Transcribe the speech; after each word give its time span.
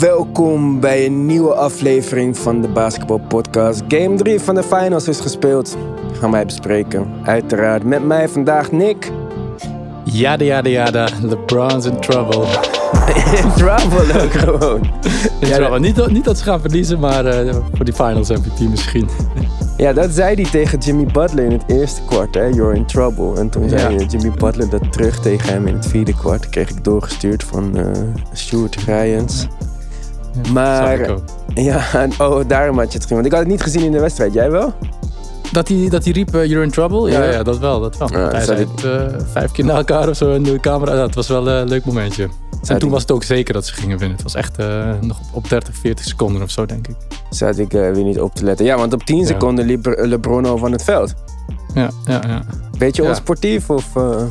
Welkom 0.00 0.80
bij 0.80 1.06
een 1.06 1.26
nieuwe 1.26 1.54
aflevering 1.54 2.38
van 2.38 2.60
de 2.60 2.68
Basketball 2.68 3.20
Podcast. 3.28 3.82
Game 3.88 4.16
3 4.16 4.40
van 4.40 4.54
de 4.54 4.62
finals 4.62 5.08
is 5.08 5.20
gespeeld. 5.20 5.76
Gaan 6.12 6.30
wij 6.30 6.44
bespreken. 6.46 7.06
Uiteraard 7.24 7.84
met 7.84 8.04
mij 8.06 8.28
vandaag 8.28 8.72
Nick. 8.72 9.10
Yada 10.04 10.44
yada 10.44 10.68
yada, 10.68 11.08
LeBron's 11.22 11.86
in 11.86 12.00
trouble. 12.00 12.44
In 13.42 13.52
trouble 13.56 14.22
ook 14.22 14.32
gewoon. 14.44 14.80
In 15.40 15.48
Ja, 15.48 15.56
trouble. 15.56 15.80
Niet, 15.80 15.96
dat- 15.96 16.10
niet 16.10 16.24
dat 16.24 16.38
ze 16.38 16.44
gaan 16.44 16.60
verliezen, 16.60 16.98
maar 17.00 17.26
eh, 17.26 17.54
voor 17.74 17.84
die 17.84 17.94
finals 17.94 18.28
MVP 18.30 18.60
misschien. 18.70 19.08
Ja, 19.76 19.92
dat 19.92 20.10
zei 20.10 20.34
hij 20.34 20.50
tegen 20.50 20.78
Jimmy 20.78 21.06
Butler 21.12 21.44
in 21.44 21.52
het 21.52 21.62
eerste 21.66 22.00
kwart. 22.06 22.34
Hè? 22.34 22.44
You're 22.46 22.74
in 22.76 22.86
trouble. 22.86 23.36
En 23.40 23.50
toen 23.50 23.68
zei 23.68 23.94
Ja. 23.94 24.00
eh, 24.00 24.06
Jimmy 24.08 24.30
Butler 24.38 24.68
dat 24.70 24.92
terug 24.92 25.20
tegen 25.20 25.52
hem 25.52 25.66
in 25.66 25.74
het 25.74 25.86
vierde 25.86 26.14
kwart. 26.14 26.48
Kreeg 26.48 26.70
ik 26.70 26.84
doorgestuurd 26.84 27.44
van 27.44 27.76
eh 27.78 27.86
Stuart 28.32 28.76
Ryans. 28.86 29.46
Maar-. 30.52 31.14
Ja, 31.54 31.92
en- 31.94 32.12
oh, 32.18 32.40
daarom 32.48 32.78
had 32.78 32.86
je 32.86 32.92
het 32.98 33.02
gezien. 33.02 33.14
Want 33.16 33.26
ik 33.26 33.32
had 33.32 33.40
het 33.40 33.50
niet 33.50 33.62
gezien 33.62 33.82
in 33.82 33.92
de 33.92 34.00
wedstrijd. 34.00 34.32
Jij 34.32 34.50
wel? 34.50 34.72
Dat 35.52 35.68
hij, 35.68 35.86
dat 35.88 36.04
hij 36.04 36.12
riep, 36.12 36.34
eh, 36.34 36.44
you're 36.44 36.62
in 36.64 36.70
trouble? 36.70 37.10
Ja, 37.10 37.22
Ja. 37.24 37.30
ja. 37.30 37.42
dat 37.42 37.58
wel. 37.58 37.80
Dat 37.80 37.96
wel. 37.98 38.08
Ja, 38.10 38.28
hij 38.30 38.44
zei 38.44 38.66
het 38.74 38.84
eh, 38.84 39.18
vijf 39.32 39.52
keer 39.52 39.64
na 39.64 39.74
elkaar 39.74 40.08
of 40.08 40.16
zo 40.16 40.32
in 40.32 40.42
de 40.42 40.60
camera. 40.60 40.92
Het 40.96 41.14
was 41.14 41.28
wel 41.28 41.48
eh, 41.48 41.58
een 41.58 41.68
leuk 41.68 41.84
momentje. 41.84 42.28
En 42.66 42.78
toen 42.78 42.90
was 42.90 43.00
het 43.02 43.10
ook 43.10 43.22
zeker 43.22 43.54
dat 43.54 43.66
ze 43.66 43.74
gingen 43.74 43.98
winnen. 43.98 44.16
Het 44.16 44.22
was 44.22 44.34
echt 44.34 44.58
eh, 44.58 44.92
nog 45.00 45.18
op, 45.20 45.26
op 45.32 45.48
30, 45.48 45.74
40 45.76 46.04
seconden 46.04 46.42
of 46.42 46.50
zo, 46.50 46.66
denk 46.66 46.88
ik. 46.88 46.94
Zat 47.30 47.58
ik 47.58 47.72
eh, 47.74 47.80
weer 47.92 48.04
niet 48.04 48.20
op 48.20 48.34
te 48.34 48.44
letten. 48.44 48.66
Ja, 48.66 48.76
want 48.76 48.92
op 48.92 49.02
10 49.04 49.18
Ja. 49.18 49.26
seconden 49.26 49.64
liep 49.66 49.86
Le- 49.86 50.06
LeBron 50.06 50.46
al 50.46 50.58
van 50.58 50.72
het 50.72 50.84
veld. 50.84 51.14
Ja, 51.74 51.90
ja, 52.04 52.20
ja. 52.26 52.42
Beetje 52.78 53.02
Ja. 53.02 53.08
onsportief 53.08 53.70
of... 53.70 53.96
eh, 53.96 54.22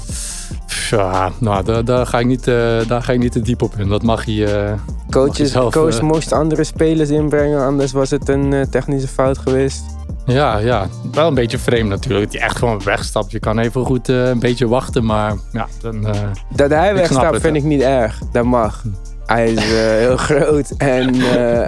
Ja, 0.89 1.31
nou, 1.39 1.63
daar, 1.63 1.85
daar, 1.85 2.05
ga 2.05 2.20
ik 2.20 2.26
niet, 2.26 2.48
eh, 2.48 2.55
daar 2.88 3.02
ga 3.03 3.12
ik 3.13 3.20
niet 3.20 3.31
te 3.31 3.41
diep 3.41 3.62
op 3.62 3.73
in. 3.77 3.89
Dat 3.89 4.03
mag 4.03 4.26
je... 4.26 4.45
eh, 4.45 4.73
coaches, 5.09 5.52
coach 5.52 5.98
eh, 5.98 6.03
moest 6.03 6.31
andere 6.31 6.63
spelers 6.63 7.09
inbrengen, 7.09 7.66
anders 7.66 7.91
was 7.91 8.09
het 8.09 8.30
een 8.30 8.67
technische 8.70 9.08
fout 9.08 9.38
geweest. 9.38 9.83
Ja, 10.25 10.58
ja, 10.58 10.88
wel 11.11 11.28
een 11.28 11.33
beetje 11.33 11.58
vreemd 11.58 11.89
natuurlijk. 11.89 12.23
Dat 12.23 12.33
je 12.33 12.39
echt 12.39 12.58
gewoon 12.58 12.83
wegstapt. 12.83 13.31
Je 13.31 13.39
kan 13.39 13.59
even 13.59 13.86
goed 13.86 14.08
een 14.08 14.39
beetje 14.39 14.67
wachten, 14.67 15.06
maar 15.06 15.33
ja, 15.52 15.67
dan... 15.81 16.08
Dat 16.56 16.69
hij 16.69 16.94
wegstapt 16.94 17.41
vind 17.41 17.56
ik 17.56 17.63
niet 17.63 17.81
erg. 17.81 18.19
Dat 18.31 18.45
mag. 18.45 18.84
Hij 19.25 19.52
is 19.53 19.63
heel 20.00 20.17
groot 20.17 20.69
en 20.78 21.16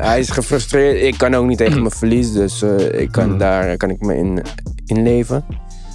hij 0.01 0.19
is 0.19 0.29
gefrustreerd. 0.29 1.01
Ik 1.01 1.17
kan 1.17 1.35
ook 1.35 1.45
niet 1.45 1.57
tegen 1.57 1.79
mijn 1.85 1.91
verlies, 1.91 2.33
dus 2.33 2.63
ik 2.91 3.11
kan, 3.11 3.23
Hmm. 3.29 3.37
daar 3.37 3.77
kan 3.77 3.89
ik 3.89 3.99
me 4.01 4.15
in, 4.17 4.41
in 4.85 5.03
leven. 5.03 5.45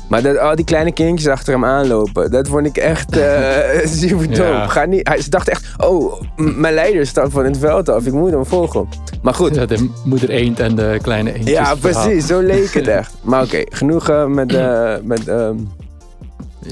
Maar 0.09 0.23
dat 0.23 0.39
al 0.39 0.57
die 0.57 0.65
kleine 0.65 0.93
kindjes 0.93 1.29
achter 1.29 1.53
hem 1.53 1.65
aanlopen, 1.65 2.31
dat 2.31 2.49
vond 2.49 2.67
ik 2.67 2.77
echt 2.77 3.17
eh, 3.17 3.87
super. 4.01 4.31
Ja. 4.31 4.67
Ga 4.67 4.85
niet, 4.85 5.09
hij, 5.09 5.21
ze 5.21 5.31
dacht 5.31 5.49
echt, 5.49 5.67
oh, 5.77 6.23
mijn 6.37 6.75
leider 6.75 7.07
stapt 7.07 7.33
van 7.33 7.45
het 7.45 7.59
veld 7.59 7.89
af, 7.89 8.07
ik 8.07 8.13
moet 8.13 8.31
hem 8.31 8.47
volgen. 8.47 8.89
Maar 9.23 9.35
goed, 9.35 9.55
ja, 9.55 9.67
de 9.67 9.89
moeder 10.05 10.31
eend 10.31 10.61
en 10.61 10.75
de 10.75 10.99
kleine 11.03 11.33
eendjes. 11.33 11.57
Ja, 11.57 11.75
precies. 11.75 12.27
Zo 12.27 12.41
leek 12.41 12.75
het 12.75 12.89
echt. 12.89 13.15
Maar 13.23 13.43
oké, 13.43 13.63
genoeg 13.69 14.09
eh, 14.09 14.27
met... 14.27 14.55
eh, 14.55 14.95
met 15.03 15.29
ehm, 15.29 15.57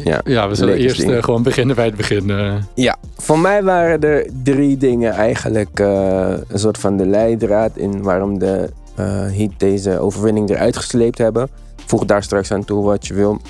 Ja, 0.05 0.21
Ja, 0.25 0.49
we 0.49 0.55
zullen 0.55 0.77
eerst 0.77 1.05
gewoon 1.09 1.43
beginnen 1.43 1.77
bij 1.77 1.85
het 1.85 1.97
begin. 1.97 2.33
ja, 2.75 2.97
voor 3.17 3.39
mij 3.39 3.62
waren 3.62 4.01
er 4.01 4.27
drie 4.43 4.77
dingen 4.77 5.12
eigenlijk 5.12 5.79
een 5.79 6.59
soort 6.59 6.79
van 6.79 6.97
de 6.97 7.07
leidraad 7.07 7.71
in 7.75 8.03
waarom 8.03 8.39
de 8.39 8.71
Heat 9.33 9.51
deze 9.57 9.99
overwinning 9.99 10.51
eruit 10.51 10.77
gesleept 10.77 11.19
hebben. 11.19 11.49
Voeg 11.87 12.05
daar 12.05 12.23
straks 12.23 12.51
aan 12.51 12.65
toe 12.65 12.85
wat 12.85 13.07
je 13.07 13.15
wil. 13.15 13.41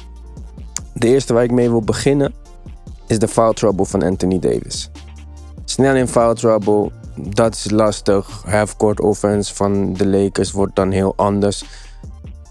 De 0.92 1.08
eerste 1.08 1.32
waar 1.32 1.42
ik 1.42 1.50
mee 1.50 1.70
wil 1.70 1.82
beginnen 1.82 2.34
is 3.06 3.18
de 3.18 3.28
foul 3.28 3.52
trouble 3.52 3.84
van 3.84 4.02
Anthony 4.02 4.38
Davis. 4.38 4.90
Snel 5.64 5.94
in 5.94 6.08
foul 6.08 6.34
trouble, 6.34 6.90
dat 7.16 7.54
is 7.54 7.70
lastig. 7.70 8.42
Half-court 8.46 9.00
offense 9.00 9.54
van 9.54 9.92
de 9.92 10.06
Lakers 10.06 10.52
wordt 10.52 10.76
dan 10.76 10.90
heel 10.90 11.12
anders. 11.16 11.64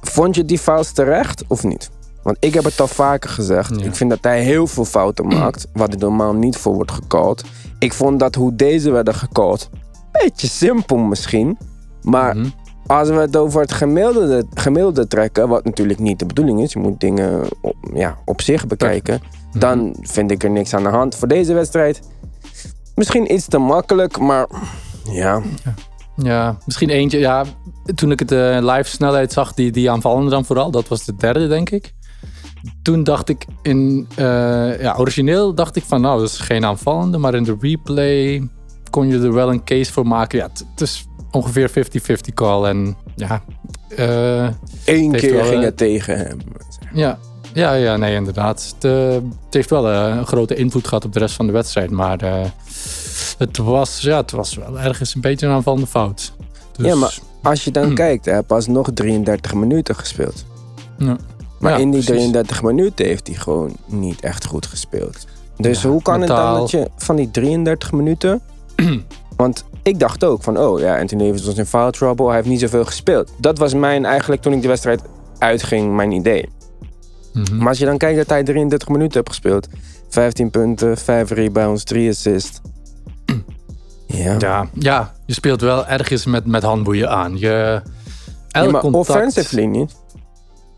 Vond 0.02 0.36
je 0.36 0.46
die 0.46 0.60
fouls 0.60 0.92
terecht 0.92 1.44
of 1.48 1.64
niet? 1.64 1.90
Want 2.24 2.38
ik 2.40 2.54
heb 2.54 2.64
het 2.64 2.82
al 2.82 2.88
vaker 2.88 3.30
gezegd. 3.30 3.80
Ja. 3.80 3.86
Ik 3.86 3.96
vind 3.96 4.10
dat 4.10 4.20
hij 4.22 4.44
heel 4.44 4.68
veel 4.68 4.86
fouten 4.86 5.28
maakt, 5.38 5.68
wat 5.74 5.94
er 5.94 6.00
normaal 6.00 6.34
niet 6.34 6.58
voor 6.58 6.74
wordt 6.74 6.92
gecalled. 6.92 7.44
Ik 7.80 7.94
vond 7.94 8.20
dat 8.20 8.36
hoe 8.36 8.56
deze 8.56 8.92
werden 8.92 9.16
gecalled, 9.16 9.70
beetje 10.12 10.48
simpel 10.48 10.98
misschien. 10.98 11.58
Maar 12.02 12.36
mhm. 12.36 12.48
Als 12.88 13.10
we 13.10 13.16
het 13.16 13.38
over 13.38 13.62
het 13.62 13.72
gemiddelde, 13.72 14.46
gemiddelde 14.54 15.08
trekken, 15.08 15.48
wat 15.48 15.64
natuurlijk 15.66 16.00
niet 16.00 16.20
de 16.20 16.26
bedoeling 16.26 16.62
is, 16.62 16.74
je 16.74 16.80
moet 16.80 17.00
dingen 17.00 17.42
op, 17.62 17.76
ja, 17.94 18.18
op 18.26 18.42
zich 18.42 18.68
bekijken, 18.68 19.22
Mhm. 19.22 19.60
dan 19.60 19.96
vind 20.02 20.32
ik 20.32 20.44
er 20.44 20.50
niks 20.52 20.74
aan 20.74 20.84
de 20.84 20.90
hand. 20.90 21.16
Voor 21.16 21.28
deze 21.28 21.54
wedstrijd 21.54 22.02
misschien 22.96 23.34
iets 23.34 23.48
te 23.48 23.58
makkelijk, 23.58 24.20
maar 24.20 24.48
ja. 25.12 25.42
Ja, 26.16 26.58
misschien 26.66 26.90
eentje. 26.90 27.20
Ja, 27.20 27.46
toen 27.96 28.12
ik 28.12 28.20
het 28.20 28.32
eh, 28.32 28.58
live 28.62 28.90
snelheid 28.90 29.32
zag, 29.34 29.54
die, 29.54 29.72
die 29.72 29.92
aanvallende 29.92 30.30
dan 30.30 30.46
vooral, 30.46 30.72
dat 30.72 30.88
was 30.88 31.06
de 31.06 31.16
derde, 31.16 31.48
denk 31.48 31.70
ik. 31.70 31.94
Toen 32.82 33.04
dacht 33.04 33.30
ik 33.30 33.46
in, 33.62 34.08
eh, 34.16 34.82
ja, 34.82 34.96
origineel 34.98 35.54
dacht 35.54 35.76
ik 35.76 35.84
van, 35.84 36.02
nou, 36.02 36.20
dat 36.20 36.30
is 36.30 36.38
geen 36.40 36.66
aanvallende, 36.66 37.18
maar 37.18 37.34
in 37.34 37.44
de 37.44 37.58
replay 37.60 38.48
kon 38.90 39.08
je 39.08 39.20
er 39.20 39.34
wel 39.34 39.50
een 39.50 39.64
case 39.64 39.92
voor 39.94 40.08
maken. 40.08 40.38
Ja, 40.38 40.48
het- 40.48 40.66
het 40.72 40.82
is 40.82 41.06
ongeveer 41.34 41.70
50-50 41.70 42.34
call 42.34 42.66
en 42.66 42.96
ja, 43.16 43.42
eh, 43.90 44.50
Eén 44.86 45.12
keer 45.12 45.34
wel, 45.34 45.44
ging 45.46 45.60
eh, 45.60 45.66
het 45.66 45.78
tegen 45.78 46.18
hem. 46.18 46.38
ja, 46.94 47.18
ja, 47.54 47.74
ja, 47.74 47.98
nee, 47.98 48.16
inderdaad. 48.16 48.74
Het, 48.76 48.84
eh, 48.84 49.14
het 49.46 49.54
heeft 49.54 49.70
wel 49.70 49.90
een 49.90 50.26
grote 50.26 50.56
invloed 50.56 50.88
gehad 50.88 51.06
op 51.06 51.14
de 51.14 51.20
rest 51.20 51.36
van 51.36 51.46
de 51.46 51.52
wedstrijd. 51.52 51.92
Maar 51.92 52.20
het, 53.38 53.58
was, 53.58 54.00
ja, 54.02 54.18
het 54.18 54.32
was 54.32 54.56
wel 54.56 54.80
ergens 54.80 55.16
een 55.16 55.22
beetje 55.22 55.48
een 55.48 55.54
aanvallende 55.54 55.88
fout. 55.88 56.34
Dus, 56.78 56.86
Ja, 56.86 56.96
maar 56.96 57.18
als 57.42 57.64
je 57.64 57.72
dan 57.72 57.84
Hmm. 57.86 57.96
kijkt, 57.96 58.26
hij 58.26 58.34
heeft 58.34 58.48
pas 58.48 58.68
nog 58.68 58.90
33 58.94 59.54
minuten 59.54 59.96
gespeeld. 59.96 60.46
ja. 60.98 61.18
Maar 61.60 61.72
Ja, 61.72 61.78
in 61.78 61.92
die 61.92 62.04
precies. 62.04 62.22
33 62.22 62.62
minuten 62.64 63.06
heeft 63.06 63.28
hij 63.28 63.36
gewoon 63.36 63.76
niet 63.86 64.22
echt 64.22 64.46
goed 64.46 64.66
gespeeld. 64.66 65.26
Dus 65.58 65.82
Ja, 65.82 65.90
hoe 65.90 66.02
kan 66.02 66.20
het 66.20 66.28
dan 66.30 66.54
dat 66.60 66.72
je 66.72 66.90
van 66.98 67.16
die 67.16 67.32
33 67.32 67.92
minuten... 67.92 68.42
want 69.36 69.66
ik 69.84 70.00
dacht 70.00 70.24
ook 70.24 70.44
van, 70.44 70.58
oh 70.58 70.80
ja, 70.80 71.00
Anthony 71.00 71.26
Davis 71.26 71.46
was 71.46 71.58
in 71.58 71.66
foul 71.66 71.92
trouble. 71.92 72.26
Hij 72.26 72.36
heeft 72.36 72.48
niet 72.48 72.60
zoveel 72.60 72.86
gespeeld. 72.86 73.32
Dat 73.38 73.58
was 73.58 73.74
mijn 73.74 74.06
eigenlijk, 74.06 74.42
toen 74.42 74.54
ik 74.54 74.62
de 74.62 74.68
wedstrijd 74.68 75.02
uitging, 75.38 75.96
mijn 75.96 76.12
idee. 76.12 76.50
Mhm. 77.34 77.58
Maar 77.58 77.68
als 77.68 77.78
je 77.78 77.86
dan 77.86 77.98
kijkt 77.98 78.18
dat 78.18 78.30
hij 78.30 78.44
33 78.44 78.88
minuten 78.88 79.14
heeft 79.14 79.30
gespeeld. 79.30 79.68
15 80.10 80.50
punten, 80.50 80.98
5 80.98 81.30
rebounds, 81.30 81.84
3 81.84 82.10
assists. 82.10 82.60
Ja. 84.08 84.36
ja, 84.40 84.68
ja, 84.74 85.14
je 85.26 85.34
speelt 85.34 85.62
wel 85.62 85.88
ergens 85.88 86.26
met, 86.26 86.46
met 86.46 86.64
handboeien 86.64 87.10
aan. 87.10 87.38
Je, 87.38 87.82
Ja, 88.54 88.62
elk 88.62 88.72
maar 88.72 88.82
contact, 88.82 89.10
offensively 89.10 89.66
niet. 89.66 89.96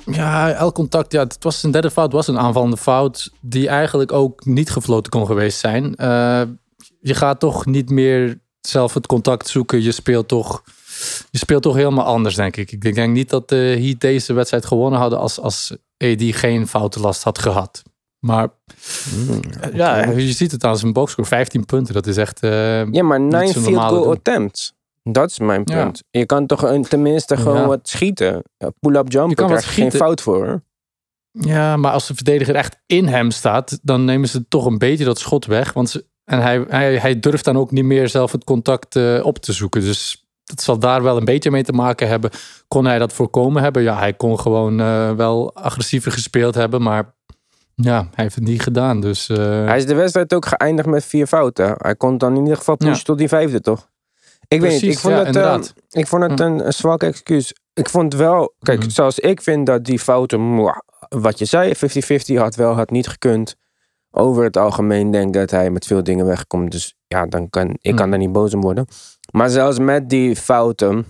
Ja, 0.05 0.51
elk 0.51 0.73
contact. 0.73 1.11
Ja, 1.11 1.23
het 1.23 1.37
was 1.39 1.63
een 1.63 1.71
derde 1.71 1.91
fout, 1.91 2.11
was 2.11 2.27
een 2.27 2.39
aanvallende 2.39 2.77
fout. 2.77 3.31
Die 3.41 3.67
eigenlijk 3.67 4.11
ook 4.11 4.45
niet 4.45 4.69
gefloten 4.69 5.11
kon 5.11 5.25
geweest 5.25 5.59
zijn. 5.59 5.95
Eh, 5.95 6.41
je 7.01 7.13
gaat 7.13 7.39
toch 7.39 7.65
niet 7.65 7.89
meer 7.89 8.39
zelf 8.67 8.93
het 8.93 9.07
contact 9.07 9.47
zoeken. 9.47 9.81
Je 9.81 9.91
speelt 9.91 10.27
toch, 10.27 10.63
je 11.29 11.37
speelt 11.37 11.61
toch 11.63 11.75
helemaal 11.75 12.05
anders, 12.05 12.35
denk 12.35 12.57
ik. 12.57 12.71
Ik 12.71 12.95
denk 12.95 13.13
niet 13.13 13.29
dat 13.29 13.49
de 13.49 13.55
Heat 13.81 13.99
deze 13.99 14.33
wedstrijd 14.33 14.65
gewonnen 14.65 14.99
hadden 14.99 15.19
als, 15.19 15.39
als 15.39 15.71
AD 15.97 16.21
geen 16.23 16.67
foutenlast 16.67 17.23
had 17.23 17.39
gehad. 17.39 17.81
Maar 18.19 18.49
Hmm, 19.09 19.39
eh, 19.61 19.73
ja, 19.73 20.05
je 20.09 20.31
ziet 20.31 20.51
het 20.51 20.63
aan 20.63 20.77
zijn 20.77 20.93
boxscore. 20.93 21.27
15 21.27 21.65
punten, 21.65 21.93
dat 21.93 22.07
is 22.07 22.17
echt... 22.17 22.39
eh, 22.39 22.91
Ja, 22.91 23.03
maar 23.03 23.19
9 23.21 23.53
zo'n 23.53 23.63
field 23.63 23.81
goal 23.81 24.03
doen. 24.03 24.13
attempts. 24.13 24.73
Dat 25.03 25.29
is 25.29 25.39
mijn 25.39 25.61
Ja. 25.65 25.83
punt. 25.83 26.03
Je 26.09 26.25
kan 26.25 26.45
toch 26.45 26.61
een, 26.63 26.83
tenminste 26.83 27.37
gewoon 27.37 27.61
Ja. 27.61 27.67
wat 27.67 27.89
schieten. 27.89 28.43
Pull-up 28.79 29.11
jumper 29.11 29.45
krijg 29.45 29.65
je 29.65 29.81
geen 29.81 29.91
fout 29.91 30.21
voor. 30.21 30.45
hoor. 30.45 30.63
Ja, 31.31 31.77
maar 31.77 31.91
als 31.91 32.07
de 32.07 32.15
verdediger 32.15 32.55
echt 32.55 32.77
in 32.85 33.07
hem 33.07 33.31
staat, 33.31 33.79
dan 33.81 34.05
nemen 34.05 34.29
ze 34.29 34.47
toch 34.47 34.65
een 34.65 34.77
beetje 34.77 35.05
dat 35.05 35.19
schot 35.19 35.45
weg. 35.45 35.73
Want 35.73 35.89
ze, 35.89 36.05
en 36.25 36.41
hij, 36.41 36.65
hij, 36.67 36.97
hij 36.97 37.19
durft 37.19 37.45
dan 37.45 37.57
ook 37.57 37.71
niet 37.71 37.83
meer 37.85 38.09
zelf 38.09 38.31
het 38.31 38.43
contact 38.43 38.95
eh, 38.95 39.19
op 39.25 39.37
te 39.37 39.53
zoeken. 39.53 39.81
Dus 39.81 40.25
dat 40.43 40.61
zal 40.61 40.79
daar 40.79 41.03
wel 41.03 41.17
een 41.17 41.25
beetje 41.25 41.51
mee 41.51 41.63
te 41.63 41.71
maken 41.71 42.07
hebben. 42.07 42.31
Kon 42.67 42.85
hij 42.85 42.99
dat 42.99 43.13
voorkomen 43.13 43.63
hebben? 43.63 43.83
Ja, 43.83 43.97
hij 43.97 44.13
kon 44.13 44.39
gewoon 44.39 44.79
eh, 44.79 45.11
wel 45.11 45.53
agressiever 45.55 46.11
gespeeld 46.11 46.55
hebben, 46.55 46.81
maar 46.81 47.13
ja, 47.75 47.97
hij 47.99 48.23
heeft 48.23 48.35
het 48.35 48.43
niet 48.43 48.61
gedaan. 48.61 48.99
Dus 49.01 49.29
eh, 49.29 49.37
Hij 49.65 49.77
is 49.77 49.85
de 49.85 49.95
wedstrijd 49.95 50.33
ook 50.33 50.45
geëindigd 50.45 50.87
met 50.87 51.05
vier 51.05 51.27
fouten. 51.27 51.75
Hij 51.77 51.95
kon 51.95 52.17
dan 52.17 52.35
in 52.35 52.41
ieder 52.41 52.57
geval 52.57 52.75
pushen 52.75 52.95
Ja. 52.95 53.01
tot 53.03 53.17
die 53.17 53.27
vijfde, 53.27 53.61
toch? 53.61 53.89
Ik 54.47 54.61
weet 54.61 54.71
niet, 54.71 54.81
ik 54.81 54.85
Precies, 54.85 55.01
vond 55.01 55.13
ja, 55.13 55.19
het, 55.19 55.27
inderdaad. 55.27 55.73
ik 55.89 56.07
vond 56.07 56.21
het 56.23 56.39
Hm. 56.39 56.45
een, 56.45 56.65
een 56.65 56.73
zwak 56.73 57.03
excuus. 57.03 57.53
Ik 57.73 57.89
vond 57.89 58.13
wel, 58.13 58.53
kijk, 58.59 58.79
Mhm. 58.79 58.89
zoals 58.89 59.19
ik 59.19 59.41
vind 59.41 59.65
dat 59.65 59.83
die 59.85 59.99
fouten, 59.99 60.71
wat 61.09 61.39
je 61.39 61.45
zei, 61.45 61.75
50-50 61.75 62.37
had 62.37 62.55
wel, 62.55 62.73
had 62.73 62.89
niet 62.89 63.07
gekund. 63.07 63.55
Over 64.17 64.43
het 64.43 64.57
algemeen 64.57 65.11
denk 65.11 65.27
ik 65.27 65.33
dat 65.33 65.51
hij 65.51 65.69
met 65.69 65.85
veel 65.85 66.03
dingen 66.03 66.25
wegkomt. 66.25 66.71
Dus 66.71 66.95
ja, 67.07 67.25
dan 67.25 67.49
kan, 67.49 67.69
ik 67.81 67.91
Hm. 67.91 67.95
kan 67.95 68.09
daar 68.09 68.19
niet 68.19 68.31
boos 68.31 68.53
om 68.53 68.61
worden. 68.61 68.87
Maar 69.31 69.49
zelfs 69.49 69.79
met 69.79 70.09
die 70.09 70.35
fouten, 70.35 71.05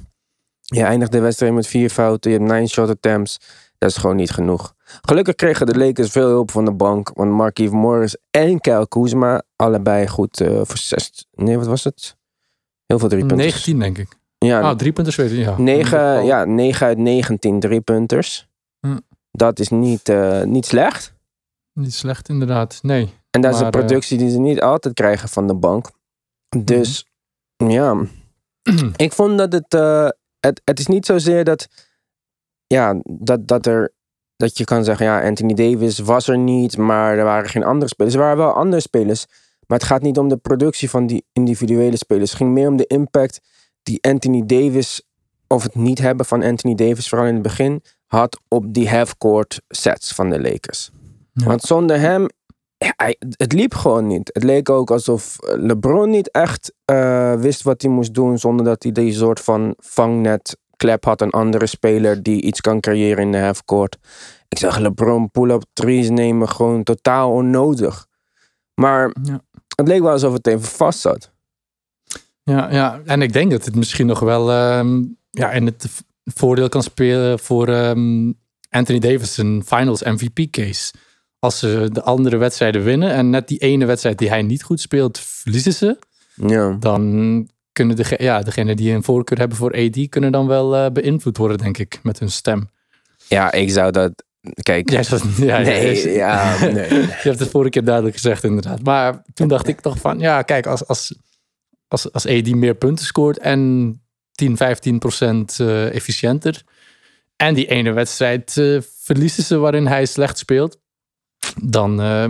je 0.62 0.84
eindigt 0.84 1.12
de 1.12 1.19
wedstrijd 1.19 1.54
met 1.54 1.68
vier 1.68 1.90
fouten, 1.90 2.31
je 2.31 2.38
hebt 2.38 2.52
nine 2.52 2.68
shot 2.68 2.90
attempts. 2.90 3.40
Dat 3.78 3.90
is 3.90 3.98
gewoon 3.98 4.16
niet 4.16 4.31
genoeg. 4.31 4.74
Gelukkig 5.02 5.36
kregen 5.36 5.66
de 5.66 5.78
Lakers 5.78 6.12
veel 6.12 6.28
hulp 6.28 6.52
van 6.52 6.66
de 6.66 6.72
bank. 6.74 7.12
Want 7.13 7.31
Markieff 7.31 7.72
Morris 7.74 8.18
en 8.31 8.60
Kyle 8.60 8.88
Kuzma 8.88 9.42
allebei 9.56 10.07
goed 10.07 10.42
eh, 10.42 10.48
voor 10.63 10.78
zes... 10.78 11.28
Nee, 11.31 11.57
wat 11.57 11.68
was 11.68 11.84
het? 11.84 12.16
Heel 12.86 13.00
veel 13.00 13.10
drie 13.10 13.25
punters. 13.25 13.52
19 13.66 13.80
denk 13.80 13.98
ik. 13.98 14.07
Ja, 14.38 14.62
Ah, 14.62 14.75
drie 14.75 14.92
punters 14.94 15.16
weet 15.16 15.31
ik, 15.31 15.38
ja. 15.38 15.56
9, 15.57 15.60
In 15.60 15.68
ieder 15.68 15.86
geval. 15.86 16.22
ja, 16.25 16.44
9 16.46 16.88
uit 16.88 16.98
19 16.98 17.60
drie 17.60 17.81
punters. 17.81 18.48
Hm. 18.80 18.98
Dat 19.31 19.60
is 19.60 19.69
niet, 19.69 20.10
eh, 20.10 20.42
niet 20.44 20.66
slecht. 20.66 21.13
Niet 21.80 21.94
slecht 21.94 22.30
inderdaad, 22.30 22.80
nee. 22.81 23.13
En 23.31 23.42
dat 23.42 23.54
is 23.54 23.60
een 23.60 23.66
eh, 23.66 23.72
productie 23.72 24.18
die 24.18 24.30
ze 24.30 24.39
niet 24.39 24.62
altijd 24.62 24.94
krijgen 24.94 25.30
van 25.30 25.48
de 25.48 25.56
bank. 25.56 25.92
Dus 26.57 27.06
ja, 27.56 28.06
ik 28.95 29.13
vond 29.13 29.38
dat 29.38 29.54
het, 29.54 29.74
eh, 29.74 30.10
het. 30.39 30.62
Het 30.63 30.80
is 30.80 30.88
niet 30.88 31.06
zozeer 31.06 31.44
dat. 31.44 31.68
Ja, 32.68 33.01
dat, 33.04 33.48
dat 33.48 33.66
er. 33.66 33.94
Dat 34.36 34.57
je 34.57 34.63
kan 34.63 34.83
zeggen, 34.83 35.06
ja, 35.06 35.22
Anthony 35.22 35.54
Davis 35.54 36.00
was 36.00 36.27
er 36.27 36.38
niet, 36.38 36.77
maar 36.77 37.18
er 37.18 37.24
waren 37.24 37.50
geen 37.50 37.63
andere 37.63 37.88
spelers. 37.88 38.13
Er 38.13 38.19
waren 38.19 38.38
wel 38.38 38.54
andere 38.54 38.81
spelers, 38.81 39.25
maar 39.68 39.78
het 39.78 39.88
gaat 39.88 40.01
niet 40.01 40.18
om 40.18 40.30
de 40.30 40.38
productie 40.38 40.89
van 40.89 41.07
die 41.07 41.25
individuele 41.33 41.98
spelers. 41.98 42.30
Het 42.30 42.39
ging 42.39 42.54
meer 42.54 42.68
om 42.68 42.78
de 42.78 42.88
impact 42.88 43.42
die 43.83 43.98
Anthony 44.01 44.45
Davis, 44.45 45.01
of 45.48 45.63
het 45.63 45.75
niet 45.75 46.00
hebben 46.00 46.25
van 46.25 46.44
Anthony 46.44 46.75
Davis, 46.75 47.10
vooral 47.10 47.28
in 47.28 47.33
het 47.33 47.44
begin, 47.44 47.83
had 48.06 48.39
op 48.48 48.74
die 48.74 48.89
half-court 48.89 49.62
sets 49.68 50.13
van 50.13 50.30
de 50.30 50.42
Lakers. 50.42 50.92
Ja. 51.36 51.46
Want 51.46 51.62
zonder 51.62 52.00
hem, 52.00 52.26
hij- 52.78 53.18
het 53.30 53.54
liep 53.54 53.74
gewoon 53.74 54.08
niet. 54.08 54.30
Het 54.34 54.44
leek 54.44 54.70
ook 54.70 54.92
alsof 54.92 55.36
LeBron 55.40 56.10
niet 56.10 56.32
echt 56.32 56.74
eh, 56.86 57.34
wist 57.34 57.62
wat 57.62 57.82
hij 57.82 57.92
moest 57.92 58.14
doen, 58.14 58.38
zonder 58.40 58.66
dat 58.66 58.84
hij 58.84 58.92
die 58.92 59.14
soort 59.14 59.40
van 59.40 59.76
vangnet 59.78 60.58
klep 60.78 61.04
had 61.06 61.22
een 61.22 61.30
andere 61.30 61.66
speler 61.66 62.24
die 62.24 62.42
iets 62.42 62.62
kan 62.62 62.80
creëren 62.80 63.24
in 63.24 63.32
de 63.32 63.38
halfcourt. 63.40 63.98
Ik 64.48 64.58
zag 64.58 64.78
LeBron 64.78 65.32
pull-up 65.32 65.64
threes 65.74 66.10
nemen, 66.10 66.50
gewoon 66.50 66.84
totaal 66.84 67.32
onnodig. 67.32 68.08
Maar 68.74 69.16
Ja. 69.24 69.42
het 69.76 69.88
leek 69.88 70.02
wel 70.02 70.12
alsof 70.12 70.34
het 70.34 70.48
even 70.48 70.62
vast 70.68 71.00
zat. 71.00 71.34
Ja, 72.44 72.72
ja, 72.72 73.02
en 73.06 73.22
ik 73.22 73.34
denk 73.34 73.52
dat 73.52 73.66
het 73.66 73.76
misschien 73.76 74.06
nog 74.06 74.20
wel 74.20 74.52
ehm, 74.52 75.04
ja, 75.30 75.52
in 75.52 75.66
het 75.66 75.88
voordeel 76.24 76.70
kan 76.70 76.84
spelen 76.84 77.40
voor 77.40 77.68
ehm, 77.68 78.31
Anthony 78.70 79.00
Davis 79.00 79.38
een 79.38 79.64
finals 79.66 80.04
MVP 80.04 80.52
case. 80.52 80.94
Als 81.45 81.59
ze 81.59 81.89
de 81.92 82.01
andere 82.01 82.38
wedstrijden 82.38 82.83
winnen 82.83 83.12
en 83.12 83.30
net 83.30 83.47
die 83.47 83.57
ene 83.57 83.86
wedstrijd 83.86 84.18
die 84.18 84.30
hij 84.30 84.42
niet 84.42 84.63
goed 84.63 84.80
speelt, 84.80 85.19
verliezen 85.19 85.74
ze. 85.74 86.00
Ja. 86.47 86.77
Dan 86.80 87.50
kunnen 87.71 87.95
de, 87.95 88.15
ja, 88.18 88.42
degenen 88.42 88.75
die 88.75 88.94
een 88.94 89.03
voorkeur 89.03 89.38
hebben 89.38 89.57
voor 89.57 89.75
AD, 89.77 90.09
kunnen 90.09 90.31
dan 90.31 90.47
wel 90.47 90.75
eh, 90.75 90.92
beïnvloed 90.92 91.38
worden, 91.38 91.57
denk 91.57 91.77
ik, 91.77 92.00
met 92.03 92.19
hun 92.19 92.31
stem. 92.31 92.69
ja, 93.27 93.51
ik 93.51 93.69
zou 93.69 93.92
dat. 93.92 94.24
Kijk. 94.62 94.89
Ja, 94.89 95.01
nee, 95.59 96.13
ja, 96.13 96.56
ja, 96.56 96.71
nee. 96.71 96.89
Je 97.21 97.21
hebt 97.21 97.39
het 97.39 97.50
vorige 97.50 97.69
keer 97.69 97.83
duidelijk 97.83 98.15
gezegd, 98.15 98.44
inderdaad. 98.44 98.83
Maar 98.83 99.24
toen 99.33 99.47
dacht 99.47 99.68
ik 99.68 99.81
toch 99.81 99.97
van, 99.97 100.19
ja, 100.19 100.42
kijk, 100.42 100.68
als, 100.68 100.88
als, 100.88 101.15
als, 101.88 102.12
als 102.12 102.27
AD 102.27 102.56
meer 102.56 102.75
punten 102.75 103.06
scoort 103.06 103.38
en 103.38 103.94
10, 104.31 104.57
15 104.57 105.00
procent 105.00 105.59
eh, 105.59 105.95
efficiënter. 105.95 106.63
En 107.36 107.53
die 107.53 107.68
ene 107.68 107.92
wedstrijd 107.92 108.57
eh, 108.57 108.77
verliezen 109.01 109.44
ze 109.44 109.57
waarin 109.57 109.88
hij 109.88 110.06
slecht 110.06 110.38
speelt. 110.38 110.83
Dan, 111.63 112.01
eh, 112.01 112.25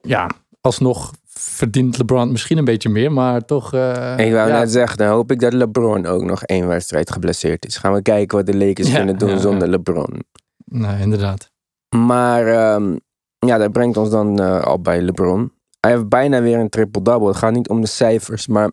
ja, 0.00 0.30
alsnog 0.60 1.12
verdient 1.26 1.98
LeBron 1.98 2.30
misschien 2.32 2.58
een 2.58 2.64
beetje 2.64 2.88
meer, 2.88 3.12
maar 3.12 3.44
toch... 3.44 3.72
eh, 3.74 4.12
Ik 4.18 4.32
wou 4.32 4.48
ja, 4.50 4.58
net 4.58 4.70
zeggen, 4.72 4.98
dan 4.98 5.08
hoop 5.08 5.30
ik 5.30 5.40
dat 5.40 5.52
LeBron 5.52 6.06
ook 6.06 6.22
nog 6.22 6.42
één 6.42 6.66
wedstrijd 6.68 7.12
geblesseerd 7.12 7.66
is. 7.66 7.76
Gaan 7.76 7.92
we 7.92 8.02
kijken 8.02 8.36
wat 8.36 8.46
de 8.46 8.56
Lakers 8.56 8.88
Ja, 8.88 8.96
kunnen 8.96 9.18
doen 9.18 9.28
ja, 9.28 9.34
ja. 9.34 9.40
zonder 9.40 9.68
LeBron. 9.68 10.22
Nee, 10.64 11.00
inderdaad. 11.00 11.50
Maar 11.96 12.46
ehm, 12.46 12.96
ja, 13.38 13.58
dat 13.58 13.72
brengt 13.72 13.96
ons 13.96 14.10
dan 14.10 14.40
eh, 14.40 14.60
al 14.62 14.80
bij 14.80 15.02
LeBron. 15.02 15.52
Hij 15.80 15.90
heeft 15.90 16.08
bijna 16.08 16.40
weer 16.40 16.58
een 16.58 16.68
triple-double. 16.68 17.28
Het 17.28 17.36
gaat 17.36 17.52
niet 17.52 17.68
om 17.68 17.80
de 17.80 17.86
cijfers, 17.86 18.46
maar 18.46 18.70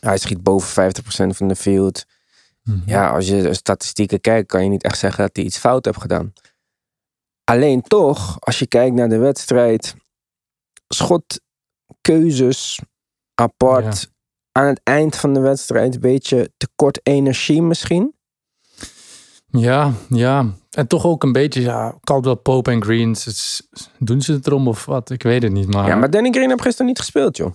hij 0.00 0.18
schiet 0.18 0.42
boven 0.42 0.92
50% 0.92 1.36
van 1.36 1.48
de 1.48 1.56
field. 1.56 2.04
Mhm. 2.62 2.78
Ja, 2.86 3.08
als 3.08 3.28
je 3.28 3.42
de 3.42 3.54
statistieken 3.54 4.20
kijkt, 4.20 4.48
kan 4.48 4.62
je 4.64 4.70
niet 4.70 4.82
echt 4.82 4.98
zeggen 4.98 5.24
dat 5.24 5.36
hij 5.36 5.44
iets 5.44 5.58
fout 5.58 5.84
heeft 5.84 6.00
gedaan. 6.00 6.32
Alleen 7.50 7.82
toch, 7.82 8.40
als 8.40 8.58
je 8.58 8.66
kijkt 8.66 8.94
naar 8.96 9.08
de 9.08 9.18
wedstrijd, 9.18 9.96
schotkeuzes 10.88 12.80
apart. 13.34 14.10
Aan 14.52 14.66
het 14.66 14.80
eind 14.84 15.16
van 15.16 15.34
de 15.34 15.40
wedstrijd 15.40 15.94
een 15.94 16.00
beetje 16.00 16.52
tekort 16.56 17.00
energie 17.02 17.62
misschien. 17.62 18.14
Ja, 19.46 19.92
ja. 20.08 20.46
En 20.70 20.86
toch 20.86 21.06
ook 21.06 21.22
een 21.22 21.32
beetje, 21.32 21.60
ja, 21.60 21.98
Caldwell 22.00 22.34
Pope 22.34 22.70
en 22.70 22.82
Greens. 22.82 23.24
het 23.24 23.68
doen 23.98 24.22
ze 24.22 24.32
het 24.32 24.46
erom 24.46 24.68
of 24.68 24.84
wat? 24.84 25.10
Ik 25.10 25.22
weet 25.22 25.42
het 25.42 25.52
niet. 25.52 25.74
Maar 25.74 25.88
Ja, 25.88 25.94
maar 25.94 26.10
Danny 26.10 26.30
Green 26.30 26.48
heeft 26.48 26.62
gisteren 26.62 26.86
niet 26.86 26.98
gespeeld, 26.98 27.36
joh. 27.36 27.54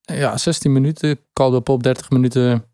ja, 0.00 0.36
16 0.36 0.72
minuten. 0.72 1.20
Caldwell 1.32 1.60
Pope 1.60 1.82
30 1.82 2.10
minuten. 2.10 2.64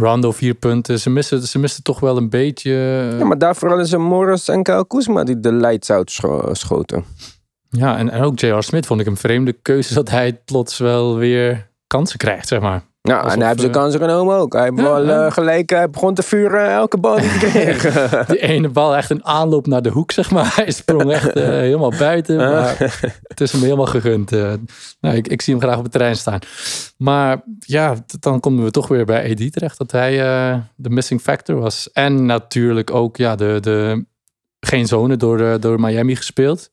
Rondo 0.00 0.32
4 0.32 0.54
punten. 0.54 0.98
Ze 1.00 1.10
missen, 1.10 1.42
ze 1.42 1.58
missen 1.58 1.82
toch 1.82 2.00
wel 2.00 2.16
een 2.16 2.28
beetje. 2.30 2.70
Ja, 3.18 3.24
maar 3.24 3.38
daarvoor 3.38 3.68
hadden 3.68 3.86
ze 3.86 3.98
Morris 3.98 4.48
en 4.48 4.62
Kyle 4.62 4.86
Kuzma 4.86 5.24
die 5.24 5.40
de 5.40 5.52
lights 5.52 5.90
out 5.90 6.10
scho- 6.10 6.54
schoten. 6.54 7.04
Ja, 7.70 7.96
en, 7.98 8.10
en 8.10 8.22
ook 8.22 8.38
J.R. 8.40 8.62
Smith 8.62 8.86
vond 8.86 9.00
ik 9.00 9.06
een 9.06 9.16
vreemde 9.16 9.52
keuze 9.52 9.94
dat 9.94 10.10
hij 10.10 10.40
plots 10.44 10.78
wel 10.78 11.16
weer 11.16 11.70
kansen 11.86 12.18
krijgt, 12.18 12.48
zeg 12.48 12.60
maar. 12.60 12.82
Alsof, 13.02 13.32
en 13.32 13.38
hij 13.38 13.46
heeft 13.48 13.60
zijn 13.60 13.72
eh, 13.72 13.80
kansen 13.80 14.00
genomen 14.00 14.36
ook. 14.36 14.52
Hij 14.52 14.66
Ja, 14.74 14.82
wel 14.82 15.06
ja. 15.06 15.26
eh, 15.26 15.32
gelijk, 15.32 15.70
hij 15.70 15.90
begon 15.90 16.14
te 16.14 16.22
vuren 16.22 16.70
elke 16.70 16.98
bal 16.98 17.16
die 17.16 17.28
hij 17.28 17.38
kreeg. 17.50 17.82
Die 18.26 18.38
ene 18.40 18.68
bal 18.68 18.96
echt 18.96 19.10
een 19.10 19.24
aanloop 19.24 19.66
naar 19.66 19.82
de 19.82 19.88
hoek, 19.88 20.12
zeg 20.12 20.30
maar. 20.30 20.52
Hij 20.56 20.70
sprong 20.70 21.12
echt 21.12 21.32
eh, 21.32 21.44
helemaal 21.66 21.92
buiten. 21.98 22.36
Maar 22.36 22.76
het 23.22 23.40
is 23.40 23.52
hem 23.52 23.62
helemaal 23.62 23.86
gegund. 23.86 24.32
eh. 24.32 24.52
nou, 25.00 25.16
ik, 25.16 25.28
ik 25.28 25.42
zie 25.42 25.54
hem 25.54 25.62
graag 25.62 25.76
op 25.76 25.82
het 25.82 25.92
terrein 25.92 26.16
staan. 26.16 26.38
Maar 26.96 27.42
ja, 27.58 27.94
dan 28.20 28.40
komen 28.40 28.64
we 28.64 28.70
toch 28.70 28.88
weer 28.88 29.04
bij 29.04 29.30
AD 29.30 29.52
terecht. 29.52 29.78
Dat 29.78 29.90
hij 29.92 30.20
eh, 30.20 30.58
de 30.76 30.90
missing 30.90 31.20
factor 31.20 31.56
was. 31.60 31.90
En 31.92 32.26
natuurlijk 32.26 32.90
ook 32.94 33.16
ja, 33.16 33.34
de, 33.36 33.58
de, 33.60 34.04
geen 34.60 34.86
zone 34.86 35.16
door, 35.16 35.40
eh, 35.40 35.54
door 35.60 35.80
Miami 35.80 36.16
gespeeld. 36.16 36.68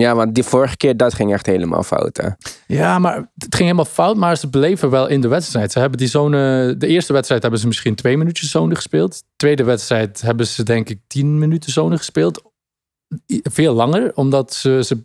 Ja, 0.00 0.14
want 0.14 0.34
die 0.34 0.44
vorige 0.44 0.76
keer, 0.76 0.96
dat 0.96 1.14
ging 1.14 1.32
echt 1.32 1.46
helemaal 1.46 1.82
fout, 1.82 2.16
hè. 2.16 2.28
Ja, 2.66 2.98
maar 2.98 3.14
het 3.16 3.54
ging 3.54 3.62
helemaal 3.62 3.84
fout. 3.84 4.16
Maar 4.16 4.36
ze 4.36 4.50
bleven 4.50 4.90
wel 4.90 5.06
in 5.08 5.20
de 5.20 5.28
wedstrijd. 5.28 5.72
Ze 5.72 5.78
hebben 5.78 5.98
die 5.98 6.08
zone... 6.08 6.74
De 6.78 6.86
eerste 6.86 7.12
wedstrijd 7.12 7.42
hebben 7.42 7.60
ze 7.60 7.66
misschien 7.66 7.94
twee 7.94 8.16
minuutjes 8.16 8.50
zone 8.50 8.74
gespeeld. 8.74 9.12
De 9.18 9.24
tweede 9.36 9.64
wedstrijd 9.64 10.20
hebben 10.20 10.46
ze 10.46 10.62
denk 10.62 10.88
ik 10.88 10.98
tien 11.06 11.38
minuten 11.38 11.72
zone 11.72 11.96
gespeeld. 11.96 12.42
Veel 13.42 13.74
langer, 13.74 14.12
omdat 14.14 14.54
ze... 14.54 14.80
ze 14.84 15.02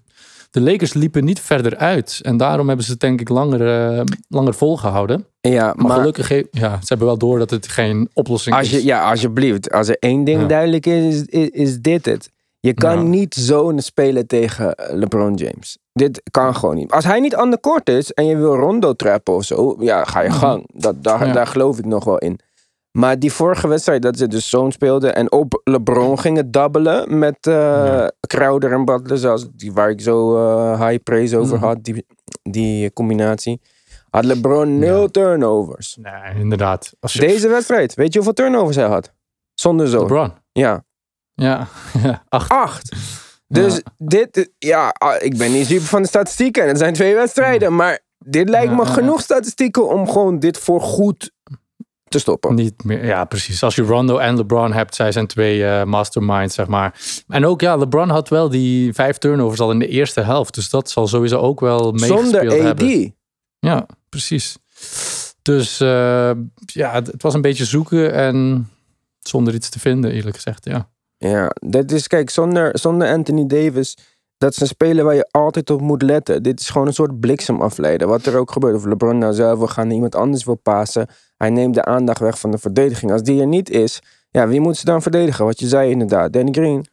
de 0.51 0.61
Lakers 0.61 0.93
liepen 0.93 1.23
niet 1.23 1.39
verder 1.39 1.77
uit. 1.77 2.19
En 2.21 2.37
daarom 2.37 2.67
hebben 2.67 2.85
ze 2.85 2.91
het 2.91 2.99
denk 2.99 3.21
ik 3.21 3.29
langer, 3.29 3.91
eh, 3.97 4.03
langer 4.27 4.53
volgehouden. 4.53 5.25
Ja, 5.41 5.73
Maar, 5.75 5.85
maar, 5.87 5.97
gelukkig, 5.97 6.29
ja, 6.51 6.71
ze 6.79 6.85
hebben 6.87 7.07
wel 7.07 7.17
door 7.17 7.39
dat 7.39 7.49
het 7.49 7.67
geen 7.67 8.09
oplossing 8.13 8.55
als 8.55 8.69
je, 8.69 8.77
is. 8.77 8.83
ja, 8.83 9.09
alsjeblieft. 9.09 9.71
Als 9.71 9.87
er 9.87 9.97
één 9.99 10.23
ding 10.23 10.41
Ja. 10.41 10.47
duidelijk 10.47 10.85
is, 10.85 11.21
is, 11.25 11.49
is 11.49 11.79
dit 11.79 12.05
het. 12.05 12.29
Je 12.59 12.73
kan 12.73 12.95
Ja. 12.95 13.01
niet 13.01 13.33
zo'n 13.35 13.79
spelen 13.79 14.27
tegen 14.27 14.75
eh, 14.75 14.93
LeBron 14.95 15.33
James. 15.33 15.77
Dit 15.93 16.21
kan 16.31 16.55
gewoon 16.55 16.75
niet. 16.75 16.91
Als 16.91 17.05
hij 17.05 17.19
niet 17.19 17.35
aan 17.35 17.51
de 17.51 17.59
court 17.59 17.89
is 17.89 18.13
en 18.13 18.25
je 18.25 18.35
wil 18.37 18.55
rondo 18.55 18.93
trappen 18.93 19.33
of 19.33 19.43
zo, 19.43 19.75
ja, 19.79 20.03
ga 20.03 20.21
je 20.21 20.29
Mhm. 20.29 20.37
gang. 20.37 20.69
Dat, 20.73 21.03
daar, 21.03 21.27
Ja. 21.27 21.33
daar 21.33 21.47
geloof 21.47 21.77
ik 21.77 21.85
nog 21.85 22.03
wel 22.03 22.17
in. 22.17 22.39
Maar 22.91 23.19
die 23.19 23.33
vorige 23.33 23.67
wedstrijd 23.67 24.01
dat 24.01 24.17
ze 24.17 24.27
dus 24.27 24.49
zo'n 24.49 24.71
speelden 24.71 25.15
en 25.15 25.31
op 25.31 25.61
LeBron 25.63 26.19
gingen 26.19 26.51
dabbelen 26.51 27.17
met 27.19 27.37
Ja. 27.41 28.11
Crowder 28.27 28.71
en 28.71 28.85
Butler, 28.85 29.17
zoals 29.17 29.47
die, 29.55 29.73
waar 29.73 29.89
ik 29.89 30.01
zo 30.01 30.35
eh, 30.37 30.87
high 30.87 31.03
praise 31.03 31.37
over 31.37 31.55
Mhm. 31.55 31.65
had, 31.65 31.83
die, 31.83 32.05
die 32.43 32.93
combinatie. 32.93 33.61
Had 34.09 34.25
LeBron 34.25 34.79
nul 34.79 35.07
turnovers. 35.11 35.97
Nee, 36.01 36.39
inderdaad. 36.41 36.93
Als 36.99 37.13
je, 37.13 37.19
Deze 37.19 37.47
wedstrijd, 37.47 37.93
weet 37.93 38.07
je 38.13 38.15
hoeveel 38.19 38.33
turnovers 38.35 38.75
hij 38.75 38.85
had? 38.87 39.11
Zonder 39.53 39.87
zo. 39.87 39.99
LeBron. 39.99 40.31
Ja, 40.51 40.83
Ja, 41.39 41.67
acht. 42.29 42.51
acht. 42.51 42.95
Dus 43.47 43.73
Ja. 43.75 43.81
dit, 43.97 44.49
ja, 44.57 44.89
ah, 44.97 45.23
ik 45.23 45.37
ben 45.37 45.51
niet 45.51 45.65
super 45.67 45.87
van 45.87 46.01
de 46.01 46.07
statistieken. 46.07 46.61
En 46.63 46.67
het 46.69 46.77
zijn 46.77 46.93
twee 46.93 47.15
wedstrijden. 47.15 47.75
Maar 47.75 47.99
dit 48.17 48.49
lijkt 48.49 48.73
me 48.75 48.85
genoeg 48.85 49.21
statistieken 49.21 49.87
om 49.89 50.09
gewoon 50.09 50.39
dit 50.39 50.57
voor 50.57 50.81
goed 50.81 51.31
te 52.07 52.19
stoppen. 52.19 52.55
Niet 52.55 52.83
meer, 52.83 53.05
ja, 53.05 53.25
precies. 53.25 53.63
Als 53.63 53.75
je 53.75 53.81
Rondo 53.81 54.17
en 54.17 54.35
LeBron 54.35 54.73
hebt, 54.73 54.95
zij 54.95 55.11
zijn 55.11 55.27
twee 55.27 55.65
eh, 55.65 55.83
masterminds, 55.83 56.55
zeg 56.55 56.67
maar. 56.67 56.99
En 57.27 57.45
ook, 57.45 57.61
ja, 57.61 57.75
LeBron 57.75 58.09
had 58.09 58.29
wel 58.29 58.49
die 58.49 58.93
vijf 58.93 59.17
turnovers 59.17 59.59
al 59.59 59.71
in 59.71 59.79
de 59.79 59.87
eerste 59.87 60.21
helft. 60.21 60.53
Dus 60.53 60.69
dat 60.69 60.89
zal 60.89 61.07
sowieso 61.07 61.37
ook 61.39 61.59
wel 61.59 61.91
meegespeeld 61.91 62.19
Zonder 62.21 62.51
AD. 62.51 62.61
hebben. 62.61 63.15
Ja, 63.59 63.85
precies. 64.09 64.57
Dus 65.41 65.79
eh, 65.79 66.31
ja, 66.65 66.91
het, 66.91 67.07
het 67.07 67.21
was 67.21 67.33
een 67.33 67.41
beetje 67.41 67.65
zoeken 67.65 68.13
en 68.13 68.69
zonder 69.19 69.53
iets 69.53 69.69
te 69.69 69.79
vinden, 69.79 70.11
eerlijk 70.11 70.35
gezegd, 70.35 70.65
ja. 70.65 70.89
Ja, 71.19 71.51
dat 71.61 71.91
is, 71.91 72.07
kijk, 72.07 72.29
zonder, 72.29 72.79
zonder 72.79 73.07
Anthony 73.07 73.45
Davis, 73.47 73.97
dat 74.37 74.51
is 74.51 74.59
een 74.61 74.67
speler 74.67 75.03
waar 75.05 75.15
je 75.15 75.27
altijd 75.31 75.69
op 75.69 75.81
moet 75.81 76.01
letten. 76.01 76.43
Dit 76.43 76.59
is 76.59 76.69
gewoon 76.69 76.87
een 76.87 76.93
soort 76.93 77.19
bliksemafleider. 77.19 78.07
Wat 78.07 78.25
er 78.25 78.37
ook 78.37 78.51
gebeurt. 78.51 78.75
Of 78.75 78.85
LeBron 78.85 79.17
nou 79.17 79.33
zelf 79.33 79.57
wil 79.57 79.67
gaan 79.67 79.91
iemand 79.91 80.15
anders 80.15 80.43
wil 80.43 80.55
pasen. 80.55 81.07
Hij 81.37 81.49
neemt 81.49 81.73
de 81.73 81.85
aandacht 81.85 82.19
weg 82.19 82.39
van 82.39 82.51
de 82.51 82.57
verdediging. 82.57 83.11
Als 83.11 83.21
die 83.21 83.41
er 83.41 83.47
niet 83.47 83.69
is, 83.69 83.99
ja, 84.31 84.47
wie 84.47 84.59
moet 84.59 84.77
ze 84.77 84.85
dan 84.85 85.01
verdedigen? 85.01 85.45
Wat 85.45 85.59
je 85.59 85.67
zei 85.67 85.91
inderdaad. 85.91 86.33
Danny 86.33 86.51
Green, 86.51 86.85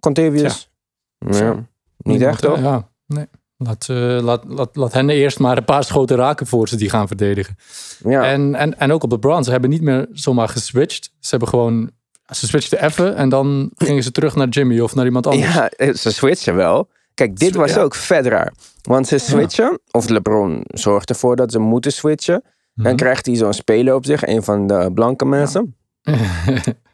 Contavious. 0.00 0.70
Ja, 1.18 1.66
niet 1.96 2.22
echt 2.22 2.42
toch? 2.42 2.56
eh, 2.56 2.62
Ja, 2.62 2.88
nee, 3.06 3.26
Laat, 3.56 3.88
laat, 3.88 4.44
laat, 4.46 4.76
laat 4.76 4.92
hen 4.92 5.08
eerst 5.10 5.38
maar 5.38 5.56
een 5.56 5.64
paar 5.64 5.84
schoten 5.84 6.16
raken 6.16 6.46
voor 6.46 6.68
ze 6.68 6.76
die 6.76 6.90
gaan 6.90 7.06
verdedigen. 7.06 7.56
Ja. 8.04 8.24
En, 8.24 8.54
en, 8.54 8.78
en 8.78 8.92
ook 8.92 9.02
op 9.02 9.10
de 9.10 9.14
LeBron. 9.14 9.44
Ze 9.44 9.50
hebben 9.50 9.70
niet 9.70 9.82
meer 9.82 10.06
zomaar 10.12 10.48
geswitcht. 10.48 11.04
Ze 11.20 11.30
hebben 11.30 11.48
gewoon... 11.48 11.90
Ze 12.32 12.46
switchten 12.46 12.84
even 12.84 13.16
en 13.16 13.28
dan 13.28 13.70
gingen 13.76 14.02
ze 14.02 14.10
terug 14.10 14.34
naar 14.34 14.48
Jimmy 14.48 14.80
of 14.80 14.94
naar 14.94 15.04
iemand 15.04 15.26
anders. 15.26 15.54
Ja, 15.54 15.68
eh, 15.68 15.94
ze 15.94 16.12
switchen 16.12 16.54
wel. 16.54 16.88
Kijk, 17.14 17.36
dit 17.36 17.54
was 17.54 17.74
ja. 17.74 17.80
ook 17.80 17.94
raar. 18.08 18.52
Want 18.82 19.06
ze 19.06 19.18
switchen, 19.18 19.80
of 19.90 20.08
LeBron 20.08 20.60
zorgt 20.66 21.08
ervoor 21.08 21.36
dat 21.36 21.52
ze 21.52 21.58
moeten 21.58 21.92
switchen. 21.92 22.42
Dan 22.74 22.86
Mhm. 22.86 22.96
krijgt 22.96 23.26
hij 23.26 23.34
zo'n 23.34 23.52
speler 23.52 23.94
op 23.94 24.04
zich, 24.04 24.26
een 24.26 24.42
van 24.42 24.66
de 24.66 24.90
blanke 24.94 25.24
mensen. 25.24 25.76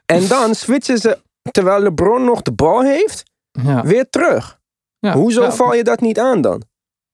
En 0.06 0.26
dan 0.28 0.54
switchen 0.54 0.99
ze, 0.99 1.18
terwijl 1.50 1.82
LeBron 1.82 2.25
nog 2.25 2.42
de 2.42 2.52
bal 2.52 2.82
heeft, 2.82 3.22
weer 3.82 4.10
terug. 4.10 4.58
Hoezo 5.12 5.50
val 5.50 5.75
je 5.75 5.84
dat 5.84 6.00
niet 6.00 6.18
aan 6.18 6.40
dan? 6.40 6.62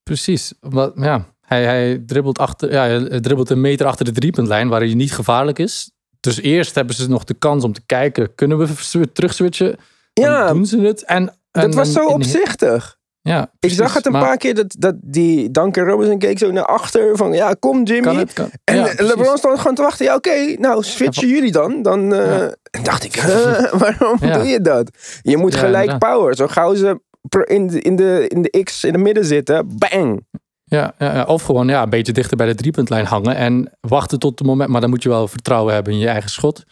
Precies. 0.03 0.55
Omdat, 0.61 0.93
ja, 0.97 1.25
hij, 1.41 1.65
hij, 1.65 2.03
dribbelt 2.07 2.39
achter, 2.39 2.73
ja, 2.73 2.85
hij 2.87 3.21
dribbelt 3.21 3.51
een 3.51 3.61
meter 3.61 3.87
achter 3.87 4.05
de 4.05 4.13
driepuntlijn 4.13 4.69
waar 4.69 4.81
hij 4.81 4.95
niet 4.95 5.13
gevaarlijk 5.13 5.59
is. 5.59 5.91
Dus 6.27 6.41
eerst 6.41 6.75
hebben 6.75 6.95
ze 6.95 7.09
nog 7.09 7.25
de 7.25 7.35
kans 7.35 7.65
om 7.65 7.73
te 7.73 7.83
kijken, 7.87 8.35
kunnen 8.35 8.59
we 8.59 9.13
terug 9.13 9.35
switchen? 9.35 9.77
Ja, 10.13 10.53
doen 10.53 10.67
ze 10.67 10.81
het. 10.81 11.05
En, 11.05 11.33
en 11.51 11.63
dat 11.63 11.75
was 11.75 11.93
zo 11.93 12.07
opzichtig. 12.07 12.97
Ja, 13.21 13.51
Ik 13.61 13.71
zag 13.71 13.95
het 13.95 14.07
een 14.07 14.13
Maar 14.13 14.23
paar 14.23 14.37
keer 14.37 14.55
dat, 14.55 14.75
dat 14.79 14.95
die 15.01 15.51
Duncan 15.51 15.85
Robinson 15.85 16.19
keek 16.19 16.39
zo 16.39 16.51
naar 16.51 16.65
achter 16.65 17.17
van 17.17 17.33
ja, 17.33 17.55
kom 17.59 17.85
Jimmy. 17.85 18.03
Kan 18.03 18.17
het, 18.17 18.33
kan, 18.33 18.51
En 18.65 18.77
ja, 18.77 18.93
LeBron 18.97 19.39
stond 19.39 19.59
gewoon 19.59 19.75
te 19.75 19.83
wachten. 19.83 20.05
Ja, 20.05 20.15
oké, 20.15 20.55
nou 20.59 20.83
switchen 20.83 21.29
jullie 21.29 21.53
dan. 21.53 21.83
Dan 21.83 22.15
eh, 22.15 22.47
dacht 22.83 23.05
ik, 23.05 23.21
waarom 23.83 24.19
doe 24.19 24.47
je 24.47 24.61
dat? 24.61 24.91
Je 25.23 25.37
moet 25.37 25.55
gelijk 25.55 25.99
power. 25.99 26.37
Zo 26.37 26.47
gauw 26.47 26.75
ze 26.75 27.01
in 27.45 27.67
de, 27.67 27.81
in, 27.81 27.97
de, 27.97 28.29
in 28.29 28.43
de 28.43 28.63
X 28.63 28.85
in 28.85 28.93
het 28.93 29.03
midden 29.03 29.25
zitten, 29.25 29.79
bang. 29.79 30.27
Ja, 30.69 31.25
of 31.27 31.43
gewoon 31.43 31.69
ja, 31.69 31.83
een 31.83 31.91
beetje 31.91 32.13
dichter 32.13 32.37
bij 32.37 32.47
de 32.47 32.55
driepuntlijn 32.55 33.07
hangen 33.07 33.37
en 33.37 33.73
wachten 33.81 34.19
tot 34.19 34.39
het 34.39 34.49
moment. 34.49 34.71
Maar 34.71 34.81
dan 34.81 34.91
moet 34.91 35.03
je 35.03 35.09
wel 35.09 35.29
vertrouwen 35.29 35.75
hebben 35.75 35.93
in 35.93 35.99
je 35.99 36.09
eigen 36.09 36.31
schot. 36.31 36.65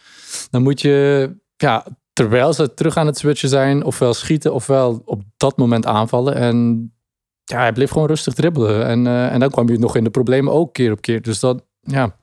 Dan 0.49 0.63
moet 0.63 0.81
je, 0.81 1.29
ja, 1.57 1.85
terwijl 2.13 2.53
ze 2.53 2.73
terug 2.73 2.97
aan 2.97 3.05
het 3.05 3.17
switchen 3.17 3.49
zijn, 3.49 3.83
ofwel 3.83 4.13
schieten 4.13 4.53
ofwel 4.53 5.01
op 5.05 5.21
dat 5.37 5.57
moment 5.57 5.85
aanvallen. 5.85 6.35
En 6.35 6.89
ja, 7.43 7.59
hij 7.59 7.73
bleef 7.73 7.91
gewoon 7.91 8.07
rustig 8.07 8.33
dribbelen. 8.33 8.85
En, 8.85 9.07
eh, 9.07 9.31
en 9.31 9.39
dan 9.39 9.49
kwam 9.49 9.69
je 9.69 9.79
nog 9.79 9.95
in 9.95 10.03
de 10.03 10.09
problemen 10.09 10.53
ook 10.53 10.73
keer 10.73 10.91
op 10.91 11.01
keer. 11.01 11.21
Dus 11.21 11.39
dat, 11.39 11.63
ja, 11.81 12.15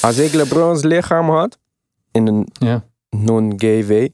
Als 0.00 0.18
ik 0.18 0.32
LeBron's 0.32 0.82
lichaam 0.82 1.30
had, 1.30 1.58
in 2.12 2.26
een 2.26 2.48
ja. 2.52 2.84
non-gay 3.10 3.86
way, 3.86 4.12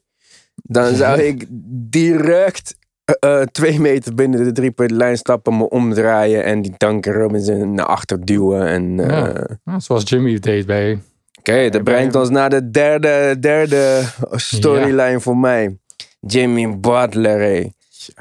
dan 0.55 0.95
zou 1.03 1.21
ik 1.21 1.47
direct 1.91 2.77
eh, 3.19 3.41
eh, 3.41 3.47
twee 3.47 3.81
meter 3.81 4.15
binnen 4.15 4.45
de 4.45 4.53
driepuntlijn 4.53 5.17
stappen, 5.17 5.57
me 5.57 5.69
omdraaien 5.69 6.45
en 6.45 6.63
die 6.63 6.75
Duncan 6.77 7.13
Robinson 7.13 7.75
naar 7.75 7.87
achter 7.87 8.25
duwen. 8.25 8.67
En, 8.67 9.01
eh, 9.01 9.09
Ja. 9.09 9.47
Ja, 9.65 9.81
zoals 9.81 10.09
Jimmy 10.09 10.39
deed 10.39 10.67
bij. 10.67 10.99
Oké, 11.39 11.69
dat 11.69 11.85
brengt 11.85 12.15
ons 12.15 12.31
naar 12.31 12.51
de 12.51 12.71
derde, 12.71 13.37
derde 13.41 14.03
storyline 14.31 15.21
voor 15.21 15.37
mij. 15.37 15.79
Jimmy 16.21 16.79
Butler. 16.79 17.71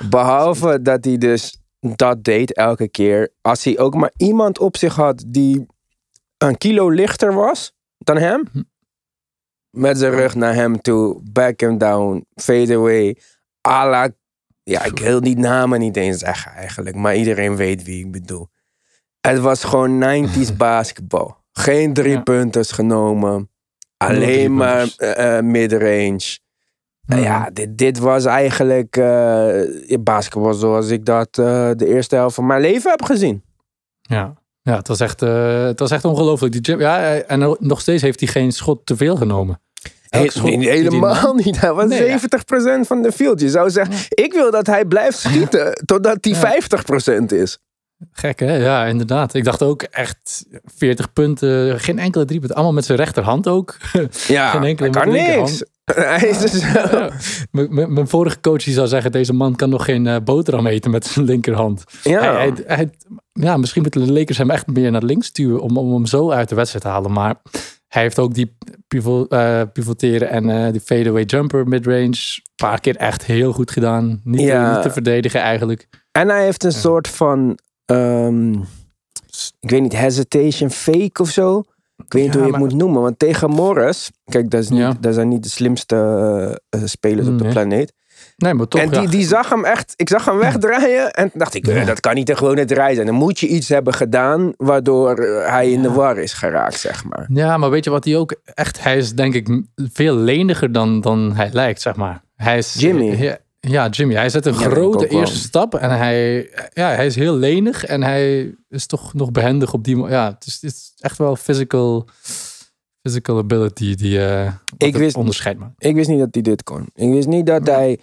Behalve 0.10 0.82
dat 0.82 1.06
hij 1.06 1.18
dus 1.18 1.60
dat 1.80 2.24
deed 2.24 2.54
elke 2.54 2.88
keer. 2.88 3.30
Als 3.42 3.64
hij 3.64 3.80
ook 3.80 3.96
maar 3.96 4.12
iemand 4.18 4.60
op 4.60 4.78
zich 4.78 4.96
had 4.96 5.24
die 5.28 5.66
een 6.38 6.58
kilo 6.58 6.90
lichter 6.90 7.34
was 7.34 7.74
dan 7.98 8.18
hem. 8.18 8.44
Met 9.70 9.98
zijn 9.98 10.12
rug 10.12 10.36
naar 10.36 10.54
hem 10.54 10.82
toe. 10.82 11.20
Back 11.32 11.60
him 11.60 11.78
down. 11.78 12.26
Fade 12.36 12.76
away. 12.76 13.18
A 13.68 13.90
la... 13.90 14.10
Ja, 14.64 14.84
ik 14.84 15.00
wil 15.00 15.22
die 15.22 15.38
namen 15.38 15.80
niet 15.80 15.98
eens 15.98 16.18
zeggen 16.20 16.52
eigenlijk. 16.52 16.96
Maar 16.96 17.16
iedereen 17.16 17.56
weet 17.56 17.84
wie 17.84 18.06
ik 18.06 18.12
bedoel. 18.12 18.50
Het 19.22 19.40
was 19.40 19.64
gewoon 19.64 20.04
90s 20.28 20.56
basketbal. 20.58 21.38
Geen 21.52 21.94
drie 21.94 22.12
Ja. 22.12 22.22
punters 22.22 22.72
genomen. 22.72 23.50
Alleen 23.98 24.56
maar 24.56 24.88
eh, 24.98 25.40
midrange. 25.40 26.40
Nou 27.06 27.22
Ja, 27.22 27.50
dit, 27.54 27.78
dit 27.78 28.00
was 28.00 28.26
eigenlijk 28.26 28.98
eh, 28.98 29.98
basketbal 30.00 30.54
zoals 30.54 30.90
ik 30.90 31.06
dat 31.06 31.36
de 31.36 31.86
eerste 31.86 32.16
helft 32.16 32.36
van 32.36 32.46
mijn 32.46 32.62
leven 32.62 32.90
heb 32.90 33.04
gezien. 33.04 33.44
Ja, 34.02 34.34
ja 34.62 34.76
het 34.76 34.88
was 34.88 35.00
echt, 35.00 35.20
het 35.20 35.80
was 35.80 35.92
echt 35.92 36.06
ongelooflijk. 36.06 36.64
Die 36.64 36.78
ja, 36.78 37.14
en 37.14 37.56
nog 37.60 37.82
steeds 37.82 38.02
heeft 38.02 38.20
hij 38.20 38.30
geen 38.30 38.52
schot 38.52 38.86
te 38.86 38.96
veel 38.96 39.16
genomen. 39.16 39.62
He- 40.20 40.30
schot 40.30 40.50
hij 40.50 40.58
helemaal 40.58 41.34
niet. 41.44 41.62
Hij 41.62 41.74
was 41.74 41.88
Nee, 41.88 42.08
ja. 42.08 42.20
70% 42.20 42.88
van 42.88 43.02
de 43.02 43.12
field. 43.12 43.42
Je 43.42 43.50
zou 43.50 43.70
zeggen, 43.70 43.96
ik 44.10 44.34
wil 44.34 44.52
dat 44.52 44.68
hij 44.68 44.86
blijft 44.86 45.18
schieten 45.20 45.82
totdat 45.86 46.18
hij 46.22 46.34
Ja. 46.34 47.18
50% 47.22 47.24
is. 47.34 47.58
Gek 48.12 48.40
hè? 48.40 48.56
Ja, 48.56 48.86
inderdaad. 48.86 49.34
Ik 49.34 49.44
dacht 49.44 49.62
ook 49.64 49.82
echt 49.82 50.46
40 50.76 51.14
punten, 51.14 51.80
geen 51.80 52.00
enkele 52.00 52.26
drie 52.26 52.38
punten. 52.40 52.56
Allemaal 52.58 52.76
met 52.76 52.86
zijn 52.86 52.98
rechterhand 52.98 53.48
ook. 53.48 53.78
Ja, 54.28 54.50
Geen 54.50 54.64
enkele 54.64 54.90
hij 54.90 55.02
kan 55.02 55.12
niks. 55.12 55.64
Hij 55.96 56.28
is 56.30 56.38
dus 56.52 56.62
Ja. 56.74 57.10
Mijn 57.52 58.08
vorige 58.08 58.40
coach 58.42 58.64
die 58.64 58.74
zou 58.74 58.88
zeggen, 58.88 59.12
deze 59.12 59.34
man 59.34 59.56
kan 59.56 59.70
nog 59.70 59.86
geen 59.86 60.08
eh, 60.08 60.16
boterham 60.24 60.68
eten 60.68 60.92
met 60.92 61.06
zijn 61.06 61.26
linkerhand. 61.26 61.84
ja. 62.04 62.20
Hij, 62.22 62.34
hij, 62.34 62.54
hij- 62.76 62.90
ja, 63.34 63.58
misschien 63.58 63.82
moeten 63.82 64.06
de 64.06 64.12
Lakers 64.14 64.38
hem 64.38 64.50
echt 64.50 64.68
meer 64.68 64.92
naar 64.92 65.04
links 65.04 65.28
stuwen 65.28 65.62
om, 65.62 65.78
om 65.78 65.94
hem 65.94 66.06
zo 66.06 66.32
uit 66.32 66.50
de 66.50 66.56
wedstrijd 66.56 66.84
te 66.84 66.90
halen. 66.92 67.12
Maar 67.12 67.36
hij 67.92 68.02
heeft 68.02 68.20
ook 68.20 68.34
die 68.34 68.58
pivo- 68.88 69.26
eh, 69.26 69.62
pivoteren 69.74 70.30
en 70.30 70.50
eh, 70.50 70.72
die 70.72 70.82
fadeaway 70.82 71.24
jumper 71.24 71.68
midrange. 71.68 72.08
Een 72.08 72.42
paar 72.56 72.80
keer 72.80 72.96
echt 72.96 73.26
heel 73.26 73.54
goed 73.54 73.72
gedaan. 73.72 74.22
Niet, 74.24 74.42
Ja. 74.42 74.70
te, 74.70 74.74
niet 74.74 74.84
te 74.84 74.92
verdedigen 74.92 75.42
eigenlijk. 75.42 75.88
En 76.12 76.28
hij 76.30 76.44
heeft 76.44 76.64
een 76.64 76.72
soort 76.72 77.08
van, 77.08 77.58
ehm, 77.86 78.52
ik 79.60 79.70
weet 79.70 79.82
niet, 79.82 79.96
hesitation 79.98 80.70
fake 80.70 81.22
of 81.22 81.30
zo. 81.30 81.60
Ik 82.06 82.14
weet 82.14 82.24
niet 82.24 82.34
Ja, 82.34 82.38
hoe 82.40 82.48
je 82.48 82.52
het 82.54 82.62
maar- 82.62 82.70
moet 82.70 82.80
noemen. 82.80 83.02
Want 83.02 83.20
tegen 83.20 83.50
Morris, 83.50 84.12
kijk, 84.24 84.50
dat, 84.50 84.62
is 84.62 84.70
niet, 84.70 84.80
Ja. 84.80 84.98
dat 85.00 85.14
zijn 85.14 85.28
niet 85.28 85.44
de 85.44 85.50
slimste 85.50 85.96
eh, 86.70 86.82
spelers 86.86 87.28
op 87.28 87.38
de 87.38 87.44
Nee. 87.44 87.54
planeet. 87.54 87.94
Nee, 88.42 88.54
maar 88.54 88.68
toch. 88.68 88.82
en 88.82 88.90
die, 88.90 89.02
ja. 89.02 89.08
die 89.10 89.26
zag 89.26 89.50
hem 89.50 89.66
echt, 89.66 89.94
ik 89.96 90.10
zag 90.10 90.26
hem 90.26 90.38
wegdraaien. 90.38 91.12
En 91.14 91.32
dacht 91.34 91.54
ik, 91.54 91.66
Ja. 91.66 91.86
dat 91.86 92.00
kan 92.00 92.16
niet 92.16 92.30
een 92.30 92.38
gewone 92.38 92.66
draai 92.66 92.94
zijn. 92.96 93.06
Dan 93.08 93.16
moet 93.16 93.40
je 93.40 93.48
iets 93.48 93.70
hebben 93.70 93.94
gedaan 93.94 94.54
waardoor 94.58 95.16
eh, 95.18 95.52
hij 95.52 95.72
in 95.72 95.82
de 95.82 95.92
war 95.92 96.18
is 96.18 96.34
geraakt, 96.34 96.80
zeg 96.80 97.04
maar. 97.04 97.26
Ja, 97.34 97.58
maar 97.58 97.70
weet 97.70 97.84
je 97.84 97.90
wat 97.90 98.06
hij 98.06 98.16
ook 98.18 98.36
echt... 98.44 98.84
Hij 98.84 98.98
is 98.98 99.14
denk 99.14 99.34
ik 99.34 99.62
veel 99.76 100.16
leniger 100.16 100.72
dan, 100.72 101.02
dan 101.02 101.36
hij 101.36 101.50
lijkt, 101.54 101.82
zeg 101.82 101.96
maar. 101.96 102.22
Hij 102.36 102.58
is, 102.58 102.74
Jimmy. 102.74 103.38
Ja, 103.60 103.88
Jimmy. 103.88 104.14
Hij 104.16 104.30
zet 104.30 104.46
een 104.46 104.54
Ja, 104.54 104.60
grote 104.60 105.08
eerste 105.08 105.38
stap. 105.38 105.76
En 105.76 105.98
hij, 105.98 106.50
ja, 106.74 106.90
hij 106.90 107.06
is 107.06 107.16
heel 107.16 107.36
lenig. 107.36 107.86
En 107.86 108.04
hij 108.04 108.54
is 108.70 108.86
toch 108.86 109.14
nog 109.14 109.32
behendig 109.32 109.74
op 109.74 109.84
die... 109.84 109.98
Ja, 110.08 110.26
het 110.34 110.46
is, 110.46 110.54
het 110.62 110.72
is 110.72 110.94
echt 111.00 111.18
wel 111.18 111.36
physical, 111.36 112.08
physical 113.02 113.38
ability 113.38 113.96
die 113.96 114.20
wat 114.20 114.54
Ik 114.78 114.96
wist- 114.98 115.16
onderscheid 115.16 115.58
maakt. 115.58 115.74
Ik 115.78 115.96
wist 115.96 116.10
niet 116.10 116.20
dat 116.20 116.28
hij 116.32 116.42
dit 116.42 116.64
kon. 116.64 116.90
Ik 116.96 117.10
wist 117.12 117.28
niet 117.28 117.46
dat 117.46 117.68
hij, 117.68 118.00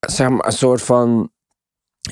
zeg 0.00 0.28
maar, 0.28 0.46
een 0.46 0.52
soort 0.52 0.82
van 0.82 1.30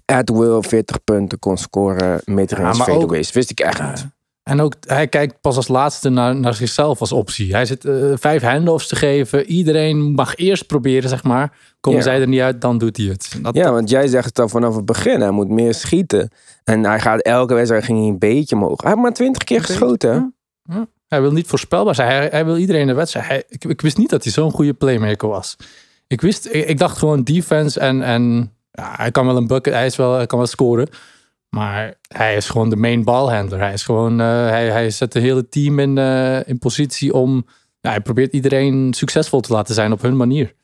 at 0.04 0.28
will 0.28 0.62
40 0.62 1.04
punten 1.04 1.38
kon 1.38 1.56
scoren 1.56 2.20
met 2.24 2.50
Ja, 2.50 2.56
range 2.56 2.68
ook- 2.80 2.82
fadeaways. 2.88 3.32
Wist 3.32 3.50
ik 3.50 3.60
echt 3.60 3.82
niet. 3.82 4.06
En 4.42 4.60
ook, 4.60 4.74
hij 4.86 5.08
kijkt 5.08 5.40
pas 5.40 5.56
als 5.56 5.68
laatste 5.68 6.08
naar, 6.08 6.36
naar 6.36 6.54
zichzelf 6.54 7.00
als 7.00 7.12
optie. 7.12 7.52
Hij 7.52 7.66
zit 7.66 7.84
eh, 7.84 8.12
vijf 8.14 8.42
handoffs 8.42 8.88
te 8.88 8.96
geven. 8.96 9.46
Iedereen 9.46 9.98
mag 10.12 10.36
eerst 10.36 10.66
proberen, 10.66 11.08
zeg 11.08 11.22
maar. 11.22 11.56
Komen 11.80 11.98
Ja. 11.98 12.04
zij 12.04 12.20
er 12.20 12.28
niet 12.28 12.40
uit, 12.40 12.60
dan 12.60 12.78
doet 12.78 12.96
hij 12.96 13.06
het. 13.06 13.38
Dat, 13.42 13.54
Ja, 13.54 13.72
want 13.72 13.90
jij 13.90 14.06
zegt 14.06 14.24
het 14.24 14.38
al 14.38 14.48
vanaf 14.48 14.76
het 14.76 14.84
begin. 14.84 15.20
Hij 15.20 15.30
moet 15.30 15.48
meer 15.48 15.74
schieten. 15.74 16.30
En 16.64 16.84
hij 16.84 17.00
gaat 17.00 17.20
elke 17.20 17.54
wedstrijd 17.54 17.84
ging 17.84 17.98
hij 17.98 18.08
een 18.08 18.18
beetje 18.18 18.54
omhoog. 18.56 18.80
Hij 18.80 18.90
heeft 18.90 19.02
maar 19.02 19.12
20 19.12 19.44
keer 19.44 19.62
geschoten. 19.64 20.10
ja. 20.12 20.74
Ja. 20.74 20.86
Hij 21.08 21.20
wil 21.22 21.32
niet 21.32 21.46
voorspelbaar 21.46 21.94
zijn. 21.94 22.08
Hij, 22.10 22.28
hij 22.30 22.44
wil 22.44 22.56
iedereen 22.56 22.86
de 22.86 22.94
wedstrijd. 22.94 23.26
Hij, 23.26 23.44
ik, 23.48 23.64
ik 23.64 23.80
wist 23.80 23.96
niet 23.98 24.10
dat 24.10 24.22
hij 24.24 24.32
zo'n 24.32 24.50
goede 24.50 24.72
playmaker 24.74 25.28
was. 25.28 25.56
Ik 26.06 26.20
wist, 26.20 26.46
ik, 26.46 26.66
ik 26.68 26.78
dacht 26.78 26.98
gewoon 26.98 27.22
defense 27.22 27.80
en, 27.80 28.02
en 28.02 28.52
ja, 28.70 28.94
hij 28.96 29.10
kan 29.10 29.26
wel 29.26 29.36
een 29.36 29.46
bucket, 29.46 29.72
hij, 29.74 29.86
is 29.86 29.96
wel, 29.96 30.12
hij 30.14 30.26
kan 30.26 30.38
wel 30.38 30.46
scoren. 30.46 30.88
Maar 31.48 31.94
hij 32.08 32.36
is 32.36 32.48
gewoon 32.48 32.70
de 32.70 32.76
main 32.76 33.04
ballhandler. 33.04 33.58
Hij 33.58 33.72
is 33.72 33.82
gewoon, 33.82 34.20
eh, 34.20 34.26
hij, 34.26 34.70
hij 34.70 34.90
zet 34.90 35.12
het 35.14 35.22
hele 35.22 35.48
team 35.48 35.78
in, 35.78 35.98
eh, 35.98 36.48
in 36.48 36.58
positie 36.58 37.12
om, 37.12 37.46
ja, 37.80 37.90
hij 37.90 38.00
probeert 38.00 38.32
iedereen 38.32 38.94
succesvol 38.94 39.40
te 39.40 39.52
laten 39.52 39.74
zijn 39.74 39.92
op 39.92 40.02
hun 40.02 40.16
manier. 40.16 40.54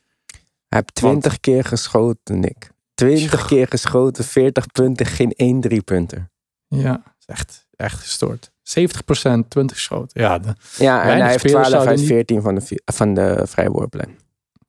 Hij 0.69 0.79
heeft 0.79 0.95
20 0.95 1.41
keer 1.41 1.65
geschoten, 1.65 2.41
Nick. 2.41 2.71
20 2.95 3.47
keer 3.47 3.67
geschoten, 3.69 4.25
40 4.25 4.67
punten, 4.67 5.07
geen 5.07 5.33
één 5.33 5.61
driepunter. 5.61 6.31
Ja, 6.69 7.03
is 7.19 7.25
echt, 7.27 7.67
echt 7.77 8.01
gestoord. 8.01 8.51
70% 8.63 9.49
20 9.49 9.79
schoten. 9.79 10.21
Ja, 10.21 10.39
de- 10.39 10.55
Ja, 10.79 11.03
en 11.03 11.09
hij 11.21 11.29
heeft 11.31 11.39
spelers 11.41 11.69
12 11.69 11.87
uit 11.87 11.99
niet- 11.99 12.07
14 12.09 12.43
van 12.43 12.55
de, 12.55 12.81
van 12.85 13.15
de. 13.15 13.47
Ja, 13.57 14.07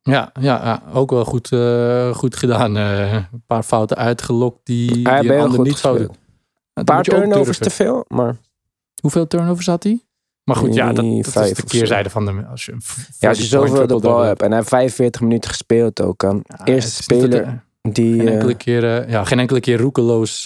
ja, 0.03 0.31
ja, 0.39 0.83
ook 0.93 1.11
wel 1.11 1.25
goed, 1.25 1.51
eh, 1.51 2.13
goed 2.13 2.35
gedaan. 2.35 2.77
Eh, 2.77 3.13
een 3.13 3.43
paar 3.47 3.63
fouten 3.63 3.97
uitgelokt 3.97 4.59
die, 4.63 5.09
Hij 5.09 5.21
die 5.21 5.31
ander 5.31 5.59
niet 5.59 5.77
zouden. 5.77 6.09
Een 6.73 6.83
paar 6.83 7.03
turnovers 7.03 7.57
te 7.57 7.69
veel, 7.69 8.05
maar 8.07 8.35
Hoeveel 9.01 9.27
turnovers 9.27 9.65
had 9.65 9.83
hij? 9.83 10.05
Maar 10.43 10.55
goed, 10.55 10.73
ja, 10.73 10.93
dat, 10.93 11.05
Nee, 11.05 11.21
dat 11.23 11.31
vijf 11.31 11.49
is 11.49 11.55
de 11.55 11.63
keerzijde 11.63 12.09
van 12.09 12.25
de... 12.25 12.45
Als 12.49 12.65
je, 12.65 12.77
ja, 13.19 13.29
als 13.29 13.37
je 13.37 13.43
zoveel 13.43 13.87
de 13.87 13.99
bal 13.99 14.19
hebt. 14.19 14.41
En 14.41 14.47
hij 14.47 14.57
heeft 14.57 14.69
45 14.69 15.21
minuten 15.21 15.49
gespeeld 15.49 16.01
ook. 16.01 16.41
Eerste 16.63 17.03
speler. 17.03 17.63
Die, 17.81 18.17
Geen 18.17 18.27
eh, 18.27 18.33
enkele 18.33 18.55
keer, 18.55 19.09
ja, 19.09 19.23
geen 19.23 19.39
enkele 19.39 19.59
keer 19.59 19.79
roekeloos, 19.79 20.43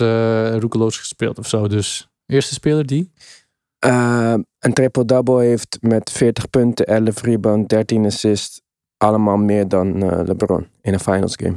roekeloos 0.60 0.98
gespeeld 0.98 1.40
of 1.40 1.48
zo. 1.48 1.68
Dus 1.68 2.10
eerste 2.26 2.54
speler 2.54 2.86
die. 2.86 3.12
een 4.60 4.74
triple-double 4.74 5.44
heeft 5.44 5.78
met 5.82 6.12
40 6.12 6.50
punten, 6.50 6.86
11 6.86 7.22
rebound, 7.22 7.70
13 7.70 8.06
assists. 8.06 8.62
Allemaal 9.06 9.38
meer 9.38 9.68
dan 9.68 10.04
eh, 10.04 10.20
LeBron 10.26 10.68
in 10.82 10.94
een 10.94 11.00
finals 11.00 11.34
game. 11.36 11.56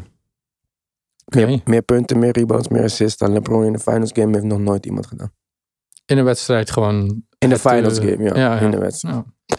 Meer, 1.25 1.61
meer 1.65 1.83
punten, 1.83 2.19
meer 2.19 2.33
rebounds, 2.33 2.69
meer 2.69 2.83
assists 2.83 3.19
dan 3.19 3.33
LeBron 3.33 3.65
in 3.65 3.73
een 3.75 3.81
finals 3.81 4.11
game 4.13 4.33
heeft 4.33 4.45
nog 4.45 4.59
nooit 4.59 4.87
iemand 4.87 5.07
gedaan. 5.07 5.33
In 6.07 6.19
een 6.19 6.25
wedstrijd 6.25 6.71
gewoon. 6.71 7.25
In 7.39 7.49
de 7.49 7.55
eh, 7.55 7.61
finals 7.61 7.99
game, 7.99 8.23
ja. 8.23 8.37
ja, 8.37 8.55
ja. 8.55 8.61
In 8.61 8.71
de 8.71 8.79
wedstrijd. 8.79 9.25
Ja, 9.47 9.57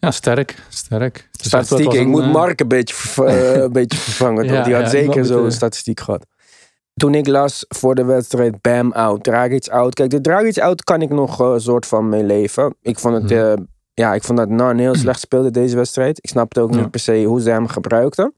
ja 0.00 0.10
sterk. 0.10 0.62
sterk. 0.68 1.28
Statistieken, 1.32 1.84
was 1.86 1.94
ik 1.94 2.00
een, 2.00 2.08
moet 2.08 2.22
eh, 2.22 2.32
Mark 2.32 2.60
een 2.60 2.68
beetje, 2.68 3.24
een 3.64 3.72
beetje 3.72 3.98
vervangen. 3.98 4.44
Ja, 4.44 4.62
Die 4.62 4.74
had 4.74 4.82
ja, 4.82 4.88
zeker 4.88 5.24
zo'n 5.24 5.50
statistiek 5.50 6.00
gehad. 6.00 6.26
Toen 6.94 7.14
ik 7.14 7.26
las 7.26 7.64
voor 7.68 7.94
de 7.94 8.04
wedstrijd 8.04 8.60
Bam 8.60 8.92
out, 8.92 9.24
Dragic 9.24 9.68
out. 9.68 9.94
Kijk, 9.94 10.10
de 10.10 10.20
Dragic 10.20 10.58
out 10.58 10.84
kan 10.84 11.02
ik 11.02 11.10
nog 11.10 11.38
een 11.38 11.60
soort 11.60 11.86
van 11.86 12.08
mee 12.08 12.24
leven. 12.24 12.76
Ik 12.82 12.98
vond 12.98 13.14
het, 13.14 13.30
Mhm. 13.30 13.64
Ja, 14.00 14.14
ik 14.14 14.22
vond 14.22 14.38
dat 14.38 14.48
Nan 14.48 14.78
heel 14.78 14.94
slecht 14.94 15.20
speelde 15.20 15.50
deze 15.50 15.76
wedstrijd. 15.76 16.18
Ik 16.18 16.28
snapte 16.30 16.60
ook 16.60 16.74
Ja. 16.74 16.80
niet 16.80 16.90
per 16.90 17.00
se 17.00 17.24
hoe 17.24 17.40
ze 17.40 17.50
hem 17.50 17.66
gebruikten. 17.68 18.34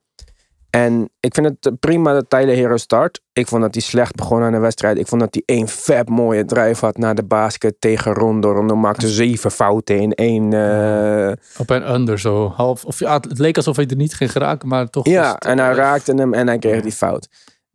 En 0.70 1.08
ik 1.20 1.34
vind 1.34 1.46
het 1.60 1.80
prima 1.80 2.12
dat 2.12 2.24
Tyler 2.30 2.54
Hero 2.54 2.76
start. 2.76 3.20
Ik 3.32 3.46
vond 3.46 3.62
dat 3.62 3.74
hij 3.74 3.82
slecht 3.82 4.14
begon 4.14 4.42
aan 4.42 4.52
de 4.52 4.58
wedstrijd. 4.58 4.98
Ik 4.98 5.06
vond 5.06 5.20
dat 5.20 5.34
hij 5.34 5.42
één 5.56 5.68
vet 5.68 6.08
mooie 6.08 6.44
drive 6.44 6.84
had 6.84 6.96
naar 6.98 7.14
de 7.14 7.22
basket 7.24 7.74
tegen 7.78 8.12
Rondo. 8.14 8.52
Rondo 8.52 8.76
maakte 8.76 9.08
zeven 9.08 9.50
fouten 9.50 9.98
in 10.00 10.12
één... 10.12 10.52
eh, 10.52 11.32
Op 11.58 11.70
en 11.70 11.92
under 11.94 12.18
zo. 12.18 12.48
Half, 12.56 12.84
of, 12.84 12.98
ja, 12.98 13.14
het 13.14 13.38
leek 13.38 13.56
alsof 13.56 13.76
hij 13.76 13.86
er 13.86 13.96
niet 13.96 14.14
ging 14.14 14.32
geraken, 14.32 14.68
maar 14.68 14.90
toch. 14.90 15.06
Ja, 15.06 15.32
het, 15.32 15.44
en 15.44 15.58
hij 15.58 15.70
eh, 15.70 15.76
raakte 15.76 16.14
hem 16.14 16.34
en 16.34 16.46
hij 16.46 16.58
kreeg 16.58 16.82
die 16.82 16.92
fout. 16.92 17.28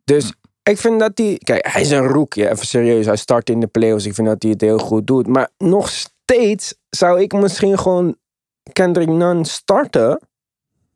Dus 0.04 0.32
ik 0.62 0.78
vind 0.78 1.00
dat 1.00 1.12
hij... 1.14 1.38
Kijk, 1.44 1.66
hij 1.72 1.80
is 1.80 1.90
een 1.90 2.06
rookie. 2.06 2.50
Even 2.50 2.66
serieus. 2.66 3.06
Hij 3.06 3.16
start 3.16 3.50
in 3.50 3.60
de 3.60 3.66
playoffs. 3.66 4.06
Ik 4.06 4.14
vind 4.14 4.26
dat 4.28 4.42
hij 4.42 4.50
het 4.52 4.60
heel 4.60 4.78
goed 4.78 5.06
doet. 5.06 5.26
Maar 5.26 5.48
nog 5.58 5.90
steeds 6.34 6.74
zou 6.90 7.20
ik 7.20 7.32
misschien 7.32 7.78
gewoon 7.78 8.16
Kendrick 8.72 9.08
Nunn 9.08 9.44
starten. 9.44 10.20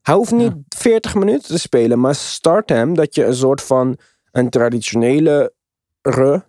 Hij 0.03 0.15
hoeft 0.15 0.33
niet 0.33 0.53
40 0.69 1.15
minuten 1.15 1.49
te 1.49 1.59
spelen. 1.59 2.01
Maar 2.01 2.15
start 2.15 2.69
hem 2.69 2.95
dat 2.95 3.15
je 3.15 3.25
een 3.25 3.35
soort 3.35 3.63
van 3.63 3.99
een 4.33 4.51
traditionele 4.51 5.53
re 6.03 6.43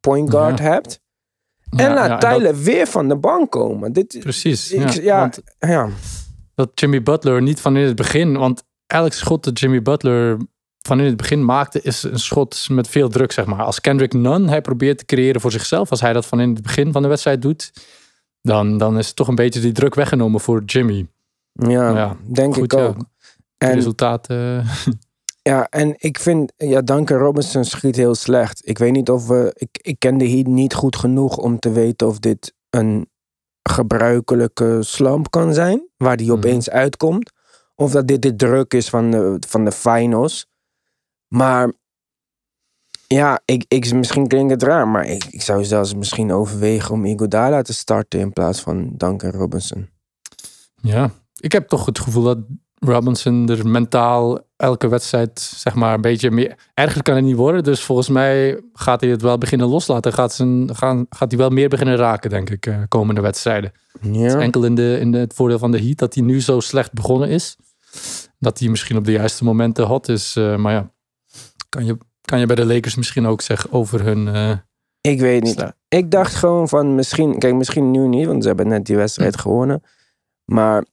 point 0.00 0.30
guard 0.30 0.58
Ja. 0.58 0.64
hebt. 0.64 1.00
ja, 1.70 1.86
En 1.88 1.94
laat 1.94 2.06
ja, 2.08 2.16
dat- 2.16 2.30
Tyler 2.36 2.56
weer 2.62 2.86
van 2.86 3.08
de 3.08 3.16
bank 3.16 3.50
komen. 3.50 3.92
Dit, 3.92 4.18
precies. 4.20 4.72
ik- 4.72 4.88
ja, 4.90 5.18
Want 5.20 5.40
ja. 5.58 5.88
dat 6.54 6.70
Jimmy 6.74 7.02
Butler 7.02 7.42
niet 7.42 7.60
van 7.60 7.76
in 7.76 7.86
het 7.86 7.96
begin. 7.96 8.36
Want 8.36 8.62
elk 8.86 9.12
schot 9.12 9.44
dat 9.44 9.58
Jimmy 9.58 9.82
Butler 9.82 10.36
van 10.86 10.98
in 11.00 11.04
het 11.06 11.16
begin 11.16 11.44
maakte, 11.44 11.80
is 11.82 12.02
een 12.02 12.18
schot 12.18 12.66
met 12.70 12.88
veel 12.88 13.08
druk, 13.08 13.32
zeg 13.32 13.46
maar. 13.46 13.62
Als 13.62 13.80
Kendrick 13.80 14.12
Nunn 14.12 14.48
hij 14.48 14.60
probeert 14.60 14.98
te 14.98 15.04
creëren 15.04 15.40
voor 15.40 15.52
zichzelf, 15.52 15.90
als 15.90 16.00
hij 16.00 16.12
dat 16.12 16.26
van 16.26 16.40
in 16.40 16.50
het 16.52 16.62
begin 16.62 16.92
van 16.92 17.02
de 17.02 17.08
wedstrijd 17.08 17.42
doet, 17.42 17.72
dan, 18.46 18.78
dan 18.78 18.98
is 18.98 19.12
toch 19.12 19.28
een 19.28 19.34
beetje 19.34 19.60
die 19.60 19.72
druk 19.72 19.94
weggenomen 19.94 20.40
voor 20.40 20.62
Jimmy. 20.64 21.06
ja, 21.52 21.68
Ja, 21.96 22.16
denk 22.32 22.54
goed, 22.54 22.72
ik 22.72 22.78
ook. 22.78 22.96
En 23.58 23.72
resultaat. 23.74 24.26
eh, 24.30 24.68
Ja, 25.42 25.66
en 25.68 25.94
ik 25.98 26.18
vind, 26.18 26.52
ja, 26.56 26.80
Duncan 26.82 27.18
Robinson 27.18 27.64
schiet 27.64 27.96
heel 27.96 28.14
slecht. 28.14 28.68
Ik 28.68 28.78
weet 28.78 28.92
niet 28.92 29.10
of 29.10 29.26
we, 29.26 29.50
ik, 29.54 29.68
ik 29.82 29.98
ken 29.98 30.18
de 30.18 30.28
Heat 30.30 30.46
niet 30.46 30.74
goed 30.74 30.96
genoeg 30.96 31.36
om 31.36 31.58
te 31.58 31.70
weten 31.72 32.06
of 32.06 32.18
dit 32.18 32.54
een 32.70 33.08
gebruikelijke 33.62 34.78
slump 34.82 35.30
kan 35.30 35.54
zijn, 35.54 35.88
waar 35.96 36.16
die 36.16 36.26
Mhm. 36.26 36.36
opeens 36.36 36.70
uitkomt. 36.70 37.32
Of 37.74 37.92
dat 37.92 38.06
dit 38.06 38.22
de 38.22 38.36
druk 38.36 38.74
is 38.74 38.88
van 38.88 39.10
de, 39.10 39.36
van 39.48 39.64
de 39.64 39.72
finals. 39.72 40.46
Maar 41.28 41.72
ja, 43.08 43.40
ik, 43.44 43.64
ik, 43.68 43.92
misschien 43.92 44.26
klinkt 44.26 44.50
het 44.52 44.62
raar, 44.62 44.88
maar 44.88 45.06
ik, 45.06 45.24
ik 45.24 45.42
zou 45.42 45.64
zelfs 45.64 45.94
misschien 45.94 46.32
overwegen 46.32 46.94
om 46.94 47.04
Iguodala 47.04 47.62
te 47.62 47.72
starten 47.72 48.20
in 48.20 48.32
plaats 48.32 48.60
van 48.60 48.90
Duncan 48.96 49.30
Robinson. 49.30 49.88
Ja, 50.82 51.10
ik 51.40 51.52
heb 51.52 51.68
toch 51.68 51.86
het 51.86 51.98
gevoel 51.98 52.22
dat 52.22 52.38
Robinson 52.74 53.48
er 53.48 53.68
mentaal 53.68 54.38
elke 54.56 54.88
wedstrijd, 54.88 55.40
zeg 55.40 55.74
maar, 55.74 55.94
een 55.94 56.00
beetje 56.00 56.30
meer. 56.30 56.54
Erger 56.74 57.02
kan 57.02 57.14
het 57.14 57.24
niet 57.24 57.36
worden. 57.36 57.64
Dus 57.64 57.80
volgens 57.80 58.08
mij 58.08 58.60
gaat 58.72 59.00
hij 59.00 59.10
het 59.10 59.22
wel 59.22 59.38
beginnen 59.38 59.68
loslaten. 59.68 60.12
Gaat, 60.12 60.32
zijn, 60.32 60.76
gaan, 60.76 61.06
gaat 61.10 61.30
hij 61.30 61.40
wel 61.40 61.50
meer 61.50 61.68
beginnen 61.68 61.96
raken, 61.96 62.30
denk 62.30 62.50
ik, 62.50 62.66
eh, 62.66 62.78
komende 62.88 63.20
wedstrijden. 63.20 63.72
Het 64.00 64.16
is 64.16 64.32
Ja, 64.32 64.40
enkel 64.40 64.64
in, 64.64 64.74
de, 64.74 64.98
in 65.00 65.12
het 65.12 65.34
voordeel 65.34 65.58
van 65.58 65.70
de 65.70 65.78
Heat 65.82 65.98
dat 65.98 66.14
hij 66.14 66.22
nu 66.24 66.40
zo 66.40 66.60
slecht 66.60 66.92
begonnen 66.92 67.28
is. 67.28 67.56
Dat 68.38 68.58
hij 68.58 68.68
misschien 68.68 68.96
op 68.96 69.04
de 69.04 69.12
juiste 69.12 69.44
momenten 69.44 69.86
hot 69.86 70.08
is. 70.08 70.36
eh, 70.36 70.56
maar 70.56 70.72
ja, 70.72 70.90
kan 71.68 71.84
je, 71.84 71.98
kan 72.26 72.38
je 72.38 72.46
bij 72.46 72.56
de 72.56 72.66
Lakers 72.66 72.94
misschien 72.94 73.26
ook 73.26 73.40
zeggen 73.40 73.72
over 73.72 74.02
hun. 74.04 74.28
eh, 74.28 74.52
ik 75.00 75.20
weet 75.20 75.42
niet. 75.42 75.52
sla- 75.52 75.74
Ik 75.88 76.10
dacht 76.10 76.34
gewoon 76.34 76.68
van 76.68 76.94
misschien, 76.94 77.38
kijk, 77.38 77.54
misschien 77.54 77.90
nu 77.90 78.08
niet, 78.08 78.26
want 78.26 78.42
ze 78.42 78.48
hebben 78.48 78.68
net 78.68 78.84
die 78.84 78.96
wedstrijd 78.96 79.38
gewonnen. 79.38 79.82
Maar 80.44 80.84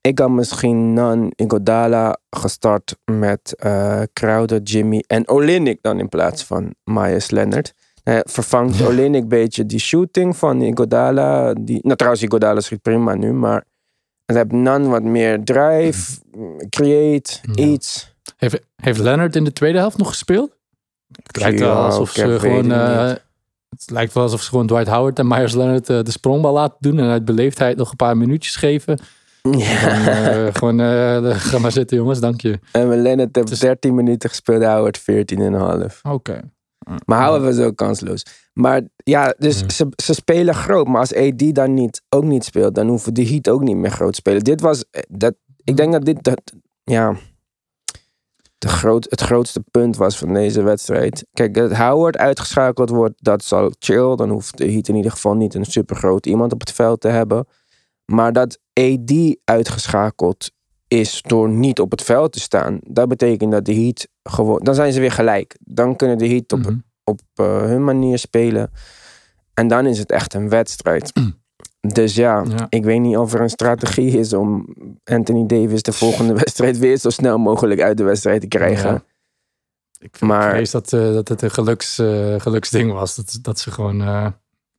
ik 0.00 0.18
had 0.18 0.30
misschien 0.30 0.92
Nan 0.92 1.32
Iguodala 1.36 2.18
gestart 2.30 2.96
met 3.04 3.54
eh 3.58 4.02
Crowder, 4.12 4.60
Jimmy 4.62 5.04
en 5.06 5.28
Olinik 5.28 5.78
dan 5.82 5.98
in 5.98 6.08
plaats 6.08 6.44
van 6.44 6.74
Myers 6.84 7.30
Leonard. 7.30 7.74
Eh, 8.02 8.18
vervangt 8.22 8.82
Olinik 8.82 9.22
een 9.22 9.28
beetje 9.28 9.66
die 9.66 9.78
shooting 9.78 10.36
van 10.36 10.60
Iguodala. 10.60 11.52
Die, 11.54 11.78
nou 11.82 11.96
trouwens, 11.96 12.22
Iguodala 12.24 12.60
schiet 12.60 12.82
prima 12.82 13.14
nu, 13.14 13.32
maar 13.32 13.64
dan 14.26 14.36
heb 14.36 14.52
Nan 14.52 14.88
wat 14.88 15.02
meer 15.02 15.44
drive, 15.44 16.18
create, 16.68 17.38
Ja. 17.42 17.64
iets. 17.64 18.14
Heeft, 18.36 18.60
heeft 18.76 18.98
Leonard 18.98 19.36
in 19.36 19.44
de 19.44 19.52
tweede 19.52 19.78
helft 19.78 19.98
nog 19.98 20.08
gespeeld? 20.08 20.58
Het 21.22 21.36
lijkt 21.36 21.60
wel 21.60 21.76
alsof 21.76 22.10
ze 22.10 22.38
gewoon. 22.38 22.70
het 22.70 23.16
eh, 23.16 23.22
het 23.70 23.90
lijkt 23.90 24.12
wel 24.12 24.22
alsof 24.22 24.42
ze 24.42 24.48
gewoon 24.48 24.66
Dwight 24.66 24.88
Howard 24.88 25.18
en 25.18 25.28
Myers 25.28 25.54
Leonard 25.54 25.88
eh, 25.88 26.02
de 26.02 26.10
sprongbal 26.10 26.52
laten 26.52 26.76
doen. 26.80 26.98
En 26.98 27.08
uit 27.08 27.24
beleefdheid 27.24 27.76
nog 27.76 27.90
een 27.90 27.96
paar 27.96 28.16
minuutjes 28.16 28.56
geven. 28.56 28.98
Ja. 29.42 30.04
Dan, 30.04 30.14
eh, 30.14 30.54
gewoon, 30.54 30.80
eh, 30.80 31.34
ga 31.50 31.58
maar 31.58 31.72
zitten 31.72 31.96
jongens, 31.96 32.20
dank 32.20 32.40
je. 32.40 32.58
En 32.72 33.02
Leonard 33.02 33.36
heeft 33.36 33.48
Dus- 33.48 33.58
13 33.58 33.94
minuten 33.94 34.28
gespeeld, 34.28 34.62
Howard 34.64 34.98
14,5. 34.98 36.00
Oké. 36.02 36.40
Maar 37.04 37.24
Howard 37.24 37.42
was 37.42 37.66
ook 37.66 37.76
kansloos. 37.76 38.24
Maar 38.52 38.82
ja, 38.96 39.34
dus 39.38 39.66
ze, 39.66 39.88
ze 39.96 40.14
spelen 40.14 40.54
groot. 40.54 40.86
Maar 40.86 41.00
als 41.00 41.14
AD 41.14 41.54
dan 41.54 41.74
niet, 41.74 42.02
ook 42.08 42.24
niet 42.24 42.44
speelt, 42.44 42.74
dan 42.74 42.88
hoeven 42.88 43.14
de 43.14 43.26
Heat 43.26 43.48
ook 43.48 43.62
niet 43.62 43.76
meer 43.76 43.90
groot 43.90 44.12
te 44.12 44.18
spelen. 44.18 44.44
Dit 44.44 44.60
was, 44.60 44.84
dat, 45.08 45.34
ik 45.64 45.76
denk 45.76 45.92
dat 45.92 46.04
dit, 46.04 46.22
dat, 46.22 46.40
ja, 46.84 47.16
de 48.60 48.68
groot, 48.68 49.06
het 49.10 49.20
grootste 49.20 49.64
punt 49.70 49.96
was 49.96 50.18
van 50.18 50.34
deze 50.34 50.62
wedstrijd. 50.62 51.26
Kijk, 51.32 51.54
dat 51.54 51.76
Howard 51.76 52.16
uitgeschakeld 52.16 52.90
wordt, 52.90 53.14
dat 53.24 53.44
zal 53.44 53.72
chill. 53.78 54.16
Dan 54.16 54.30
hoeft 54.30 54.58
de 54.58 54.72
Heat 54.72 54.88
in 54.88 54.94
ieder 54.96 55.10
geval 55.10 55.34
niet 55.34 55.54
een 55.54 55.64
supergroot 55.64 56.26
iemand 56.26 56.52
op 56.52 56.60
het 56.60 56.72
veld 56.72 57.00
te 57.00 57.08
hebben. 57.08 57.46
Maar 58.04 58.32
dat 58.32 58.58
AD 58.72 59.36
uitgeschakeld 59.44 60.50
is 60.88 61.22
door 61.22 61.48
niet 61.48 61.80
op 61.80 61.90
het 61.90 62.02
veld 62.02 62.32
te 62.32 62.40
staan, 62.40 62.78
dat 62.82 63.08
betekent 63.08 63.52
dat 63.52 63.64
de 63.64 63.74
Heat 63.74 64.08
gewoon, 64.22 64.60
dan 64.62 64.74
zijn 64.74 64.92
ze 64.92 65.00
weer 65.00 65.12
gelijk. 65.12 65.56
Dan 65.60 65.96
kunnen 65.96 66.18
de 66.18 66.28
Heat 66.28 66.52
op 66.52 66.58
Mhm. 66.58 66.76
op 67.04 67.20
eh, 67.34 67.60
hun 67.60 67.84
manier 67.84 68.18
spelen. 68.18 68.70
En 69.54 69.68
dan 69.68 69.86
is 69.86 69.98
het 69.98 70.10
echt 70.10 70.34
een 70.34 70.48
wedstrijd. 70.48 71.12
Dus 71.80 72.14
ja, 72.14 72.44
Ja. 72.48 72.66
ik 72.68 72.84
weet 72.84 73.00
niet 73.00 73.16
of 73.16 73.32
er 73.32 73.40
een 73.40 73.50
strategie 73.50 74.18
is 74.18 74.32
om 74.32 74.66
Anthony 75.04 75.46
Davis 75.46 75.82
de 75.82 75.92
volgende 75.92 76.34
wedstrijd 76.44 76.78
weer 76.78 76.96
zo 76.96 77.10
snel 77.10 77.38
mogelijk 77.38 77.80
uit 77.80 77.96
de 77.96 78.02
wedstrijd 78.04 78.40
te 78.40 78.46
krijgen. 78.46 78.90
Ja. 78.92 79.02
Ik 79.98 80.20
Maar- 80.20 80.50
vrees 80.50 80.70
dat, 80.70 80.92
eh, 80.92 81.12
dat 81.12 81.28
het 81.28 81.42
een 81.42 81.50
geluks, 81.50 81.98
eh, 81.98 82.34
geluksding 82.40 82.92
was. 82.92 83.14
Dat, 83.16 83.38
dat 83.42 83.58
ze 83.58 83.70
gewoon. 83.70 84.00
eh, 84.02 84.24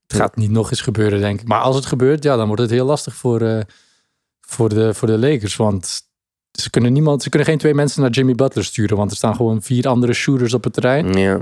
het 0.08 0.20
gaat 0.20 0.36
niet 0.36 0.52
nog 0.52 0.70
eens 0.70 0.82
gebeuren, 0.82 1.20
denk 1.20 1.42
ik. 1.42 1.48
Maar 1.48 1.60
als 1.62 1.76
het 1.76 1.86
gebeurt, 1.86 2.24
ja, 2.24 2.36
dan 2.36 2.48
wordt 2.48 2.62
het 2.62 2.72
heel 2.72 2.86
lastig 2.86 3.16
voor, 3.16 3.64
voor, 4.42 4.70
de, 4.70 4.94
voor 4.94 5.08
de 5.08 5.18
Lakers. 5.18 5.56
Want 5.56 6.02
ze 6.52 6.70
kunnen, 6.70 6.94
niemand, 6.94 7.24
ze 7.24 7.30
kunnen 7.30 7.48
geen 7.48 7.58
twee 7.58 7.74
mensen 7.74 8.02
naar 8.02 8.12
Jimmy 8.12 8.36
Butler 8.36 8.64
sturen. 8.66 8.98
Want 8.98 9.12
er 9.12 9.18
staan 9.18 9.36
gewoon 9.36 9.62
vier 9.62 9.88
andere 9.88 10.14
shooters 10.14 10.54
op 10.54 10.64
het 10.64 10.74
terrein. 10.74 11.14
Ja. 11.14 11.42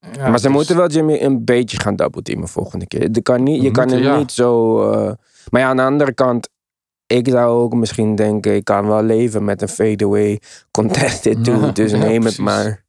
Ja, 0.00 0.28
maar 0.28 0.38
ze 0.38 0.46
dus- 0.46 0.54
moeten 0.56 0.76
wel 0.76 0.86
Jimmy 0.88 1.20
een 1.22 1.44
beetje 1.44 1.80
gaan 1.80 1.96
doubleteamen 1.96 2.48
volgende 2.48 2.86
keer. 2.86 3.08
Je 3.12 3.22
kan, 3.22 3.42
niet, 3.42 3.62
je 3.62 3.70
kan 3.70 3.88
hem 3.88 4.02
ja. 4.02 4.16
niet 4.18 4.32
zo... 4.32 4.82
eh, 4.90 5.12
maar 5.50 5.60
ja, 5.60 5.68
aan 5.68 5.76
de 5.76 5.82
andere 5.82 6.12
kant... 6.12 6.48
Ik 7.06 7.28
zou 7.28 7.60
ook 7.62 7.74
misschien 7.74 8.14
denken, 8.14 8.54
ik 8.54 8.64
kan 8.64 8.86
wel 8.86 9.02
leven 9.02 9.44
met 9.44 9.62
een 9.62 9.68
fadeaway 9.68 10.40
contested 10.70 11.36
Ja, 11.36 11.42
toe. 11.58 11.72
Dus 11.72 11.90
ja, 11.90 11.96
neem 11.98 12.24
het 12.24 12.38
maar. 12.38 12.84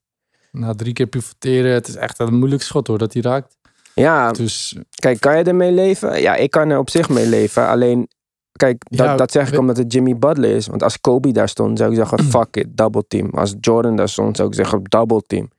Na 0.52 0.74
drie 0.74 0.94
keer 0.94 1.06
pivoteren, 1.08 1.74
het 1.74 1.88
is 1.88 1.96
echt 1.96 2.20
een 2.20 2.38
moeilijk 2.38 2.62
schot 2.62 2.88
hoor, 2.88 2.98
dat 2.98 3.14
hij 3.14 3.22
raakt. 3.22 3.58
Ja, 3.94 4.32
Dus 4.32 4.78
Kijk, 4.96 5.20
kan 5.20 5.38
je 5.38 5.44
ermee 5.44 5.72
leven? 5.72 6.22
Ja, 6.22 6.36
ik 6.36 6.52
kan 6.52 6.70
er 6.70 6.78
op 6.78 6.90
zich 6.90 7.10
mee 7.10 7.28
leven. 7.28 7.68
Alleen, 7.68 8.08
kijk, 8.52 8.84
dat, 8.90 9.18
dat 9.18 9.32
zeg 9.32 9.48
ik 9.48 9.54
we- 9.54 9.60
omdat 9.60 9.78
het 9.78 9.94
Jimmy 9.94 10.18
Butler 10.18 10.56
is. 10.56 10.68
Want 10.68 10.84
als 10.84 11.02
Kobe 11.02 11.32
daar 11.32 11.50
stond, 11.50 11.78
zou 11.78 11.90
ik 11.92 11.96
zeggen, 11.98 12.20
fuck 12.40 12.56
it, 12.56 12.68
double 12.78 13.04
team. 13.08 13.30
Als 13.30 13.56
Jordan 13.60 13.96
daar 13.96 14.10
stond, 14.10 14.36
zou 14.36 14.50
ik 14.50 14.56
zeggen, 14.56 14.84
double 14.84 15.22
team. 15.28 15.50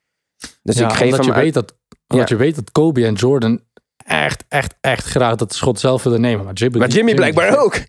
Dus 0.63 0.77
ja, 0.79 0.89
ik 0.89 0.95
geef 0.95 1.05
omdat, 1.11 1.25
hem 1.27 1.35
je 1.35 1.41
weet 1.41 1.55
dat, 1.55 1.77
omdat 2.09 2.29
je 2.29 2.37
weet 2.37 2.55
dat 2.55 2.73
Kobe 2.73 3.07
en 3.07 3.15
Jordan 3.15 3.61
echt, 3.97 4.45
echt, 4.49 4.75
echt 4.81 5.07
graag 5.07 5.37
dat 5.37 5.55
schot 5.55 5.81
zelf 5.81 6.03
willen 6.03 6.21
nemen. 6.21 6.45
Maar 6.45 6.55
Jimmy, 6.55 6.79
Maar 6.79 6.89
Jimmy 6.89 7.15
blijkbaar 7.15 7.59
ook. 7.59 7.81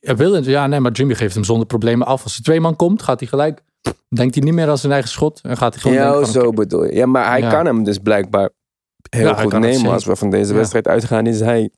Ja, 0.00 0.14
wil 0.16 0.44
ja, 0.44 0.66
nee, 0.66 0.80
maar 0.80 0.92
Jimmy 0.92 1.14
geeft 1.14 1.34
hem 1.34 1.44
zonder 1.44 1.66
problemen 1.66 2.06
af. 2.06 2.22
Als 2.22 2.36
er 2.36 2.42
twee 2.42 2.60
man 2.60 2.76
komt, 2.76 3.02
gaat 3.02 3.20
hij 3.20 3.28
gelijk 3.28 3.64
denkt 4.08 4.34
hij 4.34 4.44
niet 4.44 4.54
meer 4.54 4.68
aan 4.68 4.78
zijn 4.78 4.92
eigen 4.92 5.10
schot 5.10 5.40
en 5.42 5.56
gaat 5.56 5.72
hij 5.72 5.82
gewoon 5.82 5.96
Ja, 5.96 6.12
denken 6.12 6.32
zo 6.32 6.50
bedoel 6.50 6.84
je. 6.84 6.94
Ja, 6.94 7.06
maar 7.06 7.26
hij 7.28 7.40
Ja. 7.40 7.50
kan 7.50 7.66
hem 7.66 7.84
dus 7.84 7.98
blijkbaar 7.98 8.50
heel 9.10 9.26
Ja, 9.26 9.34
goed 9.34 9.58
nemen. 9.58 9.92
Als 9.92 10.04
we 10.04 10.16
van 10.16 10.30
deze 10.30 10.50
Ja. 10.52 10.56
wedstrijd 10.58 10.88
uitgaan, 10.88 11.26
is 11.26 11.40
hij 11.40 11.70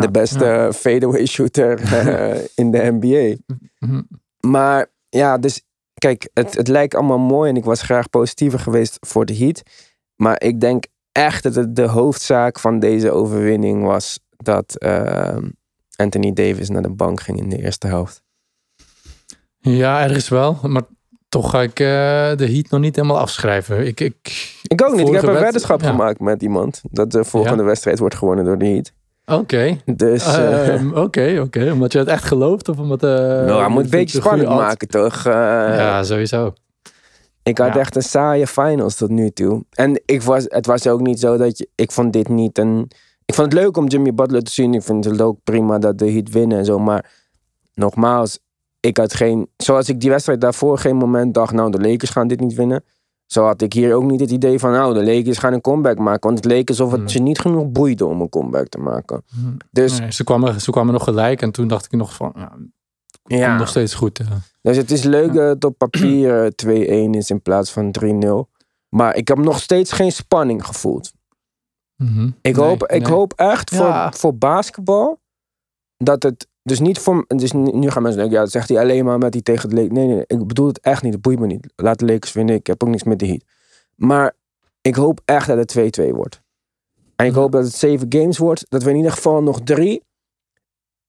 de 0.00 0.10
beste 0.10 0.70
fadeaway 0.74 1.26
shooter 1.26 1.80
eh, 1.92 2.40
in 2.54 2.70
de 2.70 2.96
NBA. 2.98 3.36
Mhm. 3.78 4.02
Maar 4.40 4.86
ja, 5.08 5.38
dus 5.38 5.62
kijk, 5.98 6.28
het, 6.34 6.54
het 6.54 6.68
lijkt 6.68 6.94
allemaal 6.94 7.18
mooi 7.18 7.50
en 7.50 7.56
ik 7.56 7.64
was 7.64 7.82
graag 7.82 8.10
positiever 8.10 8.58
geweest 8.58 8.96
voor 9.00 9.26
de 9.26 9.36
Heat. 9.36 9.62
Maar 10.16 10.42
ik 10.42 10.60
denk 10.60 10.84
echt 11.12 11.42
dat 11.42 11.54
het 11.54 11.76
de 11.76 11.86
hoofdzaak 11.86 12.58
van 12.58 12.78
deze 12.78 13.10
overwinning 13.10 13.84
was 13.84 14.20
dat 14.36 14.76
eh, 14.76 15.36
Anthony 15.96 16.32
Davis 16.32 16.68
naar 16.68 16.82
de 16.82 16.90
bank 16.90 17.20
ging 17.20 17.38
in 17.38 17.48
de 17.48 17.62
eerste 17.62 17.86
helft. 17.86 18.22
Ja, 19.58 20.02
ergens 20.02 20.28
wel. 20.28 20.58
Maar 20.62 20.82
toch 21.28 21.50
ga 21.50 21.62
ik 21.62 21.80
eh, 21.80 21.86
de 22.36 22.50
Heat 22.52 22.70
nog 22.70 22.80
niet 22.80 22.96
helemaal 22.96 23.18
afschrijven. 23.18 23.86
Ik, 23.86 24.00
ik, 24.00 24.52
Ik 24.62 24.82
ook 24.84 24.96
niet. 24.96 25.08
Ik 25.08 25.14
heb 25.14 25.22
een 25.22 25.32
wed- 25.32 25.42
weddenschap 25.42 25.80
ja. 25.80 25.88
gemaakt 25.88 26.20
met 26.20 26.42
iemand 26.42 26.80
dat 26.90 27.10
de 27.10 27.24
volgende 27.24 27.62
wedstrijd 27.62 27.98
wordt 27.98 28.14
gewonnen 28.14 28.44
door 28.44 28.58
de 28.58 28.66
Heat. 28.66 28.92
Oké. 29.28 29.76
Dus 29.84 30.26
eh, 30.36 30.74
Ehm, 30.74 30.92
Oké, 30.94 31.40
oké. 31.44 31.70
Omdat 31.72 31.92
je 31.92 31.98
het 31.98 32.08
echt 32.08 32.24
gelooft? 32.24 32.68
Of 32.68 32.78
omdat... 32.78 33.02
eh 33.02 33.10
nou, 33.10 33.60
hij 33.60 33.68
moet 33.68 33.84
een 33.84 33.90
beetje 33.90 34.20
spannend 34.20 34.48
maken, 34.48 34.88
toch? 34.88 35.16
Eh, 35.26 35.32
Ja, 35.76 36.02
sowieso. 36.02 36.52
Ik 37.42 37.58
had 37.58 37.74
Ja. 37.74 37.80
echt 37.80 37.96
een 37.96 38.02
saaie 38.02 38.46
finals 38.46 38.94
tot 38.96 39.08
nu 39.10 39.30
toe. 39.30 39.64
En 39.70 40.02
ik 40.04 40.22
was, 40.22 40.44
het 40.48 40.66
was 40.66 40.86
ook 40.86 41.00
niet 41.00 41.20
zo 41.20 41.36
dat 41.36 41.58
je... 41.58 41.68
Ik 41.74 41.92
vond 41.92 42.12
dit 42.12 42.28
niet 42.28 42.58
een... 42.58 42.90
Ik 43.24 43.34
vond 43.34 43.52
het 43.52 43.62
leuk 43.62 43.76
om 43.76 43.86
Jimmy 43.86 44.14
Butler 44.14 44.42
te 44.42 44.50
zien. 44.52 44.74
Ik 44.74 44.82
vind 44.82 45.04
het 45.04 45.20
ook 45.22 45.38
prima 45.44 45.78
dat 45.78 45.98
de 45.98 46.10
Heat 46.12 46.30
winnen 46.30 46.58
en 46.58 46.64
zo. 46.64 46.78
Maar 46.78 47.10
nogmaals, 47.74 48.38
ik 48.80 48.96
had 48.96 49.14
geen... 49.14 49.48
Zoals 49.56 49.88
ik 49.88 50.00
die 50.00 50.10
wedstrijd 50.10 50.40
daarvoor 50.40 50.78
geen 50.78 50.96
moment 50.96 51.34
dacht... 51.34 51.52
Nou, 51.52 51.70
de 51.70 51.80
Lakers 51.80 52.10
gaan 52.10 52.28
dit 52.28 52.40
niet 52.40 52.54
winnen. 52.54 52.84
Zo 53.28 53.44
had 53.44 53.62
ik 53.62 53.72
hier 53.72 53.94
ook 53.94 54.02
niet 54.04 54.20
het 54.20 54.30
idee 54.30 54.58
van... 54.58 54.70
Nou, 54.70 54.94
de 54.94 55.04
Lakers 55.04 55.38
gaan 55.38 55.52
een 55.52 55.60
comeback 55.60 55.98
maken. 55.98 56.20
Want 56.28 56.36
het 56.44 56.44
leek 56.52 56.68
alsof 56.68 56.90
het 56.90 57.00
Hmm. 57.00 57.08
ze 57.08 57.18
niet 57.18 57.38
genoeg 57.38 57.66
boeide 57.70 58.06
om 58.06 58.20
een 58.20 58.28
comeback 58.28 58.68
te 58.68 58.78
maken. 58.78 59.24
Dus 59.70 59.98
Nee, 59.98 60.12
ze, 60.12 60.24
kwamen, 60.24 60.60
ze 60.60 60.70
kwamen 60.70 60.92
nog 60.92 61.04
gelijk 61.04 61.42
en 61.42 61.50
toen 61.50 61.68
dacht 61.68 61.84
ik 61.84 61.92
nog 61.92 62.14
van... 62.14 62.32
Ja, 63.24 63.56
nog 63.56 63.68
steeds 63.68 63.94
goed. 63.94 64.18
eh. 64.18 64.26
Dus 64.62 64.76
het 64.76 64.90
is 64.90 65.02
leuk 65.02 65.32
dat 65.32 65.48
het 65.48 65.64
op 65.64 65.78
papier 65.78 66.44
eh, 66.44 67.06
2-1 67.06 67.10
is 67.10 67.30
in 67.30 67.42
plaats 67.42 67.70
van 67.70 67.94
3-0. 68.04 68.50
Maar 68.88 69.16
ik 69.16 69.28
heb 69.28 69.38
nog 69.38 69.58
steeds 69.60 69.92
geen 69.92 70.12
spanning 70.12 70.66
gevoeld. 70.66 71.12
Mhm. 71.96 72.26
Ik, 72.40 72.56
Nee, 72.56 72.64
hoop, 72.64 72.86
ik 72.86 73.06
hoop 73.06 73.32
echt 73.32 73.74
voor, 73.74 74.08
voor 74.10 74.36
basketbal 74.36 75.20
dat 75.96 76.22
het. 76.22 76.48
Dus 76.68 76.80
niet 76.80 76.98
voor. 76.98 77.24
Dus 77.26 77.52
nu 77.52 77.90
gaan 77.90 78.02
mensen 78.02 78.20
denken, 78.20 78.36
ja, 78.36 78.42
dat 78.42 78.50
zegt 78.50 78.68
hij 78.68 78.78
alleen 78.78 79.04
maar 79.04 79.18
met 79.18 79.32
die 79.32 79.42
tegen 79.42 79.68
de 79.68 79.74
Lakers. 79.74 79.94
Nee, 79.94 80.06
nee, 80.06 80.14
nee, 80.14 80.24
ik 80.26 80.46
bedoel 80.46 80.66
het 80.66 80.80
echt 80.80 81.02
niet. 81.02 81.12
Het 81.12 81.22
boeit 81.22 81.38
me 81.38 81.46
niet. 81.46 81.72
Laat 81.76 81.98
de 81.98 82.04
Lakers 82.04 82.32
winnen. 82.32 82.54
Ik 82.54 82.66
heb 82.66 82.82
ook 82.82 82.88
niks 82.88 83.02
met 83.02 83.18
de 83.18 83.26
Heat. 83.26 83.44
Maar 83.94 84.34
ik 84.80 84.94
hoop 84.94 85.20
echt 85.24 85.46
dat 85.46 85.72
het 85.72 86.00
2-2 86.00 86.10
wordt. 86.10 86.42
En 87.16 87.26
ik 87.26 87.32
hoop 87.32 87.52
dat 87.52 87.64
het 87.64 87.74
7 87.74 88.06
games 88.08 88.38
wordt. 88.38 88.66
Dat 88.68 88.82
we 88.82 88.90
in 88.90 88.96
ieder 88.96 89.12
geval 89.12 89.42
nog 89.42 89.60
drie 89.60 90.02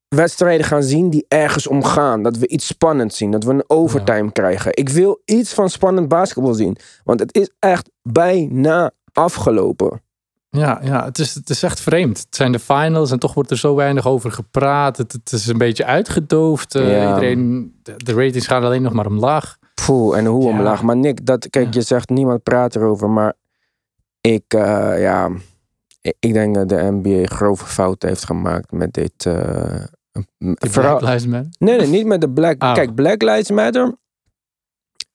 wedstrijden 0.07 0.65
gaan 0.65 0.83
zien 0.83 1.09
die 1.09 1.25
ergens 1.27 1.67
om 1.67 1.83
gaan. 1.83 2.23
Dat 2.23 2.37
we 2.37 2.47
iets 2.47 2.67
spannends 2.67 3.17
zien. 3.17 3.31
Dat 3.31 3.43
we 3.43 3.51
een 3.51 3.69
overtime 3.69 4.31
krijgen. 4.31 4.75
Ik 4.75 4.89
wil 4.89 5.21
iets 5.25 5.53
van 5.53 5.69
spannend 5.69 6.07
basketbal 6.07 6.53
zien. 6.53 6.77
Want 7.03 7.19
het 7.19 7.35
is 7.35 7.49
echt 7.59 7.89
bijna 8.01 8.91
afgelopen. 9.13 10.01
Ja, 10.49 10.79
ja 10.83 11.05
het, 11.05 11.19
is, 11.19 11.35
het 11.35 11.49
is 11.49 11.63
echt 11.63 11.79
vreemd. 11.79 12.17
Het 12.17 12.35
zijn 12.35 12.51
de 12.51 12.59
finals 12.59 13.11
en 13.11 13.19
toch 13.19 13.33
wordt 13.33 13.51
er 13.51 13.57
zo 13.57 13.75
weinig 13.75 14.07
over 14.07 14.31
gepraat. 14.31 14.97
Het, 14.97 15.11
het 15.11 15.31
is 15.31 15.47
een 15.47 15.57
beetje 15.57 15.85
uitgedoofd. 15.85 16.75
Eh, 16.75 16.91
Ja. 16.91 17.07
Iedereen, 17.07 17.73
de, 17.83 17.93
de 17.97 18.13
ratings 18.13 18.47
gaan 18.47 18.63
alleen 18.63 18.81
nog 18.81 18.93
maar 18.93 19.05
omlaag. 19.05 19.57
Poeh, 19.85 20.17
en 20.17 20.25
hoe 20.25 20.43
Ja. 20.43 20.49
omlaag. 20.49 20.81
Maar 20.81 20.97
Nick, 20.97 21.25
dat, 21.25 21.49
kijk, 21.49 21.73
je 21.73 21.81
zegt 21.81 22.09
niemand 22.09 22.43
praat 22.43 22.75
erover, 22.75 23.09
maar 23.09 23.33
ik, 24.21 24.43
eh, 24.47 25.01
ja, 25.01 25.29
ik, 26.01 26.15
ik 26.19 26.33
denk 26.33 26.55
dat 26.55 26.69
de 26.69 26.87
NBA 26.91 27.25
grove 27.35 27.65
fouten 27.65 28.09
heeft 28.09 28.25
gemaakt 28.25 28.71
met 28.71 28.93
dit. 28.93 29.13
De 29.23 29.87
vooral, 30.69 30.97
Black 30.97 31.09
Lives 31.11 31.25
Matter. 31.25 31.51
nee, 31.59 31.77
nee, 31.77 31.87
niet 31.87 32.05
met 32.05 32.21
de 32.21 32.29
Black. 32.29 32.63
Oh. 32.63 32.73
Kijk, 32.73 32.95
Black 32.95 33.21
Lives 33.21 33.51
Matter. 33.51 33.95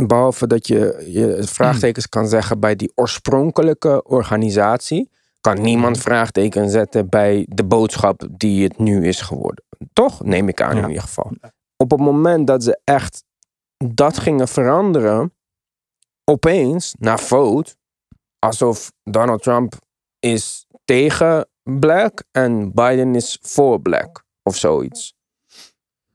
Behalve 0.06 0.46
dat 0.46 0.66
je, 0.66 1.04
je 1.08 1.42
vraagtekens 1.42 2.08
kan 2.08 2.28
zeggen 2.28 2.60
bij 2.60 2.76
die 2.76 2.92
oorspronkelijke 2.94 4.02
organisatie, 4.02 5.10
kan 5.44 5.60
niemand 5.62 5.98
vraagteken 5.98 6.70
zetten 6.70 7.08
bij 7.08 7.46
de 7.48 7.64
boodschap 7.64 8.26
die 8.30 8.64
het 8.64 8.78
nu 8.78 9.06
is 9.06 9.20
geworden. 9.20 9.64
Toch? 9.92 10.22
Neem 10.24 10.48
ik 10.48 10.60
aan 10.62 10.76
Ja. 10.76 10.82
in 10.82 10.88
ieder 10.88 11.02
geval. 11.02 11.32
Op 11.76 11.90
het 11.90 12.00
moment 12.00 12.46
dat 12.46 12.62
ze 12.64 12.80
echt 12.84 13.24
dat 13.94 14.18
gingen 14.18 14.48
veranderen, 14.48 15.32
opeens, 16.24 16.94
na 16.98 17.16
vote, 17.18 17.74
alsof 18.38 18.92
Donald 19.02 19.42
Trump 19.42 19.74
is 20.18 20.66
tegen 20.84 21.48
black 21.62 22.24
en 22.30 22.72
Biden 22.74 23.14
is 23.14 23.38
voor 23.42 23.80
black 23.80 24.24
of 24.42 24.56
zoiets. 24.56 25.14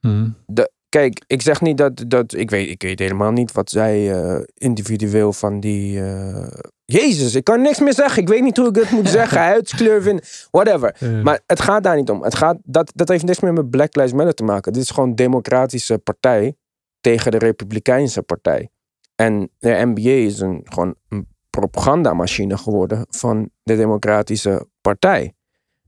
Mhm. 0.01 0.29
De, 0.45 0.71
kijk, 0.89 1.23
ik 1.27 1.41
zeg 1.41 1.61
niet 1.61 1.77
dat, 1.77 2.03
dat 2.07 2.33
ik, 2.33 2.49
weet, 2.49 2.69
ik 2.69 2.81
weet 2.81 2.99
helemaal 2.99 3.31
niet 3.31 3.51
wat 3.51 3.69
zij 3.69 4.21
eh, 4.23 4.43
individueel 4.53 5.33
van 5.33 5.59
die. 5.59 6.01
eh, 6.01 6.59
Jezus, 6.91 7.35
ik 7.35 7.43
kan 7.43 7.61
niks 7.61 7.79
meer 7.79 7.93
zeggen. 7.93 8.21
Ik 8.21 8.27
weet 8.27 8.41
niet 8.41 8.57
hoe 8.57 8.67
ik 8.67 8.75
het 8.75 8.91
moet 8.91 9.09
zeggen. 9.19 9.41
Huidskleur, 9.41 10.01
vind, 10.01 10.47
whatever. 10.51 10.95
Maar 11.23 11.39
het 11.45 11.61
gaat 11.61 11.83
daar 11.83 11.95
niet 11.95 12.09
om. 12.09 12.23
Het 12.23 12.35
gaat, 12.35 12.57
dat, 12.63 12.91
dat 12.95 13.07
heeft 13.09 13.25
niks 13.25 13.39
meer 13.39 13.53
met 13.53 13.69
Black 13.69 13.95
Lives 13.95 14.13
Matter 14.13 14.33
te 14.33 14.43
maken. 14.43 14.73
Dit 14.73 14.81
is 14.81 14.89
gewoon 14.89 15.09
een 15.09 15.15
democratische 15.15 15.97
partij 15.97 16.55
tegen 17.01 17.31
de 17.31 17.37
Republikeinse 17.37 18.21
partij. 18.21 18.69
En 19.15 19.49
de 19.57 19.81
NBA 19.85 20.09
is 20.09 20.39
een, 20.39 20.61
gewoon 20.63 20.95
een 21.09 21.27
propagandamachine 21.49 22.57
geworden 22.57 23.05
van 23.09 23.49
de 23.63 23.75
Democratische 23.75 24.67
Partij. 24.81 25.33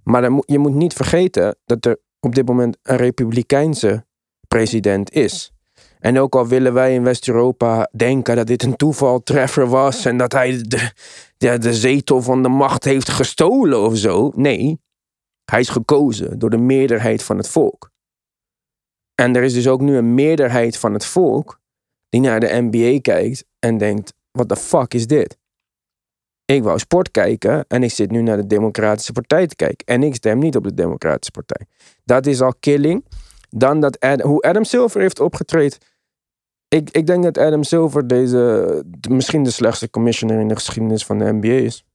Maar 0.04 0.22
dan 0.22 0.44
je 0.46 0.60
moet 0.60 0.74
niet 0.74 0.94
vergeten 0.94 1.58
dat 1.66 1.86
er 1.86 2.00
op 2.20 2.36
dit 2.36 2.48
moment 2.48 2.78
een 2.84 2.98
Republikeinse 2.98 4.06
president 4.48 5.12
is. 5.12 5.52
En 6.02 6.20
ook 6.20 6.36
al 6.36 6.48
willen 6.48 6.74
wij 6.74 6.94
in 6.94 7.04
West-Europa 7.04 7.90
denken 7.96 8.36
dat 8.36 8.48
dit 8.48 8.64
een 8.64 8.76
toevaltreffer 8.76 9.68
was 9.68 10.06
en 10.06 10.18
dat 10.18 10.32
hij 10.32 10.62
de, 10.68 10.92
de, 11.38 11.58
de 11.58 11.74
zetel 11.74 12.22
van 12.22 12.44
de 12.44 12.50
macht 12.50 12.84
heeft 12.84 13.10
gestolen 13.10 13.80
of 13.80 13.98
zo. 13.98 14.32
Nee, 14.36 14.80
hij 15.52 15.60
is 15.60 15.70
gekozen 15.70 16.40
door 16.40 16.50
de 16.50 16.58
meerderheid 16.58 17.24
van 17.24 17.38
het 17.38 17.48
volk. 17.48 17.92
En 19.16 19.36
er 19.36 19.44
is 19.44 19.54
dus 19.54 19.68
ook 19.68 19.82
nu 19.82 19.96
een 19.96 20.14
meerderheid 20.14 20.78
van 20.78 20.94
het 20.94 21.06
volk 21.06 21.60
die 22.10 22.22
naar 22.22 22.40
de 22.40 22.68
NBA 22.70 23.00
kijkt 23.02 23.46
en 23.60 23.78
denkt: 23.78 24.14
what 24.32 24.50
the 24.50 24.56
fuck 24.56 24.94
is 24.94 25.08
dit? 25.08 25.38
Ik 26.46 26.64
wou 26.64 26.80
sport 26.80 27.12
kijken 27.12 27.66
en 27.68 27.84
ik 27.84 27.92
zit 27.92 28.12
nu 28.12 28.22
naar 28.22 28.38
de 28.38 28.48
Democratische 28.48 29.12
Partij 29.12 29.48
te 29.48 29.56
kijken. 29.56 29.86
En 29.86 30.04
ik 30.04 30.16
stem 30.16 30.40
niet 30.40 30.56
op 30.56 30.64
de 30.64 30.74
Democratische 30.74 31.32
Partij. 31.32 31.66
Dat 32.04 32.26
is 32.26 32.42
al 32.42 32.54
killing. 32.60 33.06
Dan 33.56 33.80
dat 33.80 33.98
hoe 34.24 34.42
Adam 34.42 34.64
Silver 34.64 35.02
heeft 35.02 35.20
opgetreden. 35.20 35.78
Ik, 36.68 36.90
ik 36.90 37.08
denk 37.08 37.24
dat 37.24 37.38
Adam 37.38 37.64
Silver 37.64 38.08
deze, 38.08 38.84
de- 38.86 39.10
misschien 39.10 39.44
de 39.44 39.52
slechtste 39.52 39.90
commissioner 39.90 40.40
in 40.40 40.48
de 40.48 40.56
geschiedenis 40.56 41.06
van 41.06 41.18
de 41.18 41.32
NBA 41.34 41.48
is. 41.48 41.86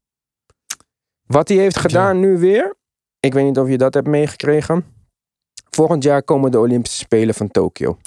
Wat 1.27 1.49
hij 1.49 1.57
heeft 1.57 1.79
gedaan 1.79 2.21
nu 2.21 2.38
weer. 2.38 2.75
Ik 3.21 3.33
weet 3.35 3.45
niet 3.45 3.59
of 3.59 3.69
je 3.69 3.79
dat 3.79 3.95
hebt 3.95 4.07
meegekregen. 4.07 4.85
Volgend 5.71 6.03
jaar 6.03 6.23
komen 6.23 6.51
de 6.51 6.59
Olympische 6.59 6.99
Spelen 6.99 7.35
van 7.35 7.51
Tokio. 7.51 7.99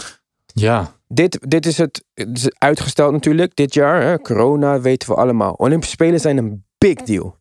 ja, 0.46 0.98
Dit, 1.08 1.50
dit 1.50 1.66
is 1.66 1.78
het, 1.78 2.06
het 2.14 2.38
is 2.38 2.50
uitgesteld 2.58 3.12
natuurlijk, 3.12 3.56
dit 3.56 3.74
jaar. 3.74 4.02
Hè? 4.02 4.20
Corona 4.20 4.82
weten 4.82 5.10
we 5.10 5.16
allemaal. 5.16 5.54
Olympische 5.54 5.94
Spelen 5.96 6.20
zijn 6.20 6.38
een 6.38 6.66
big 6.78 6.94
deal. 6.96 7.38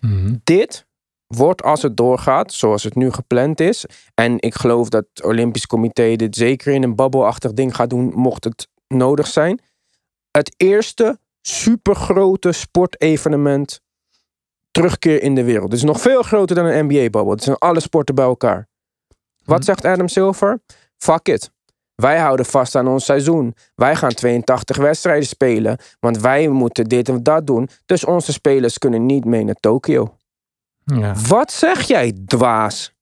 Mhm. 0.00 0.34
Dit 0.44 0.86
wordt 1.36 1.62
als 1.62 1.82
het 1.82 1.96
doorgaat, 1.96 2.52
zoals 2.52 2.82
het 2.82 2.94
nu 2.94 3.10
gepland 3.10 3.60
is. 3.60 3.84
En 4.14 4.40
ik 4.40 4.54
geloof 4.54 4.88
dat 4.88 5.04
het 5.12 5.24
Olympisch 5.24 5.66
Comité 5.66 6.16
dit 6.16 6.36
zeker 6.36 6.72
in 6.72 6.82
een 6.82 6.94
babbelachtig 6.96 7.52
ding 7.52 7.74
gaat 7.74 7.90
doen, 7.90 8.12
mocht 8.14 8.44
het 8.44 8.68
nodig 8.88 9.26
zijn. 9.26 9.60
Het 10.30 10.54
eerste 10.56 11.18
supergrote 11.40 12.52
sportevenement 12.52 13.80
terugkeer 14.70 15.22
in 15.22 15.34
de 15.34 15.44
wereld. 15.44 15.64
Het 15.64 15.72
is 15.72 15.82
nog 15.82 16.00
veel 16.00 16.22
groter 16.22 16.56
dan 16.56 16.64
een 16.64 16.86
NBA-babbel. 16.86 17.32
Het 17.32 17.42
zijn 17.42 17.56
alle 17.56 17.80
sporten 17.80 18.14
bij 18.14 18.24
elkaar. 18.24 18.68
Wat 19.44 19.58
Hm. 19.58 19.64
zegt 19.64 19.84
Adam 19.84 20.08
Silver? 20.08 20.60
Fuck 20.98 21.28
it. 21.28 21.50
Wij 21.94 22.18
houden 22.18 22.46
vast 22.46 22.74
aan 22.74 22.88
ons 22.88 23.04
seizoen. 23.04 23.54
Wij 23.74 23.96
gaan 23.96 24.14
82 24.14 24.76
wedstrijden 24.76 25.26
spelen. 25.28 25.78
Want 26.00 26.18
wij 26.20 26.48
moeten 26.48 26.84
dit 26.84 27.08
en 27.08 27.22
dat 27.22 27.46
doen. 27.46 27.68
Dus 27.86 28.04
onze 28.04 28.32
spelers 28.32 28.78
kunnen 28.78 29.06
niet 29.06 29.24
mee 29.24 29.44
naar 29.44 29.54
Tokio. 29.60 30.16
Ja. 30.84 31.14
Wat 31.28 31.52
zeg 31.52 31.82
jij, 31.82 32.12
dwaas? 32.26 32.92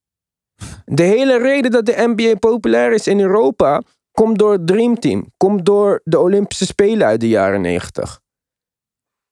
De 0.84 1.02
hele 1.02 1.38
reden 1.38 1.70
dat 1.70 1.86
de 1.86 2.12
NBA 2.16 2.34
populair 2.38 2.92
is 2.92 3.06
in 3.06 3.20
Europa... 3.20 3.82
komt 4.12 4.38
door 4.38 4.52
het 4.52 4.66
Dream 4.66 4.98
Team. 4.98 5.26
Komt 5.36 5.64
door 5.64 6.00
de 6.04 6.18
Olympische 6.18 6.66
Spelen 6.66 7.06
uit 7.06 7.20
de 7.20 7.28
jaren 7.28 7.60
90. 7.60 8.20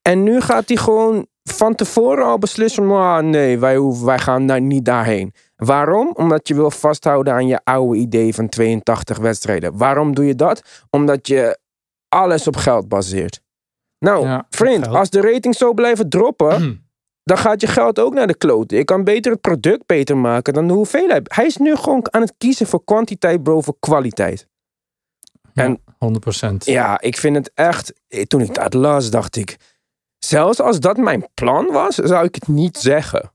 En 0.02 0.22
nu 0.22 0.40
gaat 0.40 0.68
hij 0.68 0.76
gewoon 0.76 1.26
van 1.42 1.74
tevoren 1.74 2.24
al 2.24 2.38
beslissen... 2.38 2.90
"Ah, 2.90 3.18
nee, 3.24 3.58
wij, 3.58 3.76
hoeven, 3.76 4.06
wij 4.06 4.18
gaan 4.18 4.46
daar 4.46 4.60
niet 4.60 4.84
daarheen. 4.84 5.32
Waarom? 5.56 6.10
Omdat 6.14 6.48
je 6.48 6.54
wil 6.54 6.70
vasthouden 6.70 7.32
aan 7.32 7.46
je 7.46 7.60
oude 7.64 7.98
idee 7.98 8.34
van 8.34 8.48
82 8.48 9.18
wedstrijden. 9.18 9.76
Waarom 9.76 10.14
doe 10.14 10.24
je 10.26 10.34
dat? 10.34 10.62
Omdat 10.90 11.26
je 11.26 11.58
alles 12.08 12.46
op 12.46 12.56
geld 12.56 12.88
baseert. 12.88 13.40
Nou, 13.98 14.26
Ja, 14.26 14.46
vriend, 14.50 14.86
als 14.86 15.10
de 15.10 15.20
ratings 15.20 15.58
zo 15.58 15.72
blijven 15.74 16.08
droppen, 16.08 16.60
dan 17.28 17.38
gaat 17.38 17.60
je 17.60 17.66
geld 17.66 17.98
ook 17.98 18.14
naar 18.14 18.26
de 18.26 18.36
kloten. 18.36 18.76
Je 18.78 18.84
kan 18.84 19.04
beter 19.04 19.32
het 19.32 19.40
product 19.40 19.86
beter 19.86 20.16
maken 20.16 20.52
dan 20.54 20.66
de 20.66 20.72
hoeveelheid. 20.74 21.34
Hij 21.34 21.46
is 21.46 21.56
nu 21.56 21.76
gewoon 21.76 22.06
aan 22.10 22.20
het 22.20 22.34
kiezen 22.38 22.66
voor 22.66 22.84
kwantiteit 22.84 23.42
boven 23.42 23.76
kwaliteit. 23.80 24.46
En- 25.54 25.80
100%. 25.98 26.64
Ja, 26.64 27.00
ik 27.00 27.16
vind 27.16 27.36
het 27.36 27.50
echt. 27.54 27.92
eh, 28.08 28.22
Toen 28.22 28.40
ik 28.40 28.54
dat 28.54 28.74
las, 28.74 29.10
dacht 29.10 29.36
ik. 29.36 29.56
Zelfs 30.18 30.60
als 30.60 30.80
dat 30.80 30.96
mijn 30.96 31.28
plan 31.34 31.66
was, 31.72 31.94
zou 31.94 32.24
ik 32.24 32.34
het 32.34 32.48
niet 32.48 32.76
zeggen. 32.76 33.32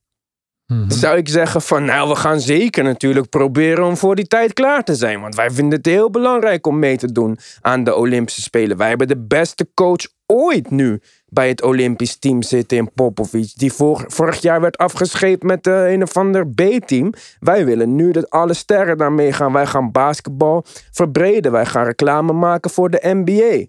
Mhm. 0.65 0.89
Zou 0.91 1.17
ik 1.17 1.29
zeggen 1.29 1.62
van, 1.62 1.86
nou, 1.86 2.10
we 2.10 2.15
gaan 2.15 2.39
zeker 2.39 2.84
natuurlijk 2.84 3.29
proberen 3.29 3.86
om 3.86 3.97
voor 3.97 4.15
die 4.15 4.27
tijd 4.27 4.53
klaar 4.53 4.84
te 4.84 4.95
zijn. 4.95 5.21
Want 5.21 5.36
wij 5.36 5.51
vinden 5.51 5.77
het 5.77 5.86
heel 5.86 6.10
belangrijk 6.10 6.67
om 6.67 6.79
mee 6.79 6.97
te 6.97 7.12
doen 7.12 7.38
aan 7.62 7.84
de 7.84 7.95
Olympische 7.95 8.41
Spelen. 8.41 8.77
Wij 8.77 8.89
hebben 8.89 9.08
de 9.08 9.17
beste 9.25 9.67
coach 9.73 10.08
ooit 10.25 10.69
nu 10.69 11.01
bij 11.34 11.48
het 11.48 11.62
Olympisch 11.63 12.15
team 12.15 12.41
zitten 12.43 12.78
in 12.78 12.91
Popovic. 12.93 13.52
Die 13.56 13.74
vor- 13.74 14.06
vorig 14.08 14.41
jaar 14.41 14.62
werd 14.62 14.78
afgescheept 14.78 15.43
met 15.43 15.63
de 15.63 15.88
een 15.89 16.04
of 16.04 16.17
ander 16.17 16.48
B-team. 16.48 17.13
Wij 17.39 17.65
willen 17.65 17.96
nu 17.96 18.12
dat 18.12 18.30
alle 18.30 18.54
sterren 18.54 18.98
daarmee 18.98 19.34
gaan. 19.34 19.54
Wij 19.54 19.65
gaan 19.65 19.91
basketbal 19.91 20.63
verbreden. 20.91 21.52
Wij 21.52 21.65
gaan 21.65 21.86
reclame 21.86 22.34
maken 22.34 22.72
voor 22.72 22.89
de 22.89 23.00
NBA. 23.02 23.65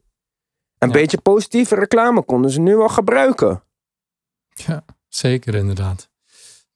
Een 0.79 0.92
beetje 0.92 1.18
positieve 1.18 1.74
reclame 1.74 2.22
konden 2.22 2.50
ze 2.50 2.61
nu 2.61 2.77
al 2.77 2.88
gebruiken. 2.88 3.62
Ja, 4.55 4.85
zeker 5.09 5.55
inderdaad. 5.55 6.09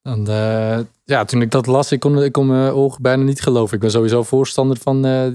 En, 0.01 0.27
eh, 0.27 0.79
ja, 1.03 1.25
toen 1.25 1.41
ik 1.41 1.51
dat 1.51 1.65
las, 1.67 1.91
ik 1.91 1.99
kon, 1.99 2.23
ik 2.23 2.31
kon 2.31 2.47
mijn 2.47 2.71
ogen 2.71 3.01
bijna 3.01 3.23
niet 3.23 3.41
geloven. 3.41 3.75
Ik 3.75 3.81
ben 3.81 3.91
sowieso 3.91 4.23
voorstander 4.23 4.77
van 4.77 5.05
eh, 5.05 5.27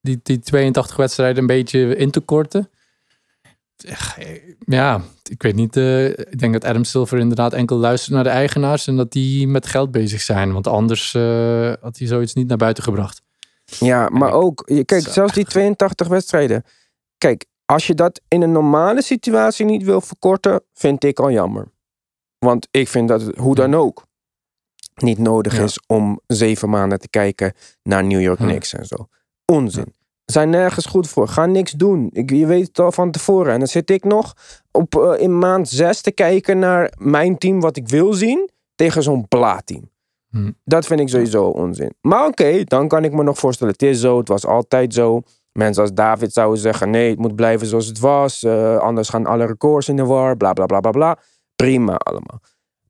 die, 0.00 0.20
die 0.22 0.40
82 0.40 0.96
wedstrijden 0.96 1.40
een 1.40 1.46
beetje 1.46 1.96
in 1.96 2.10
te 2.10 2.20
korten. 2.20 2.70
Eh, 3.84 4.26
Ja, 4.58 5.00
ik 5.30 5.42
weet 5.42 5.54
niet. 5.54 5.76
eh, 5.76 6.08
ik 6.08 6.38
denk 6.38 6.52
dat 6.52 6.64
Adam 6.64 6.84
Silver 6.84 7.18
inderdaad 7.18 7.52
enkel 7.52 7.76
luistert 7.76 8.14
naar 8.14 8.24
de 8.24 8.30
eigenaars 8.30 8.86
en 8.86 8.96
dat 8.96 9.12
die 9.12 9.46
met 9.48 9.66
geld 9.66 9.90
bezig 9.90 10.20
zijn. 10.20 10.52
Want 10.52 10.66
anders 10.66 11.14
eh, 11.14 11.72
had 11.80 11.98
hij 11.98 12.06
zoiets 12.06 12.34
niet 12.34 12.48
naar 12.48 12.56
buiten 12.56 12.82
gebracht. 12.82 13.22
Ja, 13.64 14.08
maar 14.08 14.28
ik- 14.28 14.34
ook, 14.34 14.70
kijk, 14.84 15.08
zelfs 15.08 15.32
die 15.34 15.44
82 15.44 16.08
wedstrijden. 16.08 16.64
Kijk, 17.18 17.44
als 17.64 17.86
je 17.86 17.94
dat 17.94 18.20
in 18.28 18.42
een 18.42 18.52
normale 18.52 19.02
situatie 19.02 19.64
niet 19.66 19.82
wil 19.82 20.00
verkorten, 20.00 20.62
vind 20.72 21.04
ik 21.04 21.20
al 21.20 21.30
jammer. 21.30 21.70
Want 22.38 22.68
ik 22.70 22.88
vind 22.88 23.08
dat 23.08 23.20
het 23.22 23.36
hoe 23.36 23.54
dan 23.54 23.74
ook 23.74 24.04
niet 24.94 25.18
nodig 25.18 25.56
Ja. 25.56 25.62
is 25.62 25.78
om 25.86 26.20
zeven 26.26 26.70
maanden 26.70 26.98
te 27.00 27.08
kijken 27.08 27.52
naar 27.82 28.04
New 28.04 28.20
York 28.20 28.38
Hm. 28.38 28.44
Knicks 28.46 28.72
en 28.72 28.86
zo. 28.86 29.08
Onzin. 29.44 29.94
Zijn 30.32 30.50
nergens 30.50 30.86
goed 30.86 31.08
voor. 31.08 31.28
Ga 31.28 31.46
niks 31.46 31.72
doen. 31.72 32.08
Ik, 32.12 32.30
je 32.30 32.46
weet 32.46 32.66
het 32.66 32.78
al 32.78 32.92
van 32.92 33.10
tevoren. 33.10 33.52
En 33.52 33.58
dan 33.58 33.68
zit 33.68 33.90
ik 33.90 34.04
nog 34.04 34.34
op, 34.70 34.94
eh, 34.94 35.22
in 35.22 35.38
maand 35.38 35.68
zes 35.68 36.00
te 36.00 36.12
kijken 36.12 36.58
naar 36.58 36.92
mijn 36.98 37.38
team 37.38 37.60
wat 37.60 37.76
ik 37.76 37.88
wil 37.88 38.12
zien 38.12 38.50
tegen 38.74 39.02
zo'n 39.02 39.28
bla-team. 39.28 39.90
Hm. 40.30 40.50
Dat 40.64 40.86
vind 40.86 41.00
ik 41.00 41.08
sowieso 41.08 41.44
onzin. 41.44 41.94
Maar 42.00 42.26
oké, 42.26 42.64
dan 42.64 42.88
kan 42.88 43.04
ik 43.04 43.12
me 43.12 43.22
nog 43.22 43.38
voorstellen. 43.38 43.72
Het 43.72 43.82
is 43.82 44.00
zo, 44.00 44.18
het 44.18 44.28
was 44.28 44.46
altijd 44.46 44.94
zo. 44.94 45.22
Mensen 45.52 45.82
als 45.82 45.92
David 45.92 46.32
zouden 46.32 46.58
zeggen: 46.60 46.90
nee, 46.90 47.10
het 47.10 47.18
moet 47.18 47.34
blijven 47.34 47.66
zoals 47.66 47.86
het 47.86 47.98
was. 47.98 48.42
eh, 48.42 48.76
anders 48.76 49.08
gaan 49.08 49.26
alle 49.26 49.46
records 49.46 49.88
in 49.88 49.96
de 49.96 50.04
war. 50.04 50.36
Bla 50.36 50.52
bla 50.52 50.66
bla 50.66 50.80
bla 50.80 50.90
bla. 50.90 51.18
Prima 51.56 51.94
allemaal. 51.96 52.40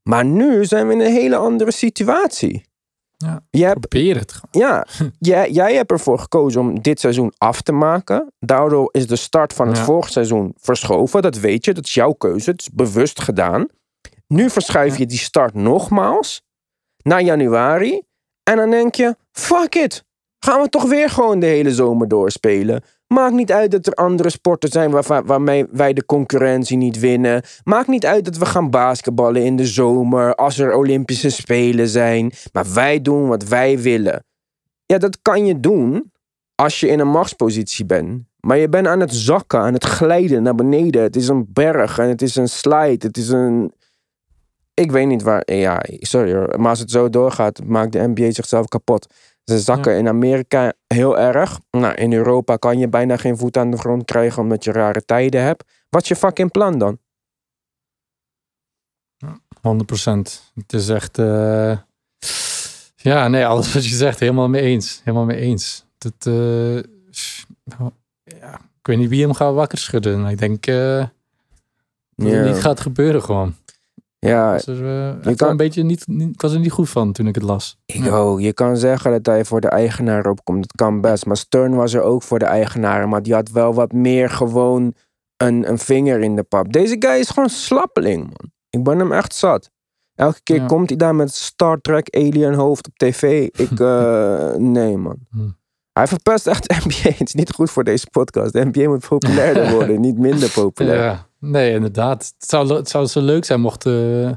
Maar 0.03 0.25
nu 0.25 0.65
zijn 0.65 0.87
we 0.87 0.93
in 0.93 1.01
een 1.01 1.13
hele 1.13 1.37
andere 1.37 1.71
situatie. 1.73 2.71
Ja. 3.23 3.41
Je 3.51 3.65
hebt, 3.65 3.81
Probeer 3.89 4.17
het 4.19 4.33
gewoon. 4.33 4.69
ja, 4.69 4.87
jij, 5.19 5.51
jij 5.51 5.75
hebt 5.75 5.91
ervoor 5.91 6.19
gekozen 6.19 6.61
om 6.61 6.83
dit 6.83 7.01
seizoen 7.01 7.33
af 7.39 7.61
te 7.63 7.73
maken. 7.73 8.33
Daardoor 8.39 8.89
is 8.93 9.07
de 9.07 9.17
start 9.17 9.53
van 9.53 9.69
het 9.69 9.77
Ja. 9.77 9.85
vorig 9.85 10.09
seizoen 10.11 10.55
verschoven. 10.57 11.23
Dat 11.23 11.39
weet 11.39 11.65
je, 11.65 11.75
dat 11.75 11.85
is 11.85 11.95
jouw 11.95 12.13
keuze. 12.13 12.51
Het 12.51 12.61
is 12.61 12.71
bewust 12.71 13.21
gedaan. 13.21 13.67
Nu 14.27 14.51
verschuif 14.51 14.99
je 14.99 15.07
die 15.07 15.19
start 15.19 15.55
nogmaals 15.55 16.43
naar 17.03 17.23
januari. 17.23 18.03
En 18.43 18.57
dan 18.57 18.71
denk 18.71 18.95
je, 18.95 19.17
fuck 19.33 19.75
it. 19.75 20.05
Gaan 20.39 20.61
we 20.63 20.69
toch 20.69 20.85
weer 20.85 21.11
gewoon 21.11 21.39
de 21.41 21.47
hele 21.47 21.75
zomer 21.75 22.09
doorspelen. 22.09 22.83
Maakt 23.13 23.35
niet 23.35 23.53
uit 23.53 23.71
dat 23.71 23.87
er 23.87 23.95
andere 23.95 24.31
sporten 24.31 24.69
zijn 24.71 24.91
waar, 24.91 25.25
waarmee 25.25 25.67
wij 25.71 25.93
de 25.93 26.05
concurrentie 26.05 26.77
niet 26.77 26.99
winnen. 26.99 27.43
Maakt 27.65 27.89
niet 27.89 28.07
uit 28.07 28.25
dat 28.25 28.37
we 28.37 28.47
gaan 28.47 28.71
basketballen 28.71 29.45
in 29.45 29.57
de 29.57 29.67
zomer 29.67 30.35
als 30.35 30.59
er 30.59 30.75
Olympische 30.75 31.31
Spelen 31.31 31.89
zijn. 31.89 32.33
Maar 32.53 32.73
wij 32.75 33.03
doen 33.03 33.29
wat 33.29 33.45
wij 33.45 33.79
willen. 33.79 34.25
Ja, 34.87 34.99
dat 34.99 35.19
kan 35.23 35.47
je 35.47 35.61
doen 35.61 36.13
als 36.55 36.81
je 36.81 36.89
in 36.89 36.99
een 36.99 37.09
machtspositie 37.09 37.87
bent. 37.87 38.23
Maar 38.41 38.57
je 38.57 38.69
bent 38.69 38.87
aan 38.87 39.01
het 39.01 39.15
zakken, 39.15 39.61
aan 39.61 39.73
het 39.73 39.85
glijden 39.85 40.43
naar 40.43 40.55
beneden. 40.55 41.03
Het 41.03 41.17
is 41.17 41.29
een 41.29 41.47
berg 41.49 41.99
en 41.99 42.09
het 42.09 42.23
is 42.23 42.37
een 42.37 42.49
slide. 42.49 43.07
Het 43.07 43.17
is 43.17 43.29
een. 43.29 43.73
Ik 44.75 44.93
weet 44.93 45.07
niet 45.07 45.23
waar. 45.23 45.43
Ja, 45.55 45.83
sorry 45.89 46.35
hoor. 46.35 46.61
Maar 46.61 46.71
als 46.71 46.79
het 46.79 46.91
zo 46.91 47.09
doorgaat, 47.09 47.65
maakt 47.65 47.93
de 47.93 48.09
NBA 48.15 48.31
zichzelf 48.31 48.67
kapot. 48.67 49.07
Ze 49.45 49.59
zakken 49.61 49.97
in 49.99 50.09
Amerika 50.09 50.73
heel 50.87 51.19
erg. 51.19 51.61
Nou, 51.71 51.95
in 51.95 52.13
Europa 52.13 52.57
kan 52.57 52.79
je 52.79 52.89
bijna 52.89 53.17
geen 53.17 53.37
voet 53.39 53.57
aan 53.57 53.71
de 53.71 53.77
grond 53.77 54.05
krijgen 54.05 54.43
omdat 54.43 54.65
je 54.65 54.73
rare 54.73 55.05
tijden 55.05 55.43
hebt. 55.43 55.65
Wat 55.89 56.03
is 56.03 56.09
je 56.09 56.17
fucking 56.17 56.51
plan 56.51 56.79
dan? 56.79 56.99
100%. 59.27 60.53
Het 60.55 60.73
is 60.73 60.89
echt. 60.89 61.19
eh, 61.19 61.79
Ja, 62.97 63.29
nee, 63.29 63.47
alles 63.47 63.73
wat 63.75 63.85
je 63.87 63.95
zegt, 63.95 64.21
helemaal 64.21 64.49
mee 64.49 64.63
eens. 64.63 65.01
Helemaal 65.05 65.27
mee 65.27 65.39
eens. 65.41 65.85
Dat, 65.99 66.15
eh, 66.27 66.75
ja, 68.23 68.55
ik 68.79 68.87
weet 68.87 68.99
niet 68.99 69.09
wie 69.09 69.23
hem 69.23 69.35
gaat 69.35 69.55
wakker 69.55 69.79
schudden. 69.79 70.27
Ik 70.27 70.39
denk 70.39 70.67
eh, 70.67 71.07
dat 72.15 72.31
het 72.33 72.45
niet 72.47 72.61
gaat 72.63 72.81
gebeuren 72.81 73.23
gewoon. 73.23 73.55
Ja, 74.27 74.53
Was 74.53 74.67
er, 74.67 75.19
eh, 75.27 75.37
kan- 75.37 75.49
een 75.51 75.57
beetje 75.57 75.83
niet, 75.83 76.07
niet, 76.07 76.35
ik 76.35 76.41
was 76.41 76.53
er 76.53 76.61
niet 76.61 76.71
goed 76.73 76.91
van 76.91 77.13
toen 77.13 77.27
ik 77.27 77.35
het 77.35 77.45
las. 77.45 77.79
Ik 77.87 78.11
ook. 78.13 78.41
Je 78.41 78.53
kan 78.53 78.77
zeggen 78.77 79.11
dat 79.11 79.27
hij 79.27 79.45
voor 79.45 79.61
de 79.61 79.69
eigenaar 79.69 80.27
opkomt. 80.27 80.61
Dat 80.61 80.73
kan 80.89 81.01
best. 81.01 81.27
Maar 81.27 81.37
Stern 81.37 81.75
was 81.75 81.93
er 81.93 82.03
ook 82.03 82.23
voor 82.23 82.39
de 82.39 82.45
eigenaren. 82.45 83.09
Maar 83.09 83.23
die 83.23 83.35
had 83.35 83.51
wel 83.51 83.75
wat 83.75 83.93
meer 83.93 84.31
gewoon 84.31 84.95
een, 85.37 85.69
een 85.69 85.79
vinger 85.79 86.21
in 86.21 86.37
de 86.37 86.43
pap. 86.43 86.73
Deze 86.73 86.97
guy 86.99 87.19
is 87.19 87.29
gewoon 87.31 87.49
slappeling, 87.49 88.23
man. 88.23 88.51
Ik 88.71 88.83
ben 88.83 88.99
hem 88.99 89.13
echt 89.13 89.35
zat. 89.35 89.71
Elke 90.15 90.41
keer 90.43 90.57
Ja. 90.57 90.67
komt 90.67 90.89
hij 90.89 90.99
daar 90.99 91.15
met 91.15 91.35
Star 91.35 91.81
Trek 91.81 92.09
alien 92.17 92.55
hoofd 92.55 92.87
op 92.87 92.97
tv. 92.97 93.49
Ik, 93.53 93.81
eh, 93.91 94.55
nee, 94.55 94.97
man. 94.97 95.17
Hm. 95.31 95.49
Hij 95.93 96.07
verpest 96.07 96.47
echt 96.47 96.69
de 96.69 96.75
NBA. 96.85 97.17
Het 97.19 97.29
is 97.29 97.35
niet 97.35 97.51
goed 97.53 97.71
voor 97.71 97.85
deze 97.85 98.07
podcast. 98.11 98.53
De 98.53 98.65
NBA 98.73 98.89
moet 98.89 99.09
populairder 99.09 99.71
worden, 99.75 100.01
niet 100.01 100.19
minder 100.19 100.51
populair. 100.51 101.03
Ja, 101.03 101.27
nee, 101.51 101.73
inderdaad. 101.73 102.33
Het 102.39 102.51
zou, 102.51 102.75
het 102.75 102.89
zou 102.89 103.07
zo 103.07 103.21
leuk 103.21 103.45
zijn 103.45 103.61
mochten, 103.61 104.25
eh, 104.27 104.33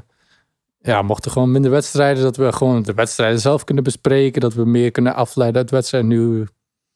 ja, 0.78 1.02
mochten 1.02 1.30
gewoon 1.30 1.50
minder 1.50 1.70
wedstrijden. 1.70 2.22
Dat 2.22 2.36
we 2.36 2.52
gewoon 2.52 2.82
de 2.82 2.94
wedstrijden 2.94 3.40
zelf 3.40 3.64
kunnen 3.64 3.84
bespreken. 3.84 4.40
Dat 4.40 4.54
we 4.54 4.64
meer 4.64 4.90
kunnen 4.90 5.14
afleiden 5.14 5.60
uit 5.60 5.70
wedstrijden. 5.70 6.10
Nu, 6.10 6.46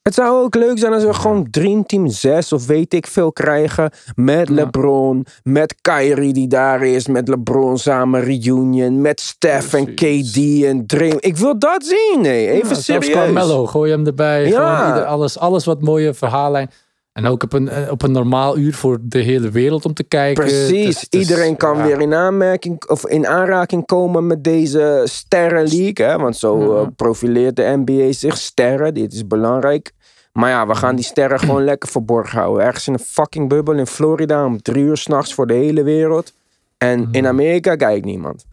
Het 0.01 0.13
zou 0.13 0.43
ook 0.43 0.55
leuk 0.55 0.79
zijn 0.79 0.93
als 0.93 1.03
we 1.03 1.13
gewoon 1.13 1.47
Dream 1.51 1.85
Team 1.85 2.07
6 2.07 2.53
of 2.53 2.65
weet 2.65 2.93
ik 2.93 3.07
veel 3.07 3.31
krijgen. 3.31 3.91
Met 4.15 4.47
Ja. 4.47 4.53
LeBron, 4.53 5.25
met 5.43 5.75
Kyrie 5.81 6.33
die 6.33 6.47
daar 6.47 6.83
is, 6.85 7.07
met 7.07 7.27
LeBron 7.27 7.77
samen 7.77 8.23
reunion, 8.23 9.01
met 9.01 9.19
Steph 9.19 9.73
en. 9.73 9.95
KD 9.95 10.63
en 10.63 10.85
Dream. 10.85 11.17
Ik 11.19 11.37
wil 11.37 11.59
dat 11.59 11.85
zien, 11.85 12.21
nee. 12.21 12.49
Even 12.49 12.75
Ja, 12.75 12.81
serieus. 12.81 13.09
Carmelo, 13.13 13.65
gooi 13.65 13.91
hem 13.91 14.05
erbij. 14.05 14.47
Ja. 14.47 14.75
Gewoon 14.75 14.87
ieder, 14.93 15.05
alles, 15.05 15.37
alles 15.37 15.65
wat 15.65 15.81
mooie 15.81 16.13
verhaallijn. 16.13 16.69
En 17.13 17.25
ook 17.25 17.43
op 17.43 17.53
een, 17.53 17.69
eh, 17.69 17.91
op 17.91 18.01
een 18.01 18.11
normaal 18.11 18.57
uur 18.57 18.73
voor 18.73 18.97
de 19.01 19.19
hele 19.19 19.49
wereld 19.49 19.85
om 19.85 19.93
te 19.93 20.03
kijken. 20.03 20.43
Precies, 20.43 20.85
Dus- 20.99 21.09
dus, 21.09 21.21
iedereen 21.21 21.57
kan 21.57 21.77
ja. 21.77 21.85
weer 21.85 22.01
in 22.01 22.13
aanmerking 22.13 22.85
of 22.89 23.05
in 23.07 23.27
aanraking 23.27 23.85
komen 23.85 24.27
met 24.27 24.43
deze 24.43 25.01
sterren 25.05 25.67
league. 25.67 26.05
Hè? 26.05 26.17
Want 26.17 26.37
zo 26.37 26.75
Ja. 26.75 26.81
eh, 26.81 26.87
profileert 26.95 27.55
de 27.55 27.73
NBA 27.85 28.11
zich 28.11 28.37
sterren. 28.37 28.93
Dit 28.93 29.13
is 29.13 29.27
belangrijk. 29.27 29.91
Maar 30.33 30.49
ja, 30.49 30.67
we 30.67 30.75
gaan 30.75 30.95
die 30.95 31.05
sterren 31.05 31.39
gewoon 31.45 31.63
lekker 31.63 31.89
verborgen 31.89 32.39
houden. 32.39 32.65
Ergens 32.65 32.87
in 32.87 32.93
een 32.93 32.99
fucking 32.99 33.49
bubbel 33.49 33.73
in 33.77 33.87
Florida 33.87 34.45
om 34.45 34.61
drie 34.61 34.83
uur 34.83 34.97
s'nachts 34.97 35.33
voor 35.33 35.47
de 35.47 35.53
hele 35.53 35.83
wereld. 35.83 36.33
En 36.77 37.07
in 37.11 37.27
Amerika 37.27 37.75
kijkt 37.75 38.05
niemand. 38.05 38.45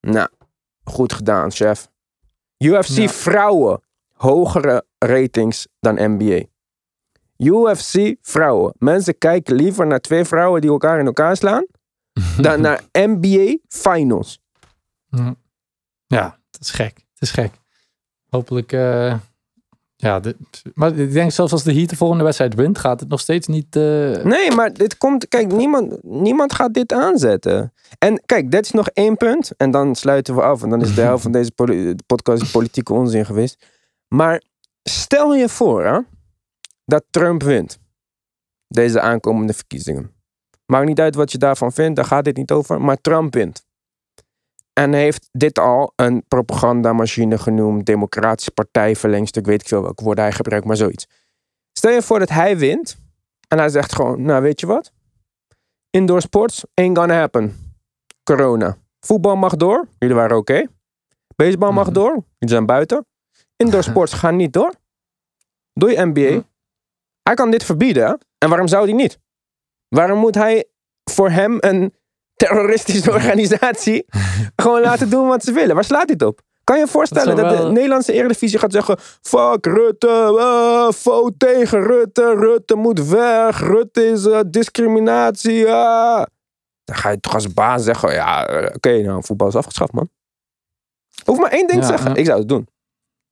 Nou, 0.00 0.28
goed 0.84 1.12
gedaan, 1.12 1.50
chef. 1.50 1.88
UFC 2.58 2.88
Ja. 2.96 3.08
vrouwen, 3.08 3.80
hogere 4.12 4.84
ratings 4.98 5.66
dan 5.80 5.94
NBA. 6.14 6.42
UFC 7.36 8.14
vrouwen. 8.20 8.74
Mensen 8.78 9.18
kijken 9.18 9.54
liever 9.54 9.86
naar 9.86 10.00
twee 10.00 10.24
vrouwen 10.24 10.60
die 10.60 10.70
elkaar 10.70 10.98
in 10.98 11.06
elkaar 11.06 11.36
slaan. 11.36 11.66
dan 12.40 12.60
naar 12.60 12.82
NBA 12.92 13.56
finals. 13.68 14.40
Ja. 16.06 16.38
Het 16.50 16.60
is 16.60 16.70
gek. 16.70 16.96
Het 16.96 17.22
is 17.22 17.30
gek. 17.30 17.50
Hopelijk. 18.28 18.72
eh, 18.72 19.14
ja, 19.96 20.20
dit, 20.20 20.36
maar 20.74 20.98
ik 20.98 21.12
denk 21.12 21.30
zelfs 21.32 21.52
als 21.52 21.62
de 21.62 21.74
Heat 21.74 21.88
de 21.88 21.96
volgende 21.96 22.24
wedstrijd 22.24 22.54
wint, 22.54 22.78
gaat 22.78 23.00
het 23.00 23.08
nog 23.08 23.20
steeds 23.20 23.46
niet. 23.46 23.76
eh, 23.76 23.82
Nee, 24.24 24.50
maar 24.50 24.72
dit 24.72 24.98
komt. 24.98 25.28
Kijk, 25.28 25.52
niemand, 25.52 26.02
niemand 26.02 26.52
gaat 26.52 26.74
dit 26.74 26.92
aanzetten. 26.92 27.72
En 27.98 28.22
kijk, 28.26 28.50
dit 28.50 28.64
is 28.64 28.70
nog 28.70 28.88
één 28.88 29.16
punt. 29.16 29.56
En 29.56 29.70
dan 29.70 29.94
sluiten 29.94 30.34
we 30.34 30.42
af. 30.42 30.62
En 30.62 30.68
dan 30.70 30.80
is 30.80 30.94
de 30.94 31.00
helft 31.10 31.22
van 31.22 31.32
deze 31.32 31.50
podcast 32.06 32.52
politieke 32.52 32.92
onzin 32.92 33.24
geweest. 33.26 33.66
Maar 34.08 34.42
stel 34.82 35.34
je 35.34 35.48
voor 35.48 35.84
hè, 35.84 35.98
dat 36.84 37.04
Trump 37.10 37.42
wint. 37.42 37.78
Deze 38.68 39.00
aankomende 39.00 39.52
verkiezingen. 39.52 40.12
Maakt 40.66 40.86
niet 40.86 41.00
uit 41.00 41.14
wat 41.14 41.32
je 41.32 41.38
daarvan 41.38 41.72
vindt, 41.72 41.96
daar 41.96 42.04
gaat 42.04 42.24
dit 42.24 42.36
niet 42.36 42.50
over. 42.50 42.80
Maar 42.80 43.00
Trump 43.00 43.34
wint. 43.34 43.64
En 44.72 44.92
heeft 44.92 45.28
dit 45.32 45.58
al 45.58 45.92
een 45.96 46.24
propagandamachine 46.28 47.38
genoemd. 47.38 47.86
Democratische 47.86 48.50
partij, 48.50 48.96
verlengstuk, 48.96 49.46
weet 49.46 49.60
ik 49.60 49.68
veel 49.68 49.82
welke 49.82 50.04
woorden 50.04 50.24
hij 50.24 50.32
gebruikt, 50.32 50.66
maar 50.66 50.76
zoiets. 50.76 51.06
Stel 51.72 51.90
je 51.90 52.02
voor 52.02 52.18
dat 52.18 52.28
hij 52.28 52.58
wint. 52.58 52.96
En 53.48 53.58
hij 53.58 53.68
zegt 53.68 53.94
gewoon, 53.94 54.22
nou 54.22 54.42
weet 54.42 54.60
je 54.60 54.66
wat? 54.66 54.92
Indoor 55.90 56.20
sports 56.20 56.64
ain't 56.74 56.98
gonna 56.98 57.18
happen. 57.18 57.74
Corona. 58.22 58.76
Voetbal 59.00 59.36
mag 59.36 59.56
door. 59.56 59.88
Jullie 59.98 60.14
waren 60.16 60.36
oké. 60.36 60.66
Baseball 61.36 61.72
mag 61.72 61.84
Mhm. 61.84 61.94
door. 61.94 62.10
Jullie 62.12 62.54
zijn 62.54 62.66
buiten. 62.66 63.06
Indoor 63.56 63.82
sports 63.90 64.12
gaan 64.12 64.36
niet 64.36 64.52
door. 64.52 64.74
Doe 65.72 65.90
je 65.90 66.04
NBA. 66.04 66.44
Hij 67.24 67.34
kan 67.34 67.50
dit 67.50 67.64
verbieden. 67.64 68.18
En 68.38 68.48
waarom 68.48 68.68
zou 68.68 68.84
hij 68.84 68.92
niet? 68.92 69.18
Waarom 69.88 70.18
moet 70.18 70.34
hij 70.34 70.64
voor 71.10 71.30
hem 71.30 71.56
een 71.60 71.94
terroristische 72.34 73.10
organisatie 73.10 74.06
gewoon 74.62 74.80
laten 74.80 75.10
doen 75.10 75.28
wat 75.28 75.44
ze 75.44 75.52
willen? 75.52 75.74
Waar 75.74 75.84
slaat 75.84 76.08
het 76.08 76.22
op? 76.22 76.40
Kan 76.64 76.76
je 76.76 76.82
je 76.84 76.90
voorstellen 76.90 77.36
Dat 77.36 77.56
de 77.56 77.64
Nederlandse 77.64 78.12
Eredivisie 78.12 78.58
gaat 78.58 78.72
zeggen... 78.72 78.98
Fuck 79.22 79.66
Rutte, 79.66 80.36
uh, 81.06 81.26
tegen 81.36 81.82
Rutte, 81.82 82.34
Rutte 82.34 82.74
moet 82.74 83.08
weg, 83.08 83.60
Rutte 83.60 84.06
is 84.06 84.26
eh, 84.26 84.40
discriminatie. 84.46 85.68
ah." 85.70 86.24
Dan 86.84 86.96
ga 86.96 87.10
je 87.10 87.20
toch 87.20 87.34
als 87.34 87.52
baas 87.52 87.84
zeggen, 87.84 88.12
ja, 88.12 88.46
eh, 88.46 88.74
oké, 88.74 89.02
nou, 89.02 89.24
voetbal 89.24 89.48
is 89.48 89.56
afgeschaft, 89.56 89.92
man. 89.92 90.08
Hoef 91.24 91.38
maar 91.38 91.50
één 91.50 91.66
ding 91.66 91.80
te 91.80 91.86
zeggen, 91.86 92.10
ja. 92.10 92.16
ik 92.16 92.26
zou 92.26 92.38
het 92.38 92.48
doen. 92.48 92.68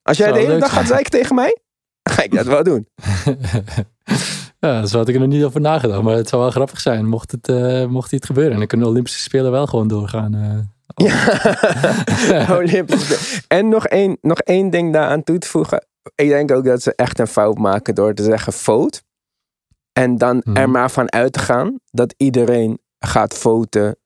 Als 0.02 0.16
jij 0.16 0.32
de 0.32 0.38
hele 0.38 0.58
dag 0.58 0.72
gaat 0.72 0.86
zeiken 0.86 1.10
tegen 1.10 1.34
mij, 1.34 1.61
dan 2.02 2.14
ga 2.14 2.22
ik 2.22 2.34
dat 2.34 2.46
wel 2.46 2.62
doen. 2.62 2.88
ja, 4.60 4.86
zo 4.86 4.98
had 4.98 5.08
ik 5.08 5.14
er 5.14 5.20
nog 5.20 5.28
niet 5.30 5.44
over 5.44 5.60
nagedacht. 5.60 6.02
Maar 6.02 6.14
het 6.16 6.28
zou 6.28 6.42
wel 6.42 6.50
grappig 6.50 6.80
zijn 6.80 7.06
mocht 7.06 7.30
het, 7.30 7.48
eh, 7.48 7.86
mocht 7.86 8.12
iets 8.12 8.26
gebeuren. 8.26 8.52
En 8.52 8.58
dan 8.58 8.66
kunnen 8.66 8.86
de 8.86 8.92
Olympische 8.92 9.20
Spelen 9.22 9.50
wel 9.50 9.66
gewoon 9.66 9.88
doorgaan. 9.88 10.34
eh. 10.34 10.58
Ja, 11.06 12.56
Olympische 12.58 13.14
Spelen. 13.14 13.44
En 13.48 13.68
nog 13.68 13.86
één, 13.86 14.18
nog 14.20 14.38
één 14.38 14.70
ding 14.70 14.92
daaraan 14.92 15.22
toe 15.24 15.38
te 15.38 15.48
voegen. 15.48 15.86
Ik 16.14 16.28
denk 16.28 16.50
ook 16.52 16.64
dat 16.64 16.82
ze 16.82 16.94
echt 16.94 17.18
een 17.18 17.26
fout 17.26 17.58
maken 17.58 17.94
door 17.94 18.14
te 18.14 18.22
zeggen 18.22 18.52
vote. 18.52 19.02
En 19.92 20.18
dan 20.18 20.42
Mhm. 20.44 20.56
er 20.56 20.70
maar 20.70 20.90
van 20.90 21.12
uit 21.12 21.32
te 21.32 21.38
gaan 21.38 21.78
dat 21.90 22.14
iedereen 22.16 22.78
gaat 22.98 23.34
voten. 23.38 23.96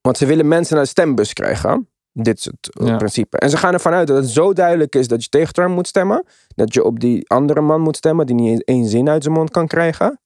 Want 0.00 0.16
ze 0.18 0.26
willen 0.26 0.48
mensen 0.48 0.74
naar 0.74 0.84
de 0.84 0.90
stembus 0.90 1.32
krijgen. 1.32 1.88
Dit 2.22 2.38
is 2.38 2.44
het 2.44 2.76
eh, 2.80 2.86
Ja. 2.86 2.96
principe. 2.96 3.38
En 3.38 3.50
ze 3.50 3.56
gaan 3.56 3.72
ervan 3.72 3.92
uit 3.92 4.06
dat 4.06 4.16
het 4.16 4.28
zo 4.28 4.52
duidelijk 4.52 4.94
is 4.94 5.08
dat 5.08 5.22
je 5.22 5.28
tegen 5.28 5.52
Trump 5.54 5.74
moet 5.74 5.86
stemmen. 5.88 6.24
Dat 6.54 6.74
je 6.74 6.84
op 6.84 7.00
die 7.00 7.28
andere 7.30 7.60
man 7.60 7.80
moet 7.80 7.96
stemmen 7.96 8.26
die 8.26 8.34
niet 8.34 8.50
eens 8.50 8.62
één 8.64 8.84
zin 8.88 9.08
uit 9.08 9.22
zijn 9.22 9.34
mond 9.34 9.50
kan 9.50 9.66
krijgen. 9.66 10.20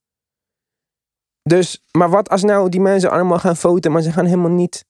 Dus, 1.42 1.83
maar 1.90 2.11
wat 2.11 2.28
als 2.28 2.42
nou 2.42 2.68
die 2.68 2.80
mensen 2.80 3.11
allemaal 3.11 3.38
gaan 3.38 3.57
voten, 3.57 3.92
maar 3.92 4.02
ze 4.02 4.12
gaan 4.12 4.24
helemaal 4.24 4.50
niet 4.50 4.85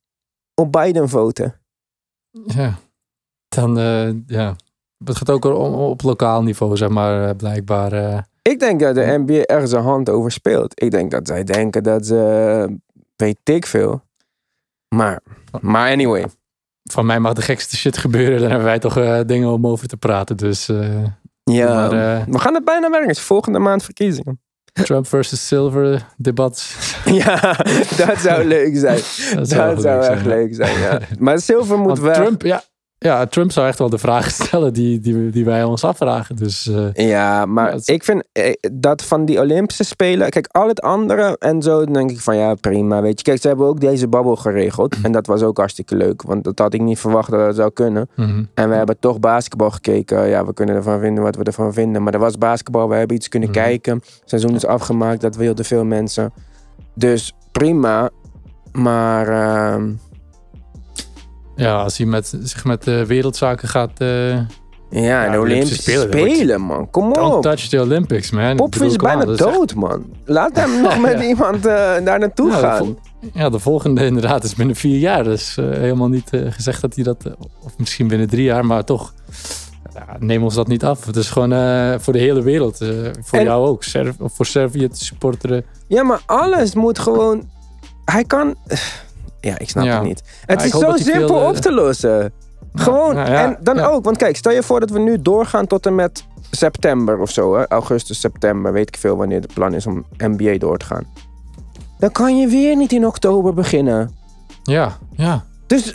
op 0.54 0.72
Biden 0.72 1.08
voten? 1.08 1.60
Ja, 2.46 2.74
dan 3.48 3.78
eh, 3.78 4.10
ja. 4.26 4.56
Het 5.04 5.16
gaat 5.16 5.30
ook 5.30 5.44
om, 5.44 5.74
op 5.74 6.02
lokaal 6.02 6.42
niveau, 6.42 6.76
zeg 6.76 6.88
maar, 6.88 7.28
eh, 7.28 7.36
blijkbaar. 7.36 8.26
Ik 8.42 8.58
denk 8.58 8.80
dat 8.80 8.94
de 8.94 9.22
NBA 9.24 9.42
er 9.54 9.68
zijn 9.68 9.82
hand 9.82 10.08
over 10.10 10.30
speelt. 10.32 10.82
Ik 10.82 10.90
denk 10.90 11.10
dat 11.10 11.26
zij 11.26 11.44
denken 11.44 11.82
dat 11.82 12.06
ze, 12.06 12.78
weet 13.16 13.38
ik 13.44 13.66
veel. 13.66 14.02
Maar, 14.94 15.20
maar 15.60 15.90
anyway. 15.90 16.24
Van 16.90 17.06
mij 17.06 17.20
mag 17.20 17.32
de 17.32 17.42
gekste 17.42 17.76
shit 17.76 17.96
gebeuren. 17.96 18.38
Dan 18.40 18.48
hebben 18.48 18.66
wij 18.66 18.78
toch 18.78 18.96
eh, 18.96 19.20
dingen 19.26 19.48
om 19.48 19.66
over 19.66 19.88
te 19.88 19.96
praten. 19.96 20.36
Dus 20.36 20.68
eh, 20.68 21.04
Ja, 21.42 21.74
Maar, 21.74 22.18
eh, 22.18 22.26
we 22.26 22.38
gaan 22.38 22.54
het 22.54 22.64
bijna 22.64 22.90
werken. 22.90 23.08
Het 23.08 23.16
is 23.16 23.22
volgende 23.22 23.58
maand 23.58 23.84
verkiezingen. 23.84 24.40
Trump 24.72 25.06
versus 25.06 25.46
Silver 25.46 26.06
debat. 26.16 26.76
ja, 27.04 27.56
dat 27.96 28.18
zou 28.18 28.44
leuk 28.44 28.76
zijn. 28.76 29.00
Dat 29.34 29.36
Dat 29.36 29.48
zou, 29.48 29.80
leuk 29.80 29.84
echt 29.84 30.04
zijn, 30.04 30.26
leuk 30.26 30.54
zijn, 30.54 30.80
ja. 30.80 31.00
Maar 31.18 31.40
Silver 31.40 31.78
moet 31.78 31.86
Want 31.86 32.00
weg. 32.00 32.16
Trump, 32.16 32.42
ja, 32.42 32.62
ja, 33.04 33.26
Trump 33.26 33.52
zou 33.52 33.66
echt 33.66 33.78
wel 33.78 33.90
de 33.90 33.98
vragen 33.98 34.30
stellen 34.44 34.72
die, 34.72 35.00
die, 35.00 35.30
die 35.30 35.44
wij 35.44 35.64
ons 35.64 35.84
afvragen. 35.84 36.36
Dus 36.36 36.66
eh, 36.94 37.08
Ja, 37.08 37.46
maar 37.46 37.72
Ja, 37.72 37.80
ik 37.84 38.04
vind 38.04 38.24
eh, 38.32 38.52
dat 38.72 39.02
van 39.04 39.24
die 39.24 39.40
Olympische 39.40 39.84
Spelen... 39.84 40.30
Kijk, 40.30 40.48
al 40.50 40.68
het 40.68 40.80
andere 40.80 41.36
en 41.38 41.62
zo, 41.62 41.84
dan 41.84 41.92
denk 41.92 42.10
ik 42.10 42.20
van 42.20 42.36
ja, 42.36 42.54
prima. 42.54 43.02
Weet 43.02 43.18
je, 43.18 43.24
kijk, 43.24 43.40
ze 43.40 43.48
hebben 43.48 43.66
ook 43.66 43.80
deze 43.80 44.08
babbel 44.08 44.36
geregeld. 44.36 44.96
En 45.02 45.12
dat 45.12 45.26
was 45.26 45.42
ook 45.42 45.56
hartstikke 45.58 45.96
leuk. 45.96 46.22
Want 46.22 46.44
dat 46.44 46.58
had 46.58 46.74
ik 46.74 46.80
niet 46.80 46.98
verwacht 46.98 47.30
dat 47.30 47.40
dat 47.40 47.54
zou 47.56 47.70
kunnen. 47.72 48.08
mhm. 48.16 48.44
En 48.54 48.68
we 48.68 48.74
hebben 48.74 48.96
toch 48.98 49.20
basketbal 49.20 49.70
gekeken. 49.70 50.28
Ja, 50.28 50.44
we 50.46 50.54
kunnen 50.54 50.74
ervan 50.74 51.00
vinden 51.00 51.22
wat 51.24 51.36
we 51.36 51.42
ervan 51.44 51.72
vinden. 51.72 52.02
Maar 52.02 52.12
er 52.14 52.18
was 52.18 52.38
basketbal, 52.38 52.88
we 52.88 52.94
hebben 52.94 53.16
iets 53.16 53.28
kunnen 53.28 53.48
Mhm. 53.50 53.58
kijken. 53.58 53.94
Het 53.94 54.22
seizoen 54.24 54.54
is 54.54 54.66
afgemaakt, 54.66 55.20
dat 55.20 55.36
wilden 55.36 55.64
veel 55.64 55.84
mensen. 55.84 56.32
Dus 56.94 57.32
prima. 57.52 58.10
Maar 58.72 59.28
ehm, 59.28 59.90
ja, 61.56 61.82
als 61.82 61.96
hij 61.98 62.06
met, 62.06 62.36
zich 62.42 62.64
met 62.64 62.86
eh, 62.86 63.02
wereldzaken 63.02 63.68
gaat... 63.68 63.90
eh 64.00 64.38
ja, 64.90 65.28
de 65.30 65.38
Olympische 65.38 66.00
Spelen, 66.00 66.60
man. 66.60 66.90
Kom 66.90 67.12
don't 67.12 67.34
op. 67.34 67.42
touch 67.42 67.60
the 67.68 67.80
Olympics, 67.80 68.30
man. 68.30 68.56
Bedoel, 68.56 68.86
is 68.88 68.96
bijna 68.96 69.24
echt- 69.26 69.38
dood, 69.38 69.74
man. 69.74 70.04
Laat 70.24 70.56
hem 70.56 70.80
nog 70.82 71.00
met 71.00 71.12
Ja. 71.12 71.22
iemand 71.22 71.56
eh, 71.66 71.72
daar 72.04 72.18
naartoe 72.18 72.50
Ja, 72.50 72.56
de 72.56 72.66
gaan. 72.66 72.98
Ja, 73.32 73.48
de 73.50 73.58
volgende 73.58 74.04
inderdaad 74.10 74.44
is 74.44 74.54
binnen 74.54 74.76
vier 74.76 74.98
jaar. 74.98 75.24
Dus 75.24 75.56
helemaal 75.56 76.08
niet 76.08 76.30
gezegd 76.48 76.80
dat 76.80 76.94
hij 76.94 77.04
dat... 77.04 77.24
of 77.64 77.78
misschien 77.78 78.08
binnen 78.08 78.28
drie 78.28 78.44
jaar, 78.44 78.66
maar 78.66 78.84
toch... 78.84 79.14
Ja, 79.94 80.16
neem 80.18 80.42
ons 80.42 80.54
dat 80.54 80.68
niet 80.68 80.84
af. 80.84 81.04
Het 81.06 81.16
is 81.16 81.30
gewoon 81.30 81.52
eh, 81.52 81.94
voor 81.98 82.12
de 82.12 82.18
hele 82.18 82.42
wereld. 82.42 82.80
eh, 82.80 82.88
voor 83.22 83.38
En- 83.38 83.44
jou 83.44 83.66
ook. 83.66 83.84
Serv 83.84 84.14
voor 84.20 84.46
Servië 84.46 84.88
te 84.88 85.04
supporteren. 85.04 85.64
Ja, 85.88 86.02
maar 86.02 86.20
alles 86.26 86.74
moet 86.74 86.98
gewoon... 86.98 87.48
Hij 88.04 88.24
kan... 88.24 88.54
Ja, 89.44 89.58
ik 89.58 89.68
snap 89.68 89.84
Ja. 89.84 89.94
het 89.94 90.02
niet. 90.02 90.22
Het 90.46 90.64
is 90.64 90.70
zo 90.70 90.78
simpel 90.96 91.26
veel, 91.28 91.40
eh, 91.40 91.48
op 91.48 91.56
te 91.56 91.72
lossen. 91.72 92.32
Gewoon. 92.74 93.16
en 93.16 93.56
dan 93.60 93.78
ook, 93.80 94.04
want 94.04 94.16
kijk, 94.16 94.36
stel 94.36 94.52
je 94.52 94.62
voor 94.62 94.80
dat 94.80 94.90
we 94.90 94.98
nu 94.98 95.22
doorgaan 95.22 95.66
tot 95.66 95.86
en 95.86 95.94
met 95.94 96.24
september 96.50 97.18
of 97.18 97.30
zo. 97.30 97.56
Hè? 97.56 97.68
Augustus, 97.68 98.20
september, 98.20 98.72
weet 98.72 98.88
ik 98.88 98.96
veel 98.96 99.16
wanneer 99.16 99.40
het 99.40 99.54
plan 99.54 99.74
is 99.74 99.86
om 99.86 100.04
NBA 100.16 100.58
door 100.58 100.78
te 100.78 100.84
gaan. 100.84 101.06
Dan 101.98 102.12
kan 102.12 102.38
je 102.38 102.46
weer 102.46 102.76
niet 102.76 102.92
in 102.92 103.06
oktober 103.06 103.54
beginnen. 103.54 104.14
Ja, 104.62 104.96
ja. 105.16 105.44
Dus 105.66 105.94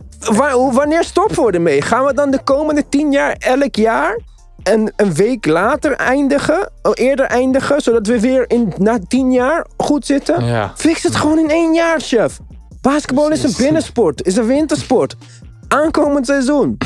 wanneer 0.71 1.03
stoppen 1.03 1.45
we 1.45 1.51
ermee? 1.51 1.81
Gaan 1.81 2.05
we 2.05 2.13
dan 2.13 2.31
de 2.31 2.43
komende 2.43 2.83
tien 2.89 3.11
jaar 3.11 3.35
elk 3.39 3.75
jaar 3.75 4.19
en 4.63 4.93
een 4.95 5.13
week 5.13 5.45
later 5.45 5.91
eindigen? 5.91 6.69
Oh, 6.81 6.91
eerder 6.95 7.25
eindigen, 7.25 7.81
zodat 7.81 8.07
we 8.07 8.19
weer 8.19 8.45
in, 8.49 8.73
na 8.77 8.99
tien 9.07 9.31
jaar 9.31 9.65
goed 9.77 10.05
zitten? 10.05 10.45
ja. 10.45 10.71
Fix 10.75 11.03
het 11.03 11.15
gewoon 11.15 11.39
in 11.39 11.49
één 11.49 11.73
jaar, 11.73 11.99
chef. 11.99 12.39
Basketbal 12.81 13.31
is 13.31 13.43
een 13.43 13.53
binnensport, 13.57 14.25
is 14.25 14.35
een 14.35 14.45
wintersport. 14.45 15.15
Aankomend 15.67 16.25
seizoen. 16.25 16.77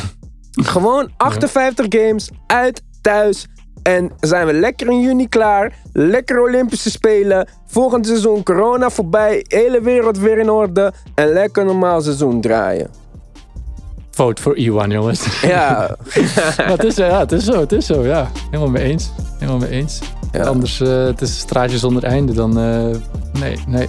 Gewoon 0.51 1.11
58 1.17 1.85
games, 1.89 2.29
uit, 2.47 2.81
thuis. 3.01 3.47
En 3.83 4.11
zijn 4.19 4.45
we 4.45 4.53
lekker 4.53 4.87
in 4.89 5.01
juni 5.01 5.29
klaar. 5.29 5.73
Lekker 5.93 6.41
Olympische 6.41 6.91
Spelen. 6.91 7.47
Volgend 7.65 8.07
seizoen 8.07 8.43
corona 8.43 8.89
voorbij. 8.89 9.45
Hele 9.47 9.81
wereld 9.81 10.17
weer 10.17 10.37
in 10.37 10.49
orde. 10.49 10.93
En 11.15 11.27
lekker 11.27 11.65
normaal 11.65 12.01
seizoen 12.01 12.41
draaien. 12.41 12.89
Vote 14.11 14.41
voor 14.41 14.57
Iwan, 14.57 14.89
jongens. 14.89 15.41
Ja, 15.41 15.95
Maar 16.57 16.67
het, 16.67 16.83
is, 16.83 16.95
ja, 16.95 17.19
het 17.19 17.31
is 17.31 17.43
zo, 17.43 17.59
het 17.59 17.71
is 17.71 17.85
zo, 17.85 18.05
ja. 18.05 18.31
Helemaal 18.45 18.69
mee 18.69 18.83
eens. 18.83 19.11
Helemaal 19.39 19.59
mee 19.59 19.69
eens. 19.69 19.99
Ja. 20.31 20.43
Anders, 20.43 20.81
eh, 20.81 21.05
het 21.05 21.21
is 21.21 21.29
een 21.29 21.35
straatje 21.35 21.77
zonder 21.77 22.03
einde. 22.03 22.33
Dan, 22.33 22.59
eh, 22.59 22.95
nee, 23.39 23.57
nee. 23.67 23.87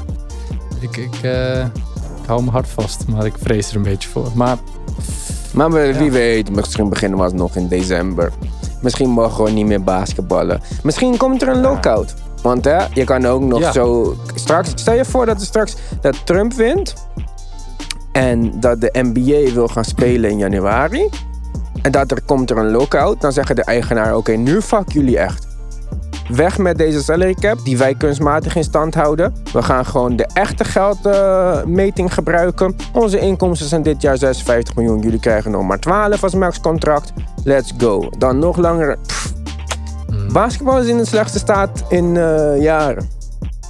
Ik, 0.81 0.97
ik, 0.97 1.23
eh, 1.23 1.64
ik 2.25 2.31
hou 2.31 2.43
me 2.45 2.51
hard 2.51 2.69
vast, 2.69 3.07
maar 3.09 3.27
ik 3.27 3.35
vrees 3.41 3.71
er 3.71 3.77
een 3.77 3.83
beetje 3.83 4.09
voor. 4.09 4.31
Maar 4.35 4.57
maar 5.53 5.71
we- 5.73 5.95
wie 5.99 6.11
weet, 6.11 6.51
misschien 6.51 6.89
beginnen 6.89 7.19
we 7.19 7.25
alsnog 7.25 7.57
in 7.57 7.69
december. 7.69 8.33
Misschien 8.83 9.11
mogen 9.11 9.45
we 9.45 9.51
niet 9.51 9.67
meer 9.67 9.83
basketballen. 9.83 10.61
Misschien 10.83 11.17
komt 11.17 11.43
er 11.43 11.49
een 11.49 11.61
lockout. 11.61 12.15
Want 12.43 12.65
hè, 12.65 12.85
je 12.93 13.05
kan 13.05 13.27
ook 13.27 13.41
nog 13.43 13.61
Ja. 13.61 13.73
zo... 13.73 14.15
Straks, 14.35 14.71
stel 14.75 14.95
je 14.95 15.05
voor 15.05 15.27
dat 15.27 15.41
er 15.41 15.47
straks 15.47 15.75
dat 16.01 16.27
Trump 16.27 16.53
wint. 16.53 16.95
En 18.13 18.61
dat 18.61 18.81
de 18.81 18.91
NBA 18.93 19.53
wil 19.53 19.68
gaan 19.68 19.85
spelen 19.85 20.31
in 20.31 20.39
januari. 20.39 21.09
En 21.83 21.93
dat 21.93 22.11
er 22.11 22.22
komt 22.22 22.51
er 22.51 22.59
een 22.59 22.70
lockout. 22.70 23.20
Dan 23.20 23.33
zeggen 23.33 23.57
de 23.57 23.64
eigenaar, 23.64 24.16
oké, 24.16 24.33
nu 24.33 24.61
fuck 24.62 24.93
jullie 24.93 25.18
echt. 25.18 25.47
Weg 26.29 26.59
met 26.59 26.79
deze 26.79 27.03
salary 27.03 27.35
cap, 27.35 27.64
die 27.64 27.79
wij 27.79 27.95
kunstmatig 27.95 28.57
in 28.57 28.64
stand 28.64 28.95
houden. 28.95 29.35
We 29.53 29.62
gaan 29.62 29.87
gewoon 29.87 30.16
de 30.16 30.27
echte 30.33 30.64
geldmeting 30.64 32.14
gebruiken. 32.14 32.77
Onze 32.93 33.18
inkomsten 33.18 33.68
zijn 33.68 33.83
dit 33.83 34.03
jaar 34.03 34.16
56 34.18 34.75
miljoen. 34.75 35.01
Jullie 35.01 35.20
krijgen 35.20 35.51
nog 35.51 35.62
maar 35.62 35.79
12 35.81 36.22
als 36.22 36.35
max-contract. 36.35 37.12
Let's 37.45 37.72
go. 37.79 38.09
Dan 38.18 38.39
nog 38.39 38.57
langer. 38.57 38.99
Pff. 39.07 39.33
mm, 40.11 40.33
Basketbal 40.33 40.79
is 40.79 40.87
in 40.87 40.97
de 40.97 41.05
slechtste 41.07 41.39
staat 41.39 41.85
in 41.89 42.16
eh, 42.16 42.62
jaren. 42.62 43.09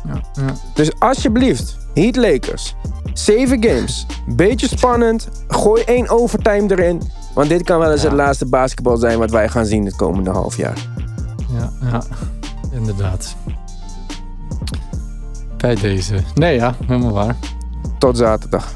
ja, 0.06 0.20
ja. 0.32 0.52
Dus 0.74 0.90
alsjeblieft, 0.98 1.76
Heat 1.94 2.16
Lakers. 2.16 2.74
Zeven 3.12 3.64
games. 3.64 4.06
Beetje 4.26 4.68
spannend. 4.68 5.28
Gooi 5.48 5.82
één 5.82 6.08
overtime 6.08 6.70
erin. 6.70 7.02
Want 7.34 7.48
dit 7.48 7.62
kan 7.62 7.78
wel 7.78 7.92
eens 7.92 8.02
Ja. 8.02 8.08
het 8.08 8.16
laatste 8.16 8.46
basketbal 8.46 8.96
zijn 8.96 9.18
wat 9.18 9.30
wij 9.30 9.48
gaan 9.48 9.66
zien 9.66 9.84
het 9.84 9.96
komende 9.96 10.30
half 10.30 10.56
jaar. 10.56 10.76
ja, 11.58 11.70
ja. 11.90 12.02
Inderdaad. 12.74 13.36
Bij 15.56 15.74
deze. 15.74 16.14
Nee, 16.34 16.54
ja, 16.54 16.74
helemaal 16.86 17.12
waar. 17.12 17.36
Tot 17.98 18.16
zaterdag. 18.16 18.72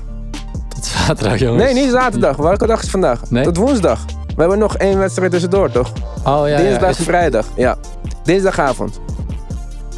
Tot 0.69 0.85
zaterdag, 0.85 1.39
jongens. 1.39 1.63
Nee, 1.65 1.75
niet 1.75 1.91
zaterdag. 1.91 2.37
Welke 2.37 2.67
dag 2.67 2.83
is 2.83 2.91
vandaag? 2.91 3.31
Nee. 3.31 3.45
Tot 3.45 3.57
woensdag. 3.57 4.05
We 4.27 4.41
hebben 4.45 4.59
nog 4.59 4.77
één 4.77 4.99
wedstrijd 4.99 5.31
tussendoor, 5.31 5.71
toch? 5.71 5.93
Oh 6.25 6.41
ja, 6.43 6.47
ja. 6.47 6.57
Dinsdag, 6.57 6.91
Is 6.91 6.97
het- 6.99 7.07
vrijdag. 7.07 7.47
Ja. 7.57 7.77
Dinsdagavond. 8.23 9.01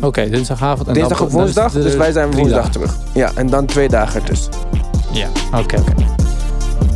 Oké, 0.00 0.28
dinsdagavond. 0.28 0.88
En 0.88 0.94
Dinsdag 0.94 1.18
dan- 1.18 1.26
op 1.26 1.32
woensdag, 1.32 1.72
dus 1.72 1.94
wij 1.96 2.12
zijn 2.12 2.30
woensdag 2.32 2.56
dagen. 2.56 2.70
terug. 2.70 2.96
Ja, 3.14 3.30
en 3.34 3.46
dan 3.46 3.66
twee 3.66 3.88
dagen 3.88 4.20
ertussen. 4.20 4.52
Ja, 5.12 5.26
oké, 5.58 5.76
oké. 5.80 5.94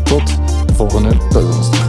Tot 0.02 0.26
de 0.66 0.74
volgende. 0.74 1.16
Tot 1.30 1.42
woensdag. 1.54 1.83